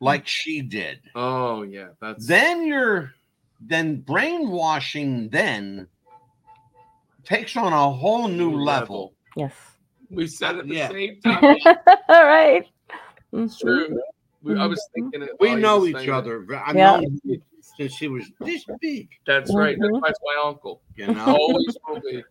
like 0.00 0.26
she 0.26 0.62
did. 0.62 1.00
Oh 1.14 1.62
yeah, 1.62 1.88
that's 2.00 2.26
Then 2.26 2.66
you're, 2.66 3.12
then 3.60 4.00
brainwashing 4.00 5.30
then 5.30 5.88
takes 7.24 7.56
on 7.56 7.72
a 7.72 7.90
whole 7.90 8.28
new 8.28 8.52
level. 8.54 9.14
Yes. 9.36 9.52
We 10.10 10.26
said 10.28 10.58
at 10.58 10.68
the 10.68 10.74
Yeah. 10.74 10.88
same 10.88 11.20
time. 11.20 11.42
All 12.08 12.24
right. 12.24 12.64
It's 13.32 13.56
Mhm. 13.56 13.60
true. 13.60 14.00
We, 14.42 14.56
I 14.56 14.66
was 14.66 14.88
thinking 14.94 15.22
it. 15.22 15.30
We 15.40 15.56
know 15.56 15.86
each 15.86 16.08
other. 16.08 16.46
I've 16.64 16.76
Yeah. 16.76 16.98
known 16.98 17.18
since 17.76 17.96
he 17.96 18.06
was 18.08 18.24
this 18.40 18.64
big, 18.80 19.08
That's 19.26 19.52
right. 19.54 19.76
That's 19.80 19.90
Mhm. 19.90 20.00
why 20.00 20.08
it's 20.10 20.20
my 20.22 20.42
uncle. 20.44 20.82
you 20.94 21.08
know. 21.08 21.24
Always 21.26 21.76
will 21.88 22.00
be. 22.00 22.22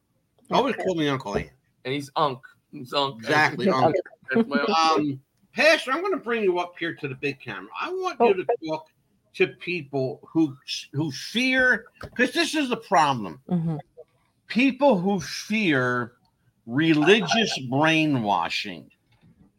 Always 0.51 0.75
call 0.75 0.95
me 0.95 1.07
Uncle 1.09 1.37
Ian. 1.37 1.49
and 1.85 1.93
he's 1.93 2.09
Unk. 2.15 2.39
He's 2.71 2.93
Unk. 2.93 3.19
Exactly. 3.19 3.65
Yeah. 3.67 3.73
Uncle. 3.75 3.93
That's 4.33 4.47
my 4.47 4.59
uncle. 4.59 4.75
Um, 4.95 5.19
Pastor, 5.53 5.91
I'm 5.93 6.01
going 6.01 6.11
to 6.13 6.19
bring 6.19 6.43
you 6.43 6.59
up 6.59 6.73
here 6.77 6.93
to 6.95 7.07
the 7.07 7.15
big 7.15 7.39
camera. 7.39 7.69
I 7.79 7.89
want 7.89 8.19
you 8.19 8.33
to 8.33 8.45
talk 8.67 8.87
to 9.35 9.47
people 9.47 10.19
who 10.29 10.55
who 10.91 11.11
fear, 11.11 11.85
because 12.01 12.31
this 12.33 12.55
is 12.55 12.67
the 12.69 12.77
problem. 12.77 13.39
Mhm. 13.49 13.79
People 14.47 14.97
who 14.99 15.19
fear 15.21 16.13
religious 16.65 17.57
brainwashing. 17.69 18.89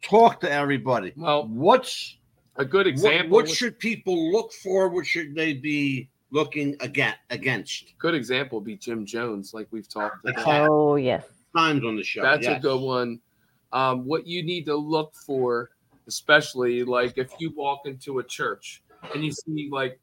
Talk 0.03 0.39
to 0.41 0.51
everybody. 0.51 1.13
Well, 1.15 1.47
What's 1.47 2.17
a 2.57 2.65
good 2.65 2.85
example. 2.87 3.31
what 3.31 3.43
was- 3.45 3.55
should 3.55 3.79
people 3.79 4.31
look 4.31 4.53
for? 4.53 4.89
What 4.89 5.05
should 5.07 5.33
they 5.35 5.53
be 5.53 6.09
looking 6.31 6.75
again 6.79 7.15
against? 7.29 7.97
good 7.97 8.15
example 8.15 8.59
would 8.59 8.65
be 8.65 8.75
Jim 8.75 9.05
Jones, 9.05 9.53
like 9.53 9.67
we've 9.71 9.89
talked 9.89 10.27
about. 10.27 10.69
Oh 10.69 10.95
yes. 10.95 11.25
Times 11.55 11.83
on 11.85 11.95
the 11.95 12.03
show. 12.03 12.21
That's 12.21 12.45
yes. 12.45 12.57
a 12.57 12.61
good 12.61 12.81
one. 12.81 13.19
Um, 13.73 14.05
what 14.05 14.27
you 14.27 14.43
need 14.43 14.65
to 14.65 14.75
look 14.75 15.13
for, 15.15 15.71
especially 16.07 16.83
like 16.83 17.17
if 17.17 17.31
you 17.39 17.51
walk 17.55 17.81
into 17.85 18.19
a 18.19 18.23
church 18.23 18.81
and 19.13 19.23
you 19.23 19.31
see 19.31 19.69
like, 19.71 19.99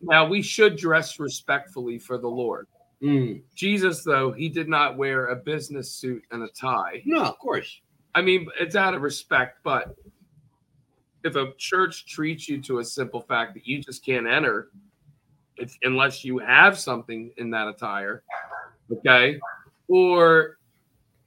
now 0.00 0.26
we 0.26 0.42
should 0.42 0.76
dress 0.76 1.18
respectfully 1.18 1.98
for 1.98 2.18
the 2.18 2.28
Lord. 2.28 2.66
Mm. 3.02 3.42
Jesus, 3.56 4.04
though, 4.04 4.30
he 4.30 4.48
did 4.48 4.68
not 4.68 4.96
wear 4.96 5.28
a 5.28 5.36
business 5.36 5.90
suit 5.90 6.22
and 6.30 6.42
a 6.42 6.48
tie. 6.48 7.02
No, 7.04 7.22
of 7.22 7.38
course. 7.38 7.80
I 8.14 8.22
mean, 8.22 8.46
it's 8.60 8.76
out 8.76 8.94
of 8.94 9.02
respect, 9.02 9.58
but 9.64 9.96
if 11.24 11.34
a 11.34 11.52
church 11.56 12.06
treats 12.06 12.48
you 12.48 12.60
to 12.62 12.78
a 12.78 12.84
simple 12.84 13.20
fact 13.20 13.54
that 13.54 13.66
you 13.66 13.80
just 13.80 14.04
can't 14.04 14.26
enter 14.26 14.68
if, 15.62 15.78
unless 15.82 16.24
you 16.24 16.38
have 16.38 16.78
something 16.78 17.30
in 17.36 17.50
that 17.50 17.68
attire, 17.68 18.22
okay? 18.90 19.38
Or, 19.88 20.58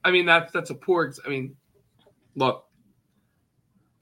I 0.04 0.10
mean, 0.10 0.26
that's 0.26 0.52
that's 0.52 0.70
a 0.70 0.74
poor. 0.74 1.12
I 1.24 1.28
mean, 1.28 1.56
look. 2.34 2.64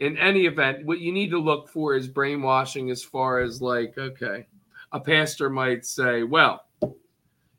In 0.00 0.18
any 0.18 0.46
event, 0.46 0.84
what 0.84 0.98
you 0.98 1.12
need 1.12 1.30
to 1.30 1.38
look 1.38 1.68
for 1.68 1.94
is 1.94 2.08
brainwashing. 2.08 2.90
As 2.90 3.02
far 3.02 3.38
as 3.38 3.62
like, 3.62 3.96
okay, 3.96 4.46
a 4.92 5.00
pastor 5.00 5.48
might 5.48 5.86
say, 5.86 6.24
"Well, 6.24 6.64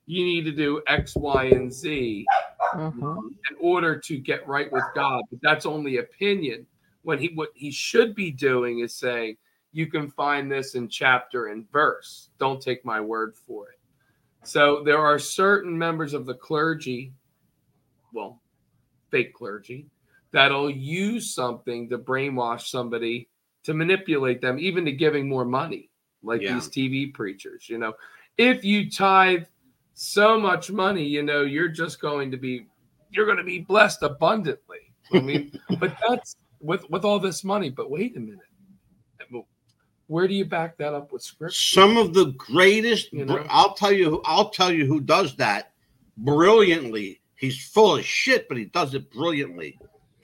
you 0.06 0.26
need 0.26 0.44
to 0.44 0.52
do 0.52 0.82
X, 0.86 1.16
Y, 1.16 1.46
and 1.46 1.72
Z." 1.74 2.26
Mhm. 2.74 3.30
in 3.50 3.56
order 3.60 3.98
to 3.98 4.18
get 4.18 4.46
right 4.48 4.70
with 4.72 4.84
God. 4.96 5.24
But 5.32 5.40
that's 5.42 5.66
only 5.66 5.98
opinion. 5.98 6.68
When 7.04 7.20
he 7.20 7.30
what 7.36 7.52
he 7.54 7.72
should 7.72 8.16
be 8.16 8.32
doing 8.32 8.80
is 8.80 8.94
saying, 8.94 9.38
you 9.76 9.88
can 9.88 10.10
find 10.10 10.50
this 10.50 10.76
in 10.76 10.88
chapter 10.88 11.48
and 11.48 11.70
verse. 11.70 12.30
Don't 12.40 12.62
take 12.62 12.86
my 12.86 13.02
word 13.02 13.36
for 13.36 13.68
it. 13.68 13.80
So 14.44 14.84
there 14.86 15.00
are 15.00 15.20
certain 15.20 15.78
members 15.78 16.14
of 16.14 16.26
the 16.26 16.34
clergy, 16.34 17.12
well, 18.14 18.42
fake 19.12 19.34
clergy, 19.34 19.88
that'll 20.32 20.70
use 20.70 21.36
something 21.36 21.90
to 21.90 21.98
brainwash 21.98 22.68
somebody 22.68 23.28
to 23.64 23.74
manipulate 23.74 24.40
them, 24.40 24.60
even 24.60 24.86
to 24.86 24.94
giving 24.94 25.28
more 25.28 25.44
money, 25.44 25.90
like 26.24 26.42
Yeah. 26.42 26.54
these 26.54 26.70
TV 26.70 27.14
preachers. 27.14 27.68
You 27.68 27.78
know, 27.78 27.94
if 28.38 28.64
you 28.64 28.90
tithe 28.90 29.44
so 29.94 30.40
much 30.40 30.72
money, 30.72 31.04
you 31.04 31.22
know, 31.22 31.42
you're 31.42 31.68
just 31.68 32.00
going 32.00 32.32
to 32.32 32.38
be 32.38 32.68
you're 33.12 33.26
going 33.26 33.38
to 33.38 33.44
be 33.44 33.60
blessed 33.60 34.04
abundantly. 34.04 34.94
I 35.14 35.20
mean, 35.20 35.52
but 35.82 35.98
that's 36.08 36.38
with 36.62 36.90
with 36.90 37.04
all 37.04 37.20
this 37.20 37.44
money. 37.44 37.70
But 37.70 37.90
wait 37.90 38.16
a 38.16 38.22
minute, 38.22 38.40
where 40.08 40.28
do 40.28 40.34
you 40.34 40.46
back 40.46 40.78
that 40.78 40.94
up 40.94 41.12
with 41.12 41.22
scripture? 41.24 41.56
Some 41.56 41.98
of 41.98 42.14
the 42.14 42.26
greatest. 42.38 43.12
You 43.14 43.26
know? 43.26 43.46
I'll 43.50 43.74
tell 43.74 43.92
you. 43.92 44.10
who- 44.10 44.22
I'll 44.26 44.50
tell 44.50 44.72
you 44.72 44.86
who 44.86 45.00
does 45.02 45.36
that 45.38 45.72
brilliantly. 46.18 47.22
He's 47.36 47.64
full 47.70 47.98
of 47.98 48.06
shit, 48.06 48.48
but 48.48 48.58
he 48.58 48.66
does 48.66 48.94
it 48.94 49.12
brilliantly. 49.12 49.78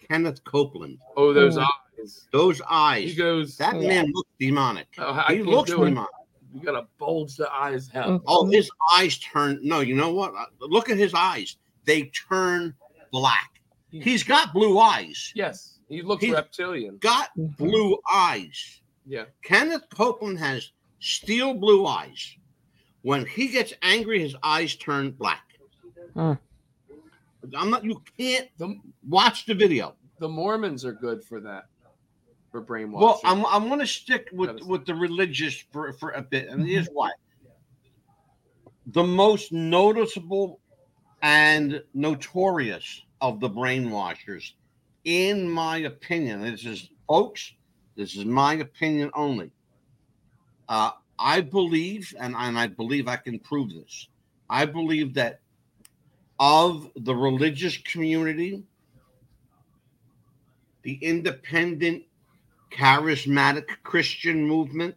Kenneth 0.09 0.43
Copeland. 0.43 0.97
Oh, 1.15 1.33
those 1.33 1.57
eyes. 1.57 2.27
Those 2.31 2.61
eyes. 2.69 3.09
He 3.11 3.15
goes. 3.15 3.57
That 3.57 3.75
man 3.75 4.11
looks 4.13 4.29
demonic. 4.39 4.87
Oh, 4.97 5.13
he 5.29 5.43
looks 5.43 5.69
do 5.69 5.83
it. 5.83 5.89
demonic. 5.89 6.09
You 6.53 6.61
got 6.61 6.79
to 6.79 6.87
bulge 6.97 7.35
the 7.37 7.49
eyes 7.53 7.89
out. 7.95 8.21
Oh, 8.27 8.45
his 8.49 8.69
eyes 8.97 9.17
turn. 9.19 9.59
No, 9.61 9.79
you 9.79 9.95
know 9.95 10.11
what? 10.13 10.33
Uh, 10.35 10.45
Look 10.59 10.89
at 10.89 10.97
his 10.97 11.13
eyes. 11.13 11.55
They 11.85 12.11
turn 12.29 12.73
black. 13.11 13.61
He's 13.89 14.23
got 14.23 14.53
blue 14.53 14.79
eyes. 14.79 15.31
Yes, 15.35 15.79
he 15.89 16.01
looks 16.01 16.23
He's- 16.23 16.35
reptilian. 16.35 16.97
Got 16.97 17.29
blue 17.57 17.97
eyes. 18.11 18.81
Yeah. 19.11 19.25
Kenneth 19.43 19.83
Copeland 19.93 20.39
has 20.39 20.71
steel 20.99 21.53
blue 21.53 21.85
eyes. 21.85 22.37
When 23.01 23.25
he 23.25 23.49
gets 23.49 23.73
angry, 23.81 24.21
his 24.21 24.37
eyes 24.41 24.75
turn 24.77 25.11
black. 25.11 25.43
Hmm. 26.13 26.33
I'm 27.53 27.69
not. 27.69 27.83
You 27.83 28.01
can't 28.17 28.47
The, 28.57 28.79
watch 29.09 29.45
the 29.45 29.53
video. 29.53 29.95
the 30.19 30.29
Mormons 30.29 30.85
are 30.85 30.93
good 30.93 31.25
for 31.25 31.41
that, 31.41 31.65
for 32.51 32.61
brainwashing. 32.61 33.01
Well, 33.05 33.19
I'm 33.25 33.45
I'm 33.47 33.67
going 33.67 33.81
to 33.81 33.87
stick 33.87 34.29
with 34.31 34.61
with 34.61 34.85
the 34.85 34.95
religious 34.95 35.55
for 35.73 35.91
for 35.93 36.11
a 36.11 36.21
bit, 36.21 36.47
and 36.47 36.65
here's 36.65 36.87
why. 36.93 37.11
The 38.87 39.03
most 39.03 39.51
noticeable 39.51 40.61
and 41.21 41.83
notorious 41.93 43.01
of 43.19 43.41
the 43.41 43.49
brainwashers, 43.49 44.53
in 45.03 45.49
my 45.49 45.79
opinion, 45.79 46.41
this 46.43 46.65
is 46.65 46.89
folks, 47.07 47.51
this 47.95 48.15
is 48.15 48.25
my 48.25 48.55
opinion 48.55 49.11
only. 49.13 49.51
Uh, 50.69 50.91
I 51.19 51.41
believe, 51.41 52.13
and, 52.19 52.35
and 52.35 52.57
I 52.57 52.67
believe 52.67 53.07
I 53.07 53.17
can 53.17 53.37
prove 53.39 53.73
this. 53.73 54.07
I 54.49 54.65
believe 54.65 55.13
that 55.15 55.39
of 56.39 56.89
the 56.95 57.15
religious 57.15 57.77
community, 57.77 58.63
the 60.83 60.93
independent 61.01 62.03
charismatic 62.71 63.67
Christian 63.83 64.47
movement 64.47 64.95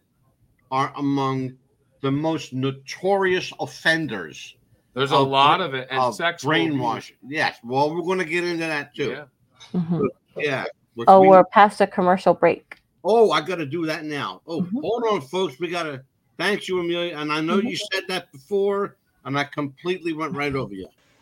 are 0.71 0.91
among 0.97 1.53
the 2.01 2.11
most 2.11 2.53
notorious 2.53 3.51
offenders 3.59 4.55
There's 4.93 5.11
a 5.11 5.17
of 5.17 5.27
lot 5.27 5.61
of 5.61 5.73
it, 5.73 5.87
and 5.91 5.99
of 5.99 6.15
sexual 6.15 6.49
brainwashing. 6.49 7.17
Yes, 7.27 7.57
well, 7.63 7.93
we're 7.93 8.01
going 8.01 8.19
to 8.19 8.25
get 8.25 8.43
into 8.43 8.65
that 8.65 8.95
too. 8.95 9.09
Yeah. 9.11 9.25
Mhm. 9.73 10.07
Yeah. 10.37 10.65
Oh, 11.07 11.19
we- 11.19 11.27
we're 11.29 11.43
past 11.43 11.81
a 11.81 11.87
commercial 11.87 12.33
break. 12.33 12.77
Oh, 13.05 13.31
I 13.31 13.39
got 13.41 13.57
to 13.57 13.65
do 13.65 13.85
that 13.85 14.03
now. 14.03 14.41
Oh, 14.47 14.61
Mhm. 14.61 14.81
hold 14.81 15.03
on, 15.11 15.21
folks. 15.21 15.59
We 15.59 15.67
got 15.69 15.83
to 15.83 16.01
thank 16.37 16.67
you, 16.67 16.79
Amelia. 16.79 17.15
And 17.17 17.31
I 17.31 17.39
know 17.41 17.57
you 17.59 17.77
said 17.93 18.03
that 18.09 18.31
before, 18.33 18.95
and 19.23 19.37
I 19.39 19.43
completely 19.45 20.11
went 20.13 20.33
right 20.33 20.53
over 20.55 20.73
you. 20.73 20.87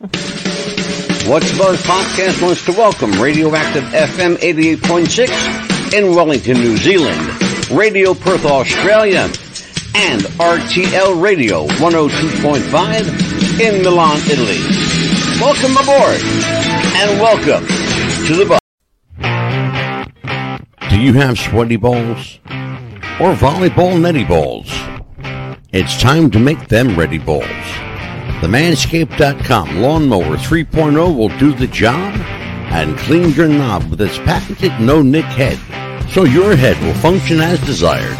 What's 1.26 1.56
Buzz 1.56 1.80
Podcast 1.82 2.42
wants 2.42 2.64
to 2.66 2.72
welcome 2.72 3.12
Radioactive 3.12 3.84
FM 3.84 4.36
88.6 4.36 5.92
in 5.94 6.14
Wellington, 6.14 6.58
New 6.58 6.76
Zealand, 6.76 7.18
Radio 7.70 8.12
Perth, 8.14 8.44
Australia, 8.44 9.30
and 9.94 10.22
RTL 10.40 11.20
Radio 11.22 11.66
102.5 11.78 13.60
in 13.60 13.82
Milan, 13.82 14.18
Italy. 14.30 14.58
Welcome 15.40 15.76
aboard 15.78 16.20
and 16.96 17.20
welcome 17.20 17.66
to 18.26 18.34
the 18.36 18.44
Buzz. 18.46 18.63
Do 20.94 21.00
you 21.00 21.12
have 21.14 21.36
sweaty 21.36 21.74
balls? 21.74 22.38
Or 23.18 23.34
volleyball 23.34 24.00
netty 24.00 24.22
balls? 24.22 24.72
It's 25.72 26.00
time 26.00 26.30
to 26.30 26.38
make 26.38 26.68
them 26.68 26.96
ready 26.96 27.18
balls. 27.18 27.42
The 28.40 28.46
Manscaped.com 28.46 29.82
Lawnmower 29.82 30.36
3.0 30.36 31.16
will 31.16 31.36
do 31.36 31.52
the 31.52 31.66
job 31.66 32.14
and 32.70 32.96
clean 32.96 33.30
your 33.30 33.48
knob 33.48 33.90
with 33.90 34.00
its 34.02 34.18
patented 34.18 34.70
no 34.78 35.02
nick 35.02 35.24
head 35.24 35.58
so 36.10 36.22
your 36.22 36.54
head 36.54 36.80
will 36.80 36.94
function 36.94 37.40
as 37.40 37.58
desired. 37.66 38.16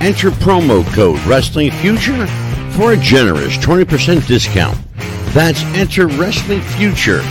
Enter 0.00 0.30
promo 0.30 0.86
code 0.94 1.18
Wrestling 1.26 1.72
Future 1.72 2.28
for 2.76 2.92
a 2.92 2.96
generous 2.96 3.56
20% 3.56 4.24
discount. 4.28 4.78
That's 5.34 5.64
enter 5.74 6.06
Wrestling 6.06 6.60
Future 6.60 7.22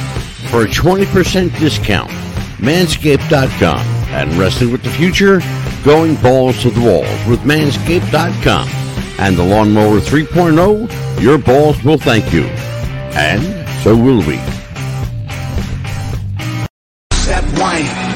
for 0.51 0.63
a 0.63 0.68
20% 0.68 1.57
discount. 1.57 2.11
Manscaped.com 2.59 3.97
and 4.18 4.34
Wrestling 4.34 4.72
with 4.72 4.84
the 4.84 4.89
Future, 4.89 5.39
going 5.84 6.15
balls 6.15 6.61
to 6.63 6.72
the 6.72 6.82
walls 6.82 7.28
with 7.28 7.39
Manscaped.com 7.41 8.68
and 9.20 9.38
the 9.38 9.43
Lawnmower 9.43 9.99
3.0, 9.99 11.22
your 11.22 11.38
balls 11.38 11.84
will 11.84 11.99
thank 11.99 12.34
you. 12.34 12.43
And 13.13 13.68
so 13.84 13.95
will 13.95 14.26
we. 14.26 14.57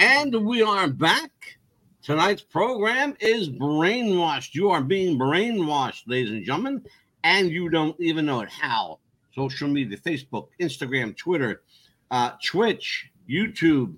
And 0.00 0.46
we 0.46 0.62
are 0.62 0.88
back. 0.88 1.30
Tonight's 2.02 2.40
program 2.40 3.14
is 3.20 3.50
brainwashed. 3.50 4.54
You 4.54 4.70
are 4.70 4.80
being 4.82 5.18
brainwashed, 5.18 6.04
ladies 6.06 6.30
and 6.32 6.42
gentlemen, 6.42 6.82
and 7.22 7.50
you 7.50 7.68
don't 7.68 7.94
even 8.00 8.24
know 8.24 8.40
it. 8.40 8.48
How? 8.48 8.98
Social 9.34 9.68
media, 9.68 9.98
Facebook, 9.98 10.48
Instagram, 10.58 11.14
Twitter, 11.18 11.60
uh, 12.10 12.30
Twitch, 12.42 13.10
YouTube, 13.28 13.94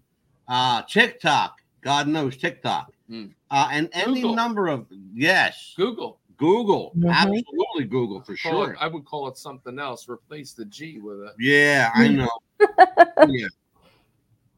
uh, 0.48 0.82
TikTok. 0.88 1.60
God 1.82 2.08
knows 2.08 2.36
TikTok, 2.36 2.92
Hmm. 3.06 3.26
uh, 3.52 3.68
and 3.70 3.88
any 3.92 4.14
Google. 4.22 4.34
number 4.34 4.66
of 4.66 4.86
yes, 5.14 5.72
Google. 5.76 6.18
Google, 6.36 6.92
Mhm. 6.98 7.12
absolutely 7.12 7.84
Google 7.84 8.22
for 8.22 8.36
Call 8.36 8.64
it- 8.64 8.66
sure. 8.66 8.76
I 8.80 8.88
would 8.88 9.04
call 9.04 9.28
it 9.28 9.36
something 9.36 9.78
else. 9.78 10.08
Replace 10.08 10.52
the 10.54 10.64
G 10.64 10.98
with 10.98 11.18
a. 11.20 11.32
Yeah, 11.38 11.92
I 11.94 12.08
know. 12.08 12.28
yeah, 13.28 13.46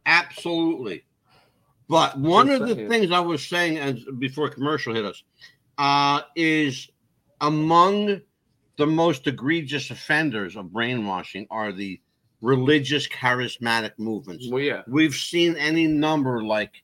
absolutely. 0.07 1.05
But 1.89 2.19
one 2.19 2.47
Just 2.47 2.63
of 2.63 2.69
the 2.69 2.75
saying. 2.77 2.89
things 2.89 3.11
I 3.13 3.21
was 3.21 3.47
saying 3.47 3.79
as 3.79 4.05
before 4.19 4.49
commercial 4.49 4.95
hit 4.95 5.05
us 5.05 5.23
uh, 5.79 6.23
is 6.35 6.89
among 7.41 8.21
the 8.77 8.87
most 8.87 9.27
egregious 9.27 9.91
offenders 9.91 10.57
of 10.57 10.73
brainwashing 10.73 11.47
are 11.51 11.73
the 11.73 12.01
religious 12.41 13.07
charismatic 13.09 13.93
movements. 13.99 14.49
Well, 14.51 14.63
yeah. 14.63 14.83
We've 14.87 15.15
seen 15.15 15.57
any 15.57 15.87
number 15.87 16.43
like 16.43 16.83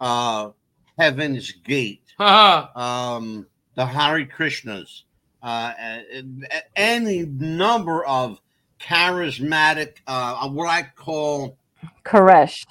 uh, 0.00 0.50
Heaven's 0.98 1.50
Gate, 1.52 2.02
um, 2.18 3.46
the 3.74 3.86
Hare 3.86 4.24
Krishnas, 4.26 5.02
uh, 5.42 5.72
a- 5.78 6.24
a- 6.50 6.78
any 6.78 7.24
number 7.26 8.04
of 8.04 8.40
charismatic, 8.80 9.96
uh, 10.06 10.48
what 10.48 10.68
I 10.68 10.82
call 10.96 11.56
Koresh, 12.04 12.64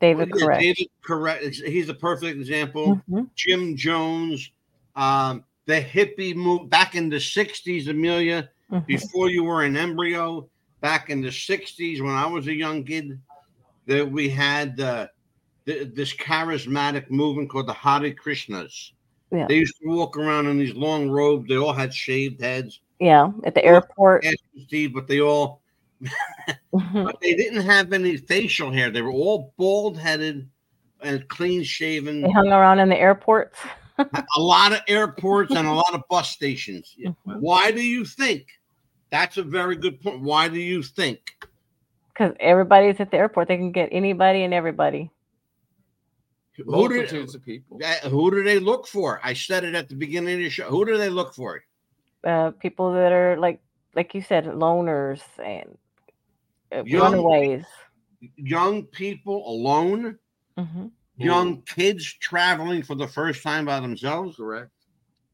David 0.00 0.30
Yeah, 0.34 0.58
David 0.58 0.88
correct. 1.02 1.44
He's 1.44 1.88
a 1.88 1.94
perfect 1.94 2.36
example. 2.36 3.00
Mhm. 3.10 3.28
Jim 3.34 3.76
Jones, 3.76 4.50
um, 4.96 5.44
the 5.66 5.80
hippie 5.80 6.34
move 6.34 6.70
back 6.70 6.94
in 6.94 7.08
the 7.08 7.20
'60s. 7.20 7.88
Amelia, 7.88 8.48
Mhm. 8.70 8.86
before 8.86 9.28
you 9.28 9.44
were 9.44 9.62
an 9.64 9.76
embryo, 9.76 10.48
back 10.80 11.10
in 11.10 11.20
the 11.20 11.30
'60s 11.32 12.00
when 12.00 12.12
I 12.14 12.26
was 12.26 12.46
a 12.46 12.54
young 12.54 12.84
kid, 12.84 13.18
that 13.86 14.10
we 14.10 14.28
had 14.28 14.80
uh, 14.80 15.08
th- 15.66 15.88
this 15.94 16.14
charismatic 16.14 17.10
movement 17.10 17.50
called 17.50 17.66
the 17.66 17.72
Hare 17.72 18.12
Krishnas. 18.12 18.92
Yeah. 19.30 19.46
They 19.46 19.56
used 19.56 19.76
to 19.82 19.88
walk 19.88 20.16
around 20.16 20.46
in 20.46 20.58
these 20.58 20.74
long 20.74 21.10
robes. 21.10 21.48
They 21.48 21.56
all 21.56 21.72
had 21.72 21.92
shaved 21.92 22.40
heads. 22.40 22.80
Yeah, 22.98 23.30
at 23.44 23.54
the 23.54 23.64
airport. 23.64 24.24
Steve, 24.66 24.94
but 24.94 25.06
they 25.06 25.20
all. 25.20 25.60
but 26.92 27.20
they 27.20 27.34
didn't 27.34 27.62
have 27.62 27.92
any 27.92 28.16
facial 28.16 28.70
hair. 28.72 28.90
They 28.90 29.02
were 29.02 29.12
all 29.12 29.52
bald 29.56 29.98
headed 29.98 30.48
and 31.00 31.28
clean 31.28 31.62
shaven. 31.62 32.22
They 32.22 32.30
hung 32.30 32.48
around 32.48 32.80
in 32.80 32.88
the 32.88 32.98
airports. 32.98 33.58
a 33.98 34.40
lot 34.40 34.72
of 34.72 34.80
airports 34.88 35.54
and 35.54 35.66
a 35.66 35.72
lot 35.72 35.94
of 35.94 36.02
bus 36.08 36.30
stations. 36.30 36.94
Mhm. 37.04 37.14
Why 37.40 37.70
do 37.70 37.82
you 37.82 38.04
think? 38.04 38.46
That's 39.10 39.36
a 39.38 39.42
very 39.42 39.76
good 39.76 40.00
point. 40.00 40.20
Why 40.20 40.48
do 40.48 40.58
you 40.60 40.82
think? 40.82 41.20
Because 42.08 42.34
everybody's 42.40 43.00
at 43.00 43.10
the 43.10 43.16
airport. 43.16 43.48
They 43.48 43.56
can 43.56 43.72
get 43.72 43.88
anybody 43.92 44.42
and 44.42 44.52
everybody. 44.52 45.10
Who 46.56 46.64
do, 46.64 46.70
Multitudes 46.70 47.34
of 47.36 47.44
people. 47.44 47.80
who 48.10 48.30
do 48.32 48.42
they 48.42 48.58
look 48.58 48.86
for? 48.88 49.20
I 49.22 49.32
said 49.32 49.64
it 49.64 49.74
at 49.76 49.88
the 49.88 49.94
beginning 49.94 50.34
of 50.34 50.40
the 50.40 50.50
show. 50.50 50.68
Who 50.68 50.84
do 50.84 50.96
they 50.98 51.08
look 51.08 51.32
for? 51.34 51.62
Uh, 52.24 52.50
people 52.50 52.92
that 52.94 53.12
are 53.12 53.36
like, 53.36 53.60
like 53.94 54.14
you 54.14 54.22
said, 54.22 54.44
loners 54.46 55.22
and 55.42 55.78
Young- 56.72 57.12
runaways. 57.12 57.64
Young 58.36 58.84
people 58.84 59.48
alone, 59.48 60.18
hmm 60.56 60.86
young 61.20 61.62
kids 61.62 62.04
traveling 62.20 62.80
for 62.80 62.94
the 62.94 63.08
first 63.08 63.42
time 63.42 63.64
by 63.64 63.80
themselves, 63.80 64.36
Correct. 64.36 64.70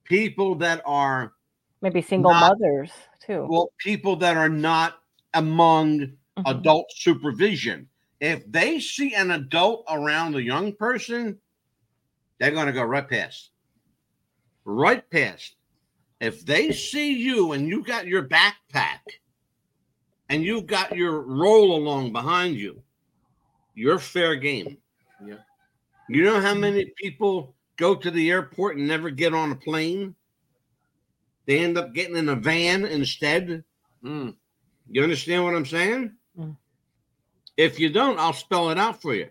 people 0.05 0.55
that 0.57 0.81
are 0.87 1.35
Maybe 1.83 2.01
single 2.01 2.31
Not- 2.33 2.59
mothers 2.59 2.91
too. 3.21 3.47
well, 3.51 3.71
people 3.79 4.17
that 4.17 4.37
are 4.39 4.49
not 4.49 5.03
among 5.35 5.99
Mhm. 5.99 6.43
adult 6.47 6.91
supervision. 6.93 7.89
If 8.21 8.51
they 8.51 8.81
see 8.81 9.15
an 9.15 9.31
adult 9.33 9.85
around 9.91 10.35
a 10.37 10.43
young 10.43 10.75
person, 10.75 11.39
they're 12.39 12.51
going 12.53 12.67
to 12.67 12.73
go 12.73 12.83
right 12.83 13.07
past. 13.07 13.51
Right 14.65 15.09
past. 15.11 15.57
If 16.21 16.47
they 16.47 16.73
see 16.73 17.13
you 17.13 17.53
and 17.53 17.69
you 17.69 17.83
got 17.85 18.07
your 18.07 18.27
backpack 18.27 19.01
and 20.29 20.43
you've 20.43 20.67
got 20.67 20.97
your 20.97 21.21
roll 21.23 21.77
along 21.77 22.13
behind 22.13 22.57
you, 22.57 22.83
you're 23.75 23.99
fair 23.99 24.37
game. 24.37 24.79
Yeah. 25.25 25.37
You 26.09 26.25
know 26.25 26.41
how 26.41 26.55
many 26.55 26.93
people 26.97 27.55
go 27.77 27.95
to 27.95 28.11
the 28.11 28.31
airport 28.31 28.77
and 28.77 28.87
never 28.87 29.11
get 29.11 29.35
on 29.35 29.53
a 29.53 29.57
plane? 29.57 30.15
They 31.47 31.59
end 31.59 31.77
up 31.77 31.95
getting 31.95 32.17
in 32.17 32.29
a 32.29 32.37
van 32.37 32.85
instead. 32.85 33.65
Mm. 34.03 34.35
You 34.89 35.03
understand 35.03 35.45
what 35.45 35.55
I'm 35.55 35.67
saying? 35.67 36.13
Mm. 36.39 36.57
If 37.57 37.79
you 37.79 37.91
don't, 37.91 38.19
I'll 38.19 38.33
spell 38.33 38.71
it 38.71 38.79
out 38.79 39.01
for 39.01 39.15
you. 39.15 39.29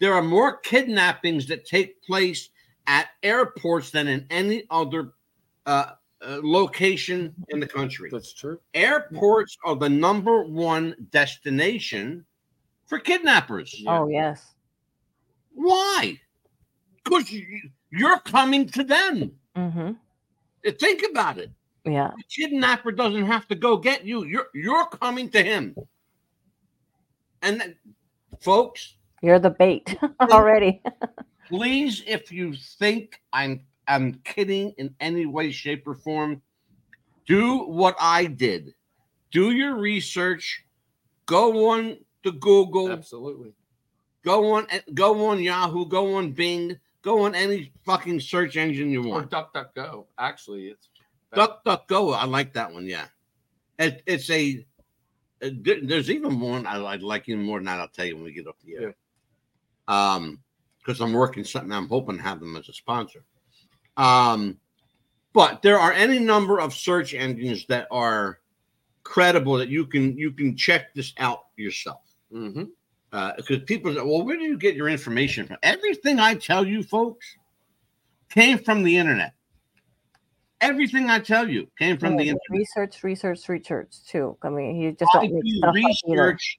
There 0.00 0.14
are 0.14 0.22
more 0.22 0.58
kidnappings 0.58 1.46
that 1.46 1.64
take 1.64 2.02
place 2.02 2.50
at 2.86 3.08
airports 3.22 3.90
than 3.90 4.08
in 4.08 4.26
any 4.30 4.64
other 4.70 5.12
uh, 5.66 5.92
uh, 6.26 6.40
location 6.42 7.34
in 7.48 7.60
the 7.60 7.66
country. 7.66 8.10
That's 8.10 8.32
true. 8.32 8.58
Airports 8.74 9.56
are 9.64 9.76
the 9.76 9.88
number 9.88 10.42
one 10.44 10.94
destination 11.10 12.24
for 12.86 12.98
kidnappers. 12.98 13.82
Oh 13.86 14.08
yes. 14.08 14.54
Why? 15.54 16.20
Because 17.04 17.32
you're 17.90 18.18
coming 18.20 18.66
to 18.70 18.84
them. 18.84 19.32
Mm-hmm. 19.56 19.92
Think 20.78 21.04
about 21.10 21.38
it. 21.38 21.50
Yeah. 21.84 22.10
The 22.16 22.24
kidnapper 22.42 22.92
doesn't 22.92 23.24
have 23.26 23.46
to 23.48 23.54
go 23.54 23.76
get 23.76 24.04
you. 24.04 24.24
You're 24.24 24.48
you're 24.54 24.86
coming 24.86 25.30
to 25.30 25.42
him. 25.42 25.74
And 27.42 27.60
then, 27.60 27.76
folks, 28.40 28.94
You're 29.22 29.38
the 29.38 29.50
bait 29.50 29.96
already. 30.20 30.82
please, 31.48 32.02
if 32.06 32.32
you 32.32 32.54
think 32.78 33.20
I'm 33.32 33.60
I'm 33.88 34.14
kidding 34.24 34.72
in 34.78 34.94
any 35.00 35.26
way, 35.26 35.50
shape, 35.50 35.86
or 35.88 35.94
form, 35.94 36.42
do 37.26 37.60
what 37.64 37.96
I 37.98 38.26
did. 38.26 38.74
Do 39.32 39.50
your 39.50 39.76
research. 39.76 40.64
Go 41.26 41.70
on 41.70 41.98
to 42.22 42.32
Google. 42.32 42.90
Absolutely. 42.92 43.52
Go 44.24 44.52
on. 44.54 44.66
Go 44.94 45.26
on 45.26 45.42
Yahoo. 45.42 45.86
Go 45.86 46.14
on 46.16 46.32
Bing. 46.32 46.78
Go 47.02 47.24
on 47.24 47.34
any 47.34 47.72
fucking 47.84 48.20
search 48.20 48.56
engine 48.56 48.90
you 48.90 49.02
want. 49.02 49.32
Or. 49.32 49.44
DuckDuckGo. 49.54 50.06
Actually, 50.18 50.68
it's 50.68 50.88
Duck, 51.34 51.62
duck, 51.62 51.86
go. 51.88 52.12
I 52.14 52.24
like 52.24 52.54
that 52.54 52.72
one. 52.72 52.86
Yeah, 52.86 53.04
it, 53.78 54.02
it's 54.06 54.30
a. 54.30 54.64
there- 55.40 55.80
There's 55.82 56.10
even 56.10 56.40
one 56.40 56.66
I, 56.66 56.82
I'd 56.82 57.02
like 57.02 57.28
even 57.28 57.44
more 57.44 57.58
than 57.58 57.66
that. 57.66 57.80
I'll 57.80 57.88
tell 57.88 58.06
you 58.06 58.14
when 58.16 58.24
we 58.24 58.32
get 58.32 58.46
up 58.46 58.56
the 58.64 58.74
air. 58.76 58.94
Yeah. 59.88 60.14
Um, 60.14 60.40
because 60.78 61.02
I'm 61.02 61.12
working 61.12 61.44
something. 61.44 61.70
I'm 61.70 61.86
hoping 61.88 62.16
to 62.16 62.22
have 62.22 62.40
them 62.40 62.56
as 62.56 62.68
a 62.70 62.72
sponsor. 62.72 63.24
Um, 63.98 64.56
but 65.34 65.60
there 65.60 65.78
are 65.78 65.92
any 65.92 66.18
number 66.18 66.60
of 66.60 66.72
search 66.72 67.12
engines 67.12 67.66
that 67.66 67.86
are 67.90 68.38
credible 69.02 69.58
that 69.58 69.68
you 69.68 69.86
can 69.86 70.16
you 70.16 70.32
can 70.32 70.56
check 70.56 70.94
this 70.94 71.12
out 71.18 71.46
yourself. 71.56 72.00
Because 72.30 73.62
people 73.66 73.94
say, 73.94 74.00
well, 74.00 74.22
where 74.22 74.36
do 74.36 74.44
you 74.44 74.56
get 74.56 74.74
your 74.74 74.88
information 74.88 75.46
from? 75.46 75.56
Everything 75.62 76.18
I 76.18 76.34
tell 76.34 76.66
you, 76.66 76.82
folks, 76.82 77.26
came 78.30 78.58
from 78.58 78.82
the 78.82 78.96
internet. 78.96 79.34
Everything 80.60 81.08
I 81.08 81.20
tell 81.20 81.48
you 81.48 81.68
came 81.78 81.98
from 81.98 82.16
the 82.16 82.24
internet. 82.24 82.40
research, 82.50 83.02
research, 83.04 83.48
research 83.48 83.94
too. 84.08 84.36
I 84.42 84.50
mean, 84.50 84.76
you 84.76 84.92
just 84.92 85.10
I 85.14 85.26
don't 85.26 85.32
need 85.34 85.42
do 85.42 85.58
stuff 85.58 85.74
research, 85.74 86.58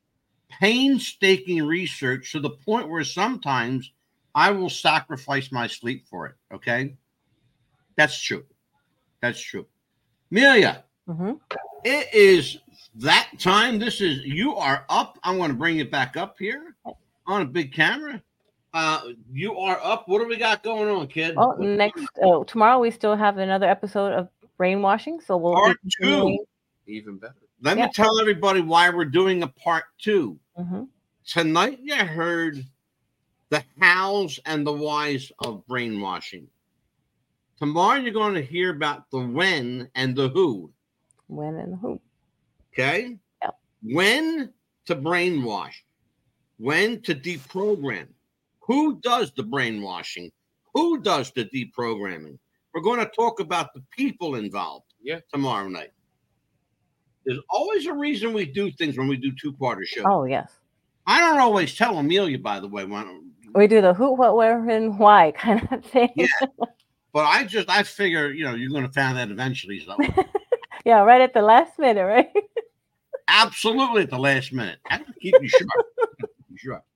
painstaking 0.50 1.64
research 1.64 2.32
to 2.32 2.40
the 2.40 2.50
point 2.50 2.90
where 2.90 3.04
sometimes 3.04 3.92
I 4.34 4.52
will 4.52 4.70
sacrifice 4.70 5.52
my 5.52 5.68
sleep 5.68 6.08
for 6.08 6.28
it. 6.28 6.36
Okay. 6.54 6.96
That's 8.00 8.18
true. 8.18 8.46
That's 9.22 9.42
true. 9.42 9.66
Amelia, 10.32 10.86
hmm 11.06 11.34
it 11.84 12.08
is 12.14 12.60
that 12.96 13.28
time. 13.40 13.78
This 13.78 14.00
is 14.00 14.24
you 14.24 14.56
are 14.56 14.86
up. 14.90 15.20
I'm 15.24 15.36
going 15.38 15.52
to 15.52 15.58
bring 15.58 15.80
it 15.80 15.92
back 15.92 16.16
up 16.16 16.38
here. 16.40 16.76
on 17.28 17.42
a 17.42 17.46
big 17.46 17.74
camera. 17.74 18.22
Uh, 18.74 19.02
you 19.34 19.58
are 19.58 19.80
up. 19.84 20.08
What 20.08 20.20
do 20.20 20.28
we 20.30 20.38
got 20.38 20.64
going 20.64 20.88
on, 20.88 21.08
kid? 21.08 21.36
Well, 21.36 21.58
next 21.60 22.06
oh, 22.22 22.46
tomorrow 22.46 22.80
we 22.80 22.90
still 22.90 23.18
have 23.18 23.38
another 23.38 23.68
episode 23.68 24.14
of 24.14 24.30
brainwashing, 24.58 25.20
so 25.20 25.36
we'll 25.36 25.56
Part 25.56 25.78
two. 26.02 26.46
Even 26.88 27.18
better. 27.18 27.36
Let 27.62 27.78
Yeah. 27.78 27.88
me 27.88 27.92
tell 27.94 28.18
everybody 28.22 28.62
why 28.62 28.90
we're 28.92 29.04
doing 29.06 29.44
a 29.44 29.48
part 29.48 29.84
two. 29.98 30.40
Mhm. 30.58 30.88
Tonight, 31.26 31.80
you 31.82 31.96
heard 31.96 32.66
the 33.50 33.62
hows 33.82 34.40
and 34.46 34.66
the 34.66 34.74
whys 34.74 35.34
of 35.40 35.68
brainwashing. 35.68 36.48
Tomorrow, 37.60 38.00
you're 38.00 38.14
going 38.14 38.34
to 38.36 38.42
hear 38.42 38.72
about 38.72 39.10
the 39.12 39.20
when 39.20 39.90
and 39.96 40.16
the 40.16 40.30
who. 40.30 40.72
when 41.28 41.56
and 41.56 41.78
who. 41.80 42.00
Okay. 42.74 43.18
Yep. 43.42 43.56
When 43.84 44.54
to 44.86 44.96
brainwash, 44.96 45.76
when 46.58 47.02
to 47.02 47.14
deprogram. 47.14 48.08
Who 48.62 49.00
does 49.02 49.32
the 49.36 49.44
brainwashing? 49.44 50.32
Who 50.74 51.02
does 51.02 51.32
the 51.32 51.46
deprogramming? 51.46 52.38
We're 52.74 52.82
going 52.82 53.00
to 53.00 53.12
talk 53.16 53.40
about 53.40 53.74
the 53.74 53.84
people 53.96 54.36
involved 54.36 54.86
Yeah. 55.02 55.20
tomorrow 55.34 55.68
night. 55.68 55.92
There's 57.26 57.40
always 57.50 57.86
a 57.88 57.94
reason 57.94 58.32
we 58.34 58.46
do 58.46 58.72
things 58.72 58.98
when 58.98 59.08
we 59.08 59.18
do 59.18 59.32
two 59.40 59.52
parter 59.54 59.86
shows. 59.86 60.06
Oh 60.08 60.24
yes, 60.26 60.52
I 61.06 61.20
don't 61.20 61.40
always 61.40 61.76
tell 61.76 61.98
Amelia, 61.98 62.40
by 62.40 62.60
the 62.60 62.68
way, 62.68 62.86
when, 62.86 63.32
we 63.54 63.68
do 63.68 63.82
the 63.82 63.94
who, 63.94 64.14
what, 64.14 64.36
where, 64.36 64.68
and 64.70 64.98
why 64.98 65.32
kind 65.36 65.68
of 65.72 65.84
thing. 65.86 66.10
Yeah. 66.16 66.28
But 67.14 67.26
I 67.26 67.44
just 67.44 67.70
I 67.70 67.84
figure 67.84 68.32
you 68.32 68.46
know 68.46 68.56
you're 68.56 68.70
going 68.70 68.86
to 68.86 68.92
find 68.92 69.18
that 69.18 69.32
eventually. 69.32 69.80
So 69.80 69.96
Yeah, 70.86 71.02
right 71.02 71.22
at 71.22 71.34
the 71.34 71.42
last 71.42 71.78
minute, 71.78 72.06
right? 72.06 72.30
absolutely 73.28 74.04
at 74.04 74.10
the 74.10 74.18
last 74.18 74.54
minute, 74.54 74.80
I 74.90 74.96
have 74.96 75.06
to 75.06 75.14
keep 75.22 75.36
you 75.42 75.48
sharp. 75.48 75.70
Sharp. 76.56 76.84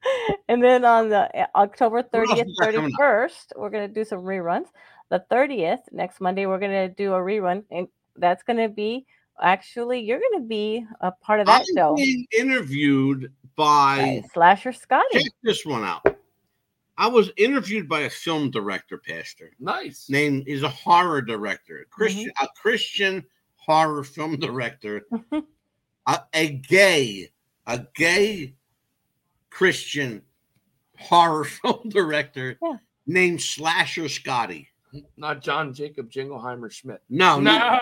And 0.50 0.64
then 0.64 0.84
on 0.84 1.10
the 1.10 1.30
uh, 1.40 1.46
October 1.56 2.04
30th, 2.04 2.46
we 2.46 2.56
got 2.60 2.74
coming 2.74 2.94
up? 2.94 3.00
31st, 3.00 3.46
we're 3.56 3.70
going 3.70 3.88
to 3.88 3.94
do 3.94 4.04
some 4.04 4.20
reruns. 4.20 4.68
The 5.10 5.24
30th, 5.32 5.80
next 5.92 6.20
Monday, 6.22 6.46
we're 6.46 6.60
going 6.60 6.72
to 6.72 6.90
do 6.90 7.14
a 7.14 7.18
rerun. 7.18 7.64
And 7.72 7.88
that's 8.18 8.44
going 8.44 8.58
to 8.58 8.70
be 8.70 9.06
actually, 9.42 10.02
you're 10.02 10.20
going 10.20 10.42
to 10.42 10.48
be 10.48 10.86
a 11.02 11.12
part 11.12 11.40
of 11.40 11.48
that 11.48 11.62
I'm 11.62 11.76
show. 11.76 11.96
being 11.96 12.26
interviewed 12.38 13.32
by 13.56 14.22
by 14.22 14.28
Slasher 14.34 14.74
Scotty. 14.74 15.20
check 15.20 15.32
this 15.44 15.66
one 15.66 15.84
out. 15.84 16.13
I 17.04 17.08
was 17.08 17.30
interviewed 17.36 17.90
by 17.90 18.00
a 18.04 18.10
film 18.10 18.50
director, 18.50 18.98
Pastor. 18.98 19.52
Nice. 19.60 20.10
Name 20.10 20.42
is 20.48 20.64
a 20.64 20.70
horror 20.70 21.22
director, 21.22 21.86
Christian, 21.90 22.28
mm-hmm. 22.30 22.46
a 22.46 22.48
Christian 22.56 23.26
horror 23.58 24.06
film 24.06 24.38
director, 24.40 25.06
a, 26.08 26.20
a 26.34 26.48
gay, 26.48 27.30
a 27.68 27.86
gay 27.94 28.56
Christian 29.50 30.22
horror 30.98 31.44
film 31.62 31.90
director 31.90 32.58
Yeah. 32.64 32.78
named 33.06 33.42
Slasher 33.42 34.08
Scotty. 34.08 34.70
Not 35.18 35.42
John 35.42 35.74
Jacob 35.74 36.10
Jingleheimer 36.10 36.72
Schmidt. 36.72 37.02
No, 37.10 37.38
no, 37.42 37.80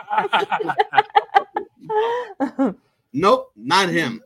no. 2.40 2.76
nope, 3.14 3.52
not 3.56 3.90
him. 3.90 4.24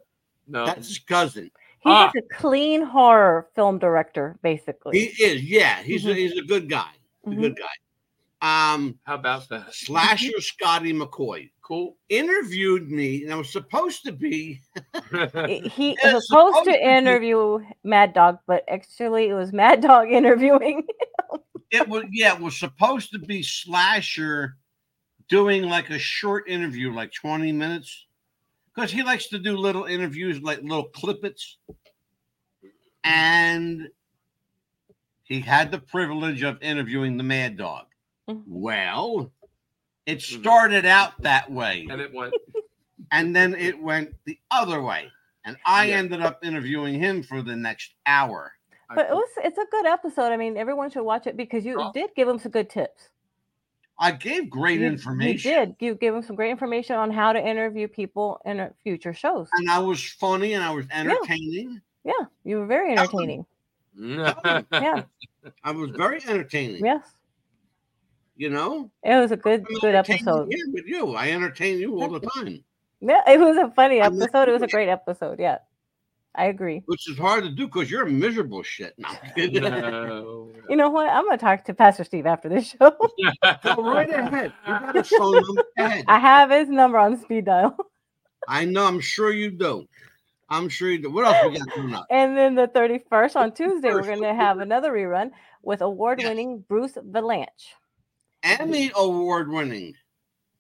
no. 0.48 0.66
That's 0.66 0.88
his 0.88 1.00
cousin. 1.00 1.52
He's 1.86 1.94
Ah. 1.94 2.12
like 2.16 2.24
a 2.24 2.34
clean 2.36 2.82
horror 2.82 3.48
film 3.54 3.78
director, 3.78 4.40
basically. 4.42 5.00
He 5.08 5.24
is, 5.24 5.44
yeah. 5.44 5.84
He's 5.84 6.04
a, 6.06 6.10
Mhm. 6.10 6.16
he's 6.16 6.32
a 6.38 6.42
good 6.42 6.68
guy. 6.68 6.90
A 7.26 7.30
Mhm. 7.30 7.40
good 7.42 7.56
guy. 7.58 8.74
Um, 8.74 9.00
How 9.04 9.16
about 9.16 9.48
that? 9.50 9.74
Slasher 9.74 10.40
Scotty 10.42 10.94
McCoy 10.94 11.52
Cool. 11.62 11.96
interviewed 12.10 12.90
me, 12.92 13.24
and 13.24 13.32
I 13.32 13.36
was 13.38 13.52
supposed 13.52 14.04
to 14.06 14.12
be. 14.12 14.62
he 15.46 15.60
he 15.70 15.98
was 16.04 16.28
supposed 16.28 16.28
supposed 16.28 16.66
to 16.66 16.72
to 16.74 16.78
be- 16.78 16.84
interview 16.84 17.60
Mad 17.84 18.14
Dog, 18.14 18.40
but 18.48 18.64
actually 18.68 19.30
it 19.30 19.34
was 19.36 19.54
Mad 19.54 19.82
Dog 19.82 20.10
interviewing. 20.12 20.86
It 21.72 21.88
was 21.88 22.04
yeah, 22.12 22.34
it 22.36 22.42
was 22.42 22.58
supposed 22.58 23.12
to 23.12 23.20
be 23.20 23.42
Slasher 23.44 24.58
doing 25.30 25.64
like 25.64 25.90
a 25.92 25.98
short 26.00 26.48
interview, 26.50 26.92
like 26.94 27.14
twenty 27.14 27.52
minutes, 27.52 28.06
because 28.76 28.92
he 28.92 29.04
likes 29.04 29.28
to 29.30 29.40
do 29.40 29.56
little 29.58 29.86
interviews, 29.86 30.42
like 30.42 30.62
little 30.62 30.90
clippets, 30.90 31.56
and 33.04 33.88
he 35.24 35.40
had 35.40 35.72
the 35.72 35.80
privilege 35.80 36.44
of 36.44 36.62
interviewing 36.62 37.18
the 37.18 37.24
Mad 37.24 37.58
Dog. 37.58 37.86
Mhm. 38.30 38.44
Well, 38.48 39.32
it 40.06 40.22
started 40.22 40.86
out 40.86 41.20
that 41.22 41.52
way. 41.52 41.88
and 41.90 42.02
it 42.02 42.14
went. 42.14 42.34
and 43.12 43.36
then 43.36 43.56
it 43.56 43.80
went 43.82 44.14
the 44.26 44.38
other 44.52 44.82
way. 44.82 45.12
And 45.46 45.58
I 45.66 45.86
Yeah. 45.88 45.98
ended 45.98 46.22
up 46.22 46.44
interviewing 46.44 46.96
him 47.00 47.22
for 47.24 47.42
the 47.42 47.56
next 47.56 47.94
hour. 48.06 48.54
But 48.94 49.08
it 49.10 49.14
was 49.14 49.30
it's 49.44 49.58
a 49.58 49.66
good 49.72 49.86
episode. 49.86 50.32
I 50.32 50.38
mean, 50.38 50.58
everyone 50.58 50.90
should 50.92 51.04
watch 51.04 51.28
it 51.28 51.38
because 51.38 51.66
you 51.66 51.80
Oh. 51.80 51.92
did 51.92 52.14
give 52.16 52.28
him 52.28 52.38
some 52.40 52.52
good 52.52 52.70
tips. 52.70 53.10
I 53.98 54.12
gave 54.12 54.50
great 54.50 54.82
You- 54.82 54.88
information. 54.88 55.52
You 55.52 55.58
did. 55.58 55.76
You 55.80 55.96
gave 55.96 56.14
him 56.14 56.22
some 56.22 56.36
great 56.36 56.52
information 56.52 56.96
on 56.98 57.12
how 57.12 57.32
to 57.34 57.40
interview 57.40 57.88
people 57.88 58.42
in 58.46 58.70
future 58.84 59.14
shows. 59.14 59.48
And 59.54 59.70
I 59.70 59.80
was 59.80 60.04
funny 60.04 60.54
and 60.54 60.64
I 60.64 60.72
was 60.72 60.86
entertaining. 60.92 61.82
Yeah, 62.04 62.14
you 62.44 62.58
were 62.58 62.66
very 62.66 62.94
That 62.96 63.12
was- 63.14 63.22
entertaining. 63.24 63.46
yeah. 64.72 65.04
I 65.64 65.72
was 65.72 65.92
very 65.92 66.22
entertaining. 66.28 66.84
Yes, 66.84 67.08
You 68.36 68.50
know? 68.50 68.92
it 69.04 69.16
was 69.16 69.32
a 69.32 69.38
good 69.38 69.66
I'm 69.70 69.80
good 69.80 69.96
episode. 69.96 70.50
Here 70.52 70.66
with 70.74 70.86
you. 70.86 71.16
I 71.16 71.30
entertain 71.32 71.80
you 71.80 72.02
all 72.02 72.10
the 72.10 72.20
time, 72.20 72.62
Yeah, 73.00 73.22
it 73.28 73.40
was 73.40 73.56
a 73.56 73.72
funny 73.72 74.02
episode. 74.02 74.50
It 74.50 74.52
was 74.52 74.62
a 74.64 74.68
great 74.68 74.90
episode. 74.90 75.40
Yeah, 75.40 75.60
I 76.38 76.46
agree. 76.46 76.84
which 76.86 77.10
is 77.10 77.18
hard 77.18 77.44
to 77.44 77.50
do 77.50 77.66
because 77.68 77.90
you're 77.90 78.04
a 78.04 78.10
miserable 78.10 78.64
shit. 78.64 78.94
No, 78.98 79.10
No. 79.38 80.52
You 80.70 80.76
know 80.76 80.90
what? 80.90 81.10
I'm 81.10 81.26
gonna 81.26 81.38
talk 81.38 81.64
to 81.66 81.74
Pastor 81.74 82.04
Steve 82.04 82.26
after 82.26 82.50
this 82.50 82.70
show. 82.72 82.92
Go 83.64 83.94
right 83.94 84.10
ahead. 84.10 84.54
You 84.68 84.74
got 84.80 84.96
a 84.98 85.04
phone 85.04 85.34
number. 85.42 85.64
Ahead. 85.78 86.06
I 86.08 86.20
have 86.20 86.52
his 86.52 86.70
number 86.70 86.98
on 86.98 87.20
speed 87.22 87.46
dial. 87.46 87.76
I 88.48 88.66
know. 88.66 88.86
I'm 88.86 89.00
sure 89.00 89.32
you 89.32 89.52
do. 89.52 89.88
I'm 90.50 90.70
sure 90.70 90.92
you 90.92 91.00
do. 91.00 91.10
What 91.12 91.26
else 91.26 91.38
we 91.52 91.58
got 91.58 91.68
coming 91.74 91.96
up? 91.96 92.06
And 92.12 92.38
then 92.38 92.54
the 92.54 92.68
31st 92.68 93.36
on 93.36 93.52
Tuesday, 93.54 93.90
we're 93.92 94.04
going 94.04 94.22
to 94.22 94.36
have 94.36 94.60
another 94.60 94.92
rerun 94.92 95.32
with 95.64 95.82
award 95.82 96.20
winning 96.20 96.64
Bruce 96.68 96.94
Vilanch. 96.94 97.48
Emmy 98.44 98.92
award 98.96 99.50
winning 99.50 99.96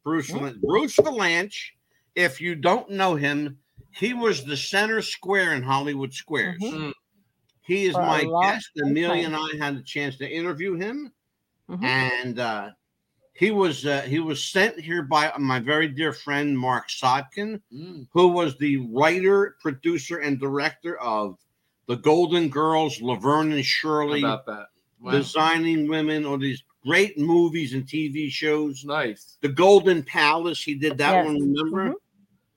Bruce? 0.03 0.31
Bruce 0.31 0.95
Vilanch, 0.97 1.55
if 2.15 2.41
you 2.41 2.55
don't 2.55 2.89
know 2.89 3.13
him, 3.13 3.59
he 3.95 4.13
was 4.13 4.43
the 4.43 4.57
center 4.57 5.01
square 5.01 5.53
in 5.53 5.63
Hollywood 5.63 6.13
Squares. 6.13 6.61
Mhm. 6.61 6.93
He 7.61 7.85
is 7.85 7.93
For 7.93 8.01
my 8.01 8.23
guest. 8.43 8.69
Amelia 8.81 9.25
and 9.25 9.35
I 9.35 9.47
had 9.57 9.75
a 9.75 9.81
chance 9.81 10.17
to 10.17 10.29
interview 10.29 10.75
him, 10.75 11.11
Mhm. 11.69 11.83
and 11.83 12.39
uh, 12.39 12.71
he 13.33 13.51
was 13.51 13.85
uh, 13.85 14.01
he 14.03 14.19
was 14.19 14.43
sent 14.43 14.79
here 14.79 15.01
by 15.01 15.31
my 15.39 15.59
very 15.59 15.87
dear 15.87 16.13
friend 16.13 16.57
Marc 16.57 16.89
Sotkin, 16.89 17.61
Mm. 17.73 18.07
who 18.11 18.27
was 18.27 18.57
the 18.57 18.77
writer, 18.77 19.55
producer, 19.61 20.17
and 20.19 20.39
director 20.39 20.97
of 20.99 21.37
The 21.87 21.95
Golden 21.97 22.49
Girls, 22.49 23.01
Laverne 23.01 23.47
and 23.51 23.59
How 23.59 23.63
Shirley, 23.63 24.19
about 24.21 24.45
that? 24.47 24.67
Wow. 24.99 25.11
Designing 25.11 25.87
Women, 25.87 26.25
all 26.25 26.37
these 26.37 26.63
great 26.83 27.17
movies 27.17 27.73
and 27.73 27.87
TV 27.87 28.29
shows. 28.29 28.83
nice. 28.85 29.37
The 29.41 29.49
Golden 29.49 30.01
Palace, 30.03 30.63
he 30.63 30.75
did 30.75 30.97
that 30.99 31.13
Yes. 31.13 31.25
one, 31.25 31.39
remember? 31.39 31.89
Mhm. 31.89 31.93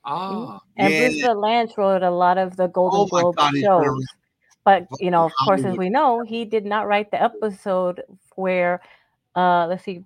Ah. 0.08 0.60
And 0.76 0.92
Yeah. 0.92 1.08
Bruce 1.08 1.22
Vilanch 1.22 1.76
wrote 1.76 2.02
a 2.02 2.10
lot 2.10 2.38
of 2.38 2.56
the 2.56 2.68
Golden 2.68 3.00
Oh 3.00 3.06
Globe 3.06 3.36
God, 3.36 3.54
shows. 3.56 4.06
But, 4.64 4.86
you 5.00 5.10
know, 5.10 5.24
of 5.24 5.32
course, 5.44 5.64
as 5.64 5.76
we 5.76 5.88
know, 5.88 6.22
he 6.22 6.44
did 6.44 6.64
not 6.64 6.86
write 6.86 7.10
the 7.10 7.22
episode 7.22 8.02
where, 8.36 8.80
uh, 9.36 9.66
let's 9.66 9.84
see, 9.84 10.04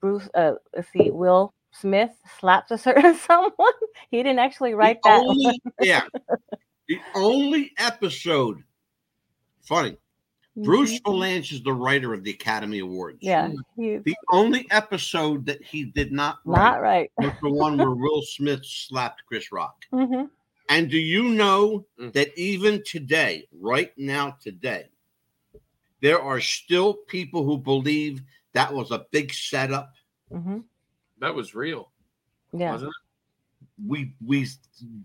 Bruce, 0.00 0.28
uh, 0.34 0.52
let's 0.74 0.90
see, 0.92 1.10
Will 1.10 1.54
Smith 1.72 2.10
slaps 2.38 2.70
a 2.70 2.78
certain 2.78 3.14
someone. 3.26 3.72
He 4.10 4.18
didn't 4.18 4.38
actually 4.38 4.74
write 4.74 4.98
the 5.02 5.08
that. 5.10 5.24
only, 5.24 5.60
yeah. 5.80 6.02
The 6.88 7.00
only 7.16 7.72
episode, 7.78 8.62
funny, 9.62 9.96
Bruce 10.56 10.98
Mhm. 11.00 11.02
Vilanch 11.02 11.52
is 11.52 11.62
the 11.62 11.72
writer 11.72 12.14
of 12.14 12.24
the 12.24 12.30
Academy 12.30 12.78
Awards. 12.78 13.18
Yeah, 13.20 13.52
he, 13.76 13.98
The 13.98 14.16
only 14.30 14.66
episode 14.70 15.44
that 15.46 15.62
he 15.62 15.84
did 15.84 16.12
not 16.12 16.38
write 16.44 16.62
not 16.72 16.80
right. 16.82 17.12
was 17.18 17.32
the 17.42 17.50
one 17.50 17.76
where 17.76 17.90
Will 17.94 18.22
Smith 18.22 18.64
slapped 18.64 19.22
Chris 19.26 19.52
Rock. 19.52 19.84
hmm 19.90 20.24
And 20.70 20.90
do 20.90 20.98
you 20.98 21.28
know 21.28 21.86
Mm. 22.00 22.12
that 22.14 22.36
even 22.38 22.82
today, 22.84 23.46
right 23.52 23.92
now, 23.98 24.36
today, 24.42 24.86
there 26.00 26.20
are 26.20 26.40
still 26.40 26.94
people 26.94 27.44
who 27.44 27.58
believe 27.58 28.22
that 28.52 28.72
was 28.72 28.90
a 28.90 29.06
big 29.10 29.32
setup? 29.34 29.92
hmm 30.30 30.60
That 31.18 31.34
was 31.34 31.54
real, 31.54 31.92
Yeah. 32.52 32.72
wasn't 32.72 32.90
it? 32.90 33.86
We 33.86 34.14
we 34.24 34.46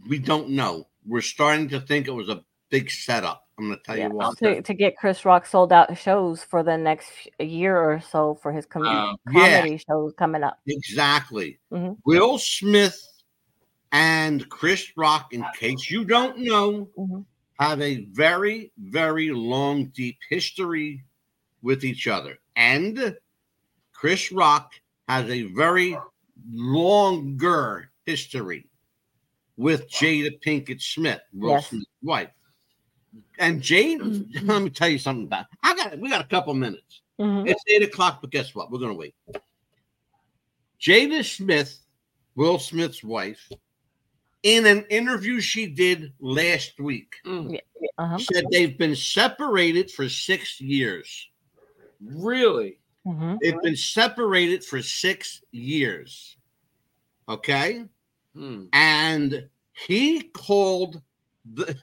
we 0.08 0.18
don't 0.18 0.50
know. 0.50 0.88
We're 1.06 1.22
starting 1.22 1.68
to 1.70 1.82
think 1.82 2.08
it 2.08 2.12
was 2.14 2.30
a 2.30 2.44
big 2.70 2.90
setup. 2.90 3.48
I'm 3.62 3.68
going 3.68 3.78
to 3.78 3.84
tell 3.84 3.98
yeah. 3.98 4.08
you 4.08 4.16
what. 4.16 4.38
To, 4.40 4.62
to 4.62 4.74
get 4.74 4.98
Chris 4.98 5.24
Rock 5.24 5.46
sold 5.46 5.72
out 5.72 5.96
shows 5.96 6.44
for 6.44 6.64
the 6.64 6.78
next 6.78 7.12
year 7.40 7.78
or 7.78 8.02
so 8.02 8.40
for 8.42 8.52
his 8.52 8.66
com-. 8.66 8.86
Yeah. 8.86 9.14
comedy 9.32 9.78
shows 9.78 10.14
coming 10.18 10.44
up. 10.44 10.60
Exactly. 10.66 11.60
Mhm. 11.72 11.98
Will 12.06 12.40
Smith 12.40 13.00
and 13.92 14.50
Chris 14.50 14.92
Rock, 14.98 15.32
in 15.32 15.46
case 15.60 15.92
you 15.92 16.06
don't 16.06 16.40
know, 16.40 16.90
Mhm. 16.98 17.26
have 17.60 17.82
a 17.82 18.06
very, 18.06 18.72
very 18.78 19.30
long, 19.30 19.88
deep 19.88 20.18
history 20.30 21.04
with 21.62 21.84
each 21.84 22.08
other. 22.08 22.40
And 22.56 23.16
Chris 23.94 24.32
Rock 24.32 24.74
has 25.08 25.30
a 25.30 25.44
very 25.54 25.96
longer 26.52 27.92
history 28.06 28.68
with 29.58 29.88
Jada 29.92 30.32
Pinkett 30.44 30.82
Smith, 30.82 31.22
Will 31.34 31.52
Yes. 31.52 31.70
Smith's 31.70 31.86
wife. 32.02 32.32
And 33.42 33.60
Jade, 33.60 34.00
let 34.44 34.62
me 34.62 34.70
tell 34.70 34.88
you 34.88 35.00
something 35.00 35.26
about. 35.26 35.48
I 35.64 35.76
got 35.76 35.98
we 35.98 36.10
got 36.10 36.22
a 36.24 36.28
couple 36.28 36.54
minutes. 36.54 37.02
Mhm. 37.20 37.50
It's 37.50 37.64
eight 37.68 37.82
o'clock, 37.82 38.22
but 38.22 38.30
guess 38.30 38.54
what? 38.54 38.72
We're 38.72 38.80
gonna 38.80 38.94
wait. 38.94 39.16
Jada 40.80 41.26
Smith, 41.26 41.80
Will 42.36 42.60
Smith's 42.60 43.04
wife, 43.04 43.52
in 44.44 44.68
an 44.68 44.86
interview 44.92 45.42
she 45.42 45.66
did 45.66 46.14
last 46.20 46.80
week, 46.80 47.16
Mm. 47.26 47.60
Uh-huh. 47.98 48.18
said 48.20 48.46
they've 48.52 48.78
been 48.78 48.96
separated 48.96 49.90
for 49.92 50.08
six 50.08 50.62
years. 50.62 51.28
Really? 52.00 52.80
Mhm. 53.08 53.40
They've 53.42 53.62
been 53.62 53.76
separated 53.76 54.64
for 54.64 54.82
six 54.84 55.42
years. 55.52 56.38
Okay. 57.28 57.86
Hmm. 58.36 58.66
And 58.74 59.50
he 59.74 60.22
called 60.22 61.02
the 61.54 61.76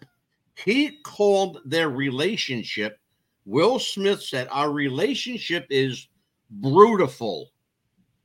he 0.64 0.98
called 1.04 1.60
their 1.64 1.90
relationship. 1.90 2.98
Will 3.44 3.78
Smith 3.78 4.22
said 4.22 4.48
our 4.50 4.70
relationship 4.70 5.66
is 5.70 6.08
brutal, 6.50 7.50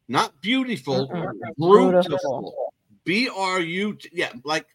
not 0.07 0.39
beautiful. 0.41 1.07
Brutal. 1.57 2.53
B 3.05 3.29
R 3.29 3.59
U 3.59 3.93
T 3.95 4.09
yeah, 4.11 4.31
like 4.43 4.65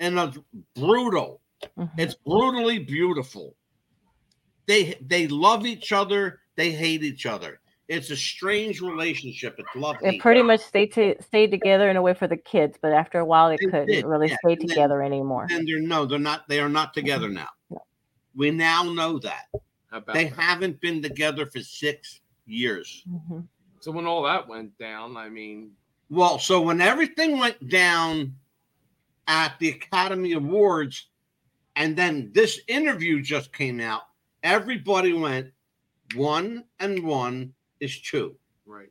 and 0.00 0.18
a 0.18 0.32
brutal. 0.74 1.40
Mhm. 1.78 1.90
It's 1.96 2.14
brutally 2.14 2.78
beautiful. 2.78 3.56
They 4.66 4.94
they 5.00 5.28
love 5.28 5.66
each 5.66 5.92
other. 5.92 6.40
They 6.56 6.70
hate 6.70 7.02
each 7.02 7.26
other. 7.26 7.60
It's 7.88 8.10
a 8.10 8.16
strange 8.16 8.80
relationship. 8.80 9.56
It's 9.58 9.68
lovely. 9.76 10.16
It 10.16 10.20
pretty 10.22 10.42
much 10.42 10.60
stayed 10.60 10.92
to 10.94 11.14
stayed 11.22 11.50
together 11.50 11.90
in 11.90 11.96
a 11.96 12.02
way 12.02 12.14
for 12.14 12.26
the 12.26 12.36
kids, 12.36 12.78
but 12.80 12.92
after 12.92 13.18
a 13.18 13.24
while, 13.24 13.50
they 13.50 13.56
They 13.60 13.66
couldn't 13.66 13.86
did, 13.88 14.04
really 14.06 14.28
yeah, 14.30 14.36
stay 14.44 14.52
and 14.54 14.62
then- 14.62 14.68
together 14.68 15.02
anymore. 15.02 15.46
and 15.50 15.68
they're 15.68 15.80
no, 15.80 16.06
they're 16.06 16.18
not. 16.18 16.48
They 16.48 16.60
are 16.60 16.68
not 16.70 16.94
together 16.94 17.28
now. 17.28 17.48
We 18.34 18.50
now 18.50 18.82
know 18.84 19.18
that 19.20 19.46
about 19.92 20.14
they 20.14 20.24
that? 20.28 20.38
haven't 20.40 20.80
been 20.80 21.02
together 21.02 21.46
for 21.46 21.60
six 21.60 22.20
years. 22.46 23.04
Mhm. 23.08 23.46
So 23.80 23.92
when 23.92 24.06
all 24.06 24.22
that 24.22 24.48
went 24.48 24.76
down, 24.78 25.16
I 25.16 25.28
mean, 25.28 25.72
Well, 26.10 26.38
so 26.38 26.60
when 26.62 26.80
everything 26.80 27.38
went 27.38 27.68
down 27.68 28.34
at 29.26 29.58
the 29.58 29.70
Academy 29.70 30.32
Awards, 30.32 31.08
and 31.76 31.96
then 31.96 32.30
this 32.32 32.60
interview 32.66 33.20
just 33.22 33.52
came 33.52 33.80
out, 33.80 34.02
everybody 34.42 35.12
went 35.12 35.52
one 36.14 36.64
and 36.80 37.02
one 37.04 37.53
is 37.80 38.00
two. 38.00 38.34
right. 38.66 38.90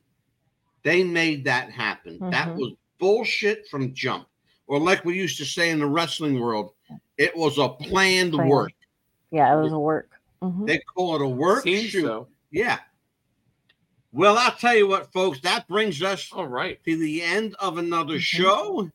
They 0.84 1.02
made 1.02 1.44
that 1.44 1.70
happen. 1.70 2.18
That 2.30 2.48
Mhm. 2.48 2.56
was 2.56 2.72
bullshit 2.98 3.66
from 3.68 3.92
jump. 3.94 4.28
Or 4.66 4.78
like 4.78 5.04
we 5.04 5.16
used 5.16 5.36
to 5.38 5.44
say 5.44 5.70
in 5.70 5.78
the 5.78 5.86
wrestling 5.86 6.38
world, 6.38 6.72
it 7.18 7.36
was 7.36 7.58
a 7.58 7.68
planned 7.70 8.32
Planned. 8.34 8.50
work. 8.50 8.72
Yeah, 9.30 9.52
it 9.58 9.60
was 9.62 9.72
a 9.72 9.78
work. 9.78 10.10
Mhm. 10.42 10.66
They 10.66 10.78
call 10.94 11.16
it 11.16 11.22
a 11.22 11.26
work 11.28 11.64
Seems 11.64 11.90
shoot. 11.90 12.02
so. 12.04 12.28
Yeah. 12.50 12.78
Well, 14.12 14.38
I'll 14.38 14.52
tell 14.52 14.76
you 14.76 14.86
what, 14.86 15.12
folks, 15.12 15.40
that 15.40 15.66
brings 15.66 16.00
us 16.02 16.30
All 16.32 16.46
right. 16.46 16.82
to 16.84 16.96
the 16.96 17.20
end 17.22 17.56
of 17.58 17.78
another 17.78 18.20
show. 18.20 18.90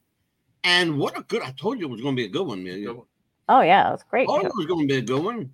And 0.64 0.98
what 0.98 1.18
a 1.18 1.24
good, 1.24 1.42
I 1.42 1.52
told 1.52 1.80
you 1.80 1.88
it 1.88 1.92
was 1.92 2.02
going 2.02 2.16
to 2.16 2.22
be 2.22 2.26
a 2.26 2.30
good 2.30 2.48
one, 2.48 2.60
Amelia. 2.60 2.96
Oh 3.50 3.62
yeah, 3.62 3.90
it 3.90 3.92
was 3.92 4.04
great. 4.04 4.28
Oh, 4.30 4.40
it 4.40 4.52
was 4.56 4.66
going 4.66 4.88
to 4.88 4.94
be 4.94 5.00
a 5.00 5.02
good 5.02 5.24
one. 5.24 5.54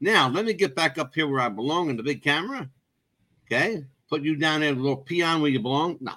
Now, 0.00 0.28
let 0.28 0.44
me 0.44 0.52
get 0.52 0.74
back 0.74 0.98
up 0.98 1.14
here 1.14 1.28
where 1.28 1.40
I 1.40 1.48
belong 1.48 1.90
in 1.90 1.96
the 1.96 2.02
big 2.02 2.22
camera. 2.22 2.68
Okay. 3.46 3.84
Put 4.10 4.22
you 4.22 4.36
down 4.36 4.60
there, 4.60 4.72
little 4.72 4.96
peon 4.96 5.40
where 5.40 5.50
you 5.50 5.60
belong. 5.60 5.98
No. 6.00 6.12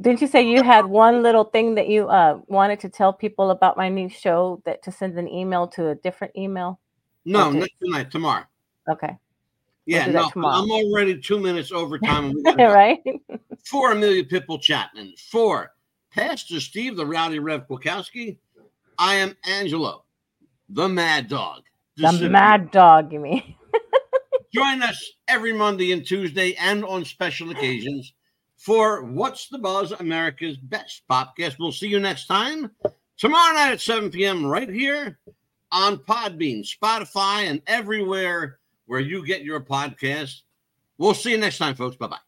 Didn't 0.00 0.20
you 0.20 0.26
say 0.28 0.42
you 0.48 0.62
had 0.62 0.86
one 1.04 1.22
little 1.22 1.44
thing 1.44 1.74
that 1.74 1.88
you 1.88 2.08
uh, 2.08 2.38
wanted 2.46 2.80
to 2.80 2.88
tell 2.88 3.12
people 3.12 3.50
about 3.50 3.76
my 3.76 3.88
new 3.88 4.08
show 4.08 4.62
that 4.64 4.82
to 4.84 4.92
send 4.92 5.18
an 5.18 5.28
email 5.28 5.66
to 5.68 5.88
a 5.88 5.94
different 5.96 6.36
email? 6.36 6.78
No, 7.24 7.48
Okay. 7.48 7.58
not 7.60 7.68
tonight, 7.82 8.10
tomorrow. 8.10 8.44
Okay. 8.88 9.16
Yeah, 9.86 10.06
do 10.06 10.12
that 10.12 10.36
no. 10.36 10.46
I'm 10.48 10.70
already 10.70 11.18
two 11.18 11.38
minutes 11.40 11.72
over 11.72 11.98
time. 11.98 12.26
and 12.26 12.34
we 12.34 12.42
gotta 12.42 12.56
go. 12.58 12.72
right? 12.72 13.00
For 13.64 13.92
Amelia 13.92 14.24
Pitbull 14.24 14.60
Chapman. 14.60 15.14
For 15.30 15.72
Pastor 16.14 16.60
Steve, 16.60 16.96
the 16.96 17.06
Rowdy 17.06 17.38
Rev 17.38 17.66
Kwakowski, 17.66 18.36
I 18.98 19.14
am 19.16 19.34
Angelo, 19.48 20.04
the 20.68 20.88
Mad 20.88 21.28
Dog. 21.28 21.62
the 21.96 22.02
Disappear. 22.04 22.30
mad 22.30 22.70
dog, 22.70 23.12
you 23.12 23.18
mean? 23.20 23.54
Join 24.54 24.82
us 24.82 25.12
every 25.26 25.52
Monday 25.52 25.92
and 25.92 26.06
Tuesday 26.06 26.54
and 26.54 26.84
on 26.84 27.04
special 27.04 27.50
occasions 27.50 28.14
for 28.56 29.04
What's 29.04 29.48
the 29.48 29.58
Buzz 29.58 29.92
America's 29.92 30.56
Best 30.56 31.02
podcast. 31.10 31.56
We'll 31.58 31.72
see 31.72 31.88
you 31.88 32.00
next 32.00 32.26
time 32.26 32.70
tomorrow 33.16 33.54
night 33.54 33.72
at 33.72 33.80
7 33.80 34.10
p.m. 34.10 34.46
right 34.46 34.68
here 34.68 35.18
on 35.70 35.98
Podbean, 35.98 36.66
Spotify, 36.66 37.48
and 37.48 37.62
everywhere 37.66 38.58
where 38.86 39.00
you 39.00 39.24
get 39.24 39.42
your 39.42 39.60
podcast. 39.60 40.42
We'll 40.96 41.14
see 41.14 41.32
you 41.32 41.38
next 41.38 41.58
time, 41.58 41.74
folks. 41.74 41.96
Bye 41.96 42.08
bye. 42.08 42.27